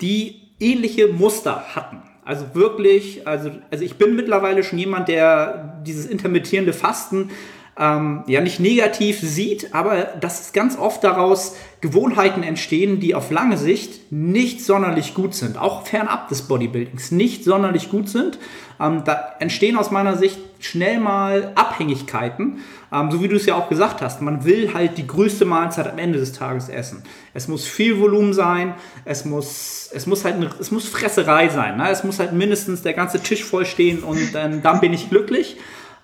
[0.00, 2.02] die ähnliche Muster hatten.
[2.24, 7.30] Also wirklich, also, also ich bin mittlerweile schon jemand, der dieses intermittierende Fasten
[7.78, 13.56] ähm, ja nicht negativ sieht, aber dass ganz oft daraus Gewohnheiten entstehen, die auf lange
[13.56, 18.38] Sicht nicht sonderlich gut sind, auch fernab des Bodybuildings nicht sonderlich gut sind.
[18.78, 22.58] Ähm, da entstehen aus meiner Sicht schnell mal Abhängigkeiten,
[22.92, 24.20] ähm, so wie du es ja auch gesagt hast.
[24.20, 27.02] Man will halt die größte Mahlzeit am Ende des Tages essen.
[27.32, 28.74] Es muss viel Volumen sein,
[29.04, 31.78] es muss, es muss halt eine, es muss Fresserei sein.
[31.78, 31.90] Ne?
[31.90, 35.56] Es muss halt mindestens der ganze Tisch voll stehen und äh, dann bin ich glücklich.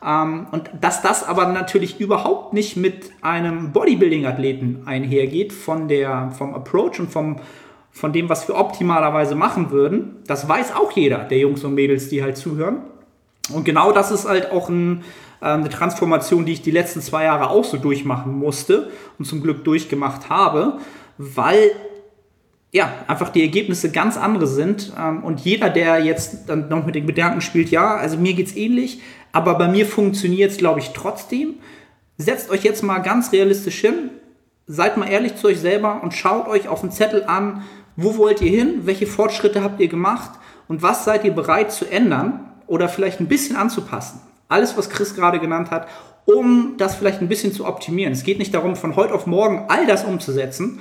[0.04, 6.54] Ähm, und dass das aber natürlich überhaupt nicht mit einem Bodybuilding-Athleten einhergeht, von der, vom
[6.54, 7.40] Approach und vom,
[7.90, 12.08] von dem, was wir optimalerweise machen würden, das weiß auch jeder, der Jungs und Mädels,
[12.08, 12.82] die halt zuhören.
[13.52, 15.02] Und genau das ist halt auch ein,
[15.40, 19.42] äh, eine Transformation, die ich die letzten zwei Jahre auch so durchmachen musste und zum
[19.42, 20.78] Glück durchgemacht habe,
[21.16, 21.72] weil
[22.70, 24.92] ja, einfach die Ergebnisse ganz andere sind.
[24.98, 28.54] Ähm, und jeder, der jetzt dann noch mit den Gedanken spielt, ja, also mir geht's
[28.54, 29.00] ähnlich,
[29.32, 31.54] aber bei mir funktioniert es, glaube ich, trotzdem.
[32.16, 34.10] Setzt euch jetzt mal ganz realistisch hin,
[34.66, 37.64] seid mal ehrlich zu euch selber und schaut euch auf den Zettel an,
[37.96, 40.30] wo wollt ihr hin, welche Fortschritte habt ihr gemacht
[40.68, 44.20] und was seid ihr bereit zu ändern oder vielleicht ein bisschen anzupassen.
[44.48, 45.88] Alles, was Chris gerade genannt hat,
[46.24, 48.12] um das vielleicht ein bisschen zu optimieren.
[48.12, 50.80] Es geht nicht darum, von heute auf morgen all das umzusetzen,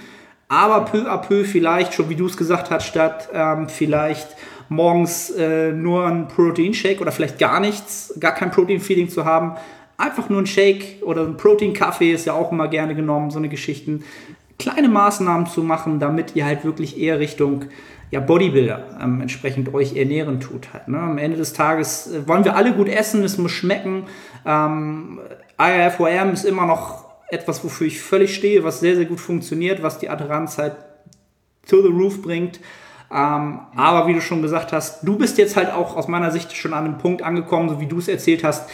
[0.50, 4.28] aber peu à peu vielleicht, schon wie du es gesagt hast, statt ähm, vielleicht
[4.70, 9.56] morgens äh, nur ein Protein-Shake oder vielleicht gar nichts, gar kein Protein-Feeding zu haben.
[9.98, 13.50] Einfach nur ein Shake oder ein Protein-Kaffee ist ja auch immer gerne genommen, so eine
[13.50, 14.04] Geschichten.
[14.60, 17.66] Kleine Maßnahmen zu machen, damit ihr halt wirklich eher Richtung
[18.12, 20.74] ja, Bodybuilder ähm, entsprechend euch ernähren tut.
[20.74, 21.00] Halt, ne?
[21.00, 24.04] Am Ende des Tages äh, wollen wir alle gut essen, es muss schmecken.
[24.46, 25.20] Ähm,
[25.60, 30.00] IRFOM ist immer noch etwas, wofür ich völlig stehe, was sehr, sehr gut funktioniert, was
[30.00, 30.76] die Adherenz halt
[31.68, 32.60] to the roof bringt.
[33.10, 36.56] Ähm, aber wie du schon gesagt hast, du bist jetzt halt auch aus meiner Sicht
[36.56, 38.70] schon an einem Punkt angekommen, so wie du es erzählt hast,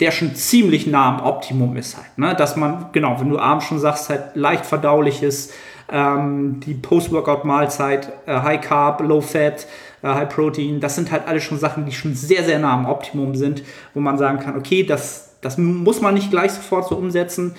[0.00, 2.18] der schon ziemlich nah am Optimum ist halt.
[2.18, 2.34] Ne?
[2.34, 5.52] Dass man, genau, wenn du abends schon sagst, halt leicht verdauliches,
[5.90, 9.66] ähm, die Post-Workout-Mahlzeit, äh, High Carb, Low Fat,
[10.02, 12.86] äh, High Protein, das sind halt alles schon Sachen, die schon sehr, sehr nah am
[12.86, 13.62] Optimum sind,
[13.92, 17.54] wo man sagen kann, okay, das, das muss man nicht gleich sofort so umsetzen,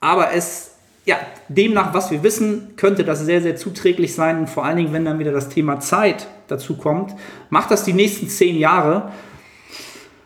[0.00, 0.77] aber es
[1.08, 1.16] ja,
[1.48, 4.40] demnach, was wir wissen, könnte das sehr, sehr zuträglich sein.
[4.40, 7.14] Und vor allen Dingen, wenn dann wieder das Thema Zeit dazu kommt,
[7.48, 9.10] macht das die nächsten zehn Jahre.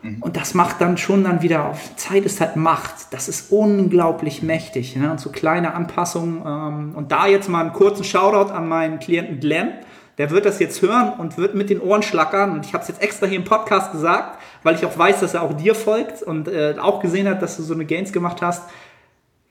[0.01, 0.17] Mhm.
[0.21, 3.13] Und das macht dann schon dann wieder auf Zeit ist halt Macht.
[3.13, 4.97] Das ist unglaublich mächtig.
[4.97, 5.09] Ne?
[5.09, 6.43] Und so kleine Anpassungen.
[6.45, 9.69] Ähm, und da jetzt mal einen kurzen Shoutout an meinen Klienten Glenn.
[10.17, 12.51] der wird das jetzt hören und wird mit den Ohren schlackern.
[12.51, 15.33] Und ich habe es jetzt extra hier im Podcast gesagt, weil ich auch weiß, dass
[15.33, 18.41] er auch dir folgt und äh, auch gesehen hat, dass du so eine Gains gemacht
[18.41, 18.63] hast.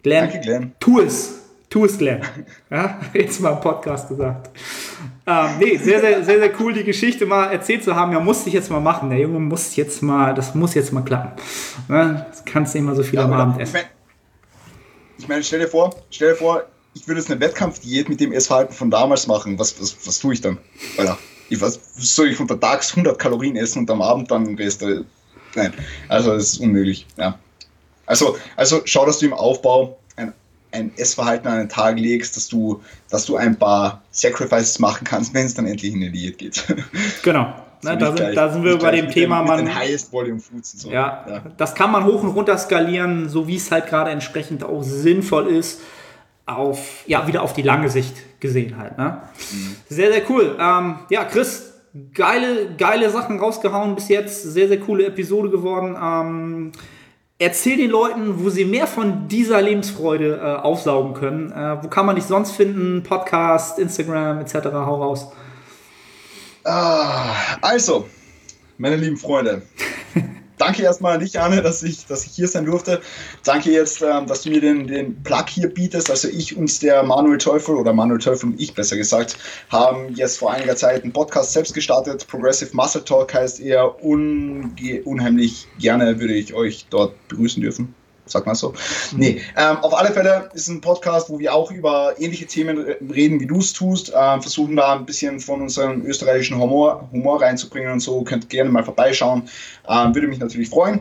[0.03, 0.73] Glenn, Danke, Glenn.
[0.81, 1.39] tu es.
[1.71, 2.21] Tu es, Glenn.
[2.71, 4.51] Ja, jetzt mal im Podcast gesagt.
[5.27, 8.13] Ähm, nee, sehr, sehr, sehr, sehr cool, die Geschichte mal erzählt zu haben.
[8.13, 9.11] Ja, musste ich jetzt mal machen.
[9.11, 11.33] Der Junge muss jetzt mal, das muss jetzt mal klappen.
[11.89, 13.77] Ja, das kannst du immer so viel ja, am Abend essen.
[13.77, 13.89] Ich meine,
[15.19, 16.65] ich mein, stell dir vor, stell dir vor,
[16.95, 19.59] ich würde jetzt eine Wettkampfdiät mit dem Essverhalten von damals machen.
[19.59, 20.59] Was, was, was tue ich dann?
[20.99, 21.17] Alter,
[21.49, 24.85] ich was, soll ich untertags 100 Kalorien essen und am Abend dann Rest?
[25.55, 25.73] Nein,
[26.09, 27.07] also das ist unmöglich.
[27.17, 27.39] Ja.
[28.13, 29.99] Also, also schau, dass du im Aufbau
[30.73, 35.33] ein Essverhalten an den Tag legst, dass du, dass du ein paar Sacrifices machen kannst,
[35.35, 36.65] wenn es dann endlich in die Diät geht.
[37.23, 37.55] Genau.
[37.85, 39.75] Na, da, sind, gleich, da, sind, wir bei dem Thema, man.
[39.75, 40.91] Highest Volume Foods und so.
[40.93, 44.63] Ja, ja, das kann man hoch und runter skalieren, so wie es halt gerade entsprechend
[44.63, 45.81] auch sinnvoll ist,
[46.47, 48.99] auf, ja, wieder auf die lange Sicht gesehen halt.
[48.99, 49.19] Ne?
[49.51, 49.77] Mhm.
[49.89, 50.57] Sehr, sehr cool.
[50.61, 51.73] Ähm, ja, Chris,
[52.15, 54.45] geile, geile Sachen rausgehauen bis jetzt.
[54.45, 55.97] Sehr, sehr coole Episode geworden.
[56.01, 56.73] Ähm,
[57.43, 61.53] erzähl den Leuten, wo sie mehr von dieser Lebensfreude äh, aufsaugen können.
[61.53, 63.03] Äh, wo kann man dich sonst finden?
[63.03, 64.55] Podcast, Instagram etc.
[64.73, 65.29] Hau raus.
[66.65, 68.09] Ah, also,
[68.79, 69.63] meine lieben Freunde,
[70.63, 73.01] danke erstmal an dich, Anne, dass ich, dass ich hier sein durfte.
[73.45, 76.11] Danke jetzt, ähm, dass du mir den, den Plug hier bietest.
[76.11, 79.37] Also ich und der Manuel Teufel oder Manuel Teufel und ich besser gesagt
[79.71, 82.27] haben jetzt vor einiger Zeit einen Podcast selbst gestartet.
[82.29, 84.03] Progressive Muscle Talk heißt er.
[85.05, 87.95] unheimlich gerne würde ich euch dort begrüßen dürfen
[88.27, 88.71] sag mal so.
[89.13, 89.19] Mhm.
[89.19, 92.79] Nee, ähm, auf alle Fälle ist ein Podcast, wo wir auch über ähnliche Themen
[93.11, 94.13] reden, wie du es tust.
[94.15, 98.23] Ähm, versuchen da ein bisschen von unserem österreichischen Humor, Humor reinzubringen und so.
[98.23, 99.49] Könnt gerne mal vorbeischauen.
[99.89, 101.01] Ähm, würde mich natürlich freuen.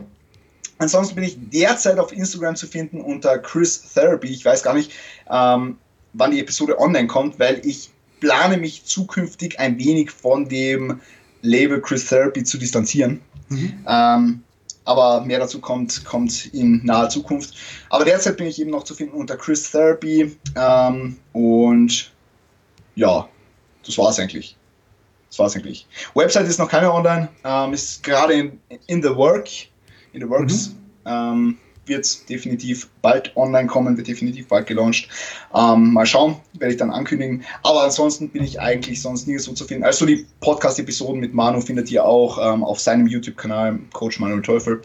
[0.78, 4.28] Ansonsten bin ich derzeit auf Instagram zu finden unter Chris Therapy.
[4.28, 4.92] Ich weiß gar nicht,
[5.30, 5.76] ähm,
[6.12, 7.90] wann die Episode online kommt, weil ich
[8.20, 11.00] plane mich zukünftig ein wenig von dem
[11.42, 13.20] Label Chris Therapy zu distanzieren.
[13.48, 13.84] Mhm.
[14.84, 17.54] Aber mehr dazu kommt, kommt in naher Zukunft.
[17.90, 22.12] Aber derzeit bin ich eben noch zu finden unter Chris Therapy ähm, und
[22.94, 23.28] ja,
[23.86, 24.56] das war's eigentlich.
[25.30, 25.86] Das war's eigentlich.
[26.14, 29.48] Website ist noch keine online, ähm, ist gerade in, in the work,
[30.12, 30.70] in the works.
[30.70, 30.76] Mhm.
[31.06, 35.08] Ähm, wird definitiv bald online kommen, wird definitiv bald gelauncht.
[35.54, 37.44] Ähm, mal schauen, werde ich dann ankündigen.
[37.62, 39.84] Aber ansonsten bin ich eigentlich sonst nie so zu finden.
[39.84, 44.82] Also die Podcast-Episoden mit Manu findet ihr auch ähm, auf seinem YouTube-Kanal, Coach Manuel Teufel.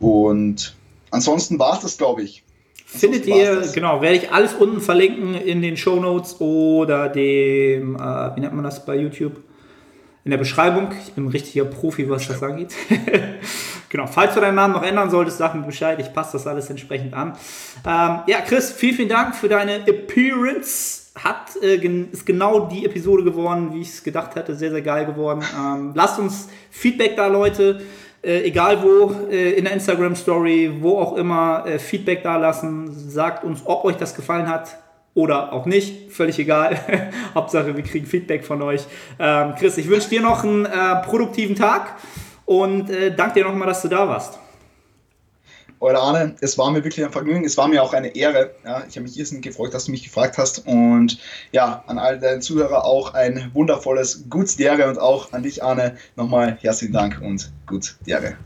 [0.00, 0.76] Und
[1.10, 2.44] ansonsten war es das, glaube ich.
[2.86, 8.36] Findet ihr, genau, werde ich alles unten verlinken in den Show Notes oder dem, äh,
[8.36, 9.42] wie nennt man das bei YouTube?
[10.24, 10.88] In der Beschreibung.
[11.06, 12.74] Ich bin ein richtiger Profi, was das angeht.
[13.94, 16.00] Genau, falls du deinen Namen noch ändern solltest, sag mir Bescheid.
[16.00, 17.34] Ich passe das alles entsprechend an.
[17.86, 21.12] Ähm, ja, Chris, vielen, vielen Dank für deine Appearance.
[21.14, 24.56] Hat, äh, ist genau die Episode geworden, wie ich es gedacht hatte.
[24.56, 25.44] Sehr, sehr geil geworden.
[25.56, 27.82] Ähm, lasst uns Feedback da, Leute.
[28.20, 32.90] Äh, egal wo, äh, in der Instagram Story, wo auch immer, äh, Feedback da lassen.
[32.90, 34.76] Sagt uns, ob euch das gefallen hat
[35.14, 36.12] oder auch nicht.
[36.12, 36.78] Völlig egal.
[37.34, 38.84] Hauptsache, wir kriegen Feedback von euch.
[39.18, 41.96] Ähm, Chris, ich wünsche dir noch einen äh, produktiven Tag.
[42.46, 44.38] Und äh, danke dir nochmal, dass du da warst.
[45.80, 48.54] Euer Arne, es war mir wirklich ein Vergnügen, es war mir auch eine Ehre.
[48.64, 50.66] Ja, ich habe mich irrsinnig gefreut, dass du mich gefragt hast.
[50.66, 51.18] Und
[51.52, 55.96] ja, an all deine Zuhörer auch ein wundervolles Gut Dere und auch an dich, Arne,
[56.16, 58.36] nochmal herzlichen Dank und Gut Dere.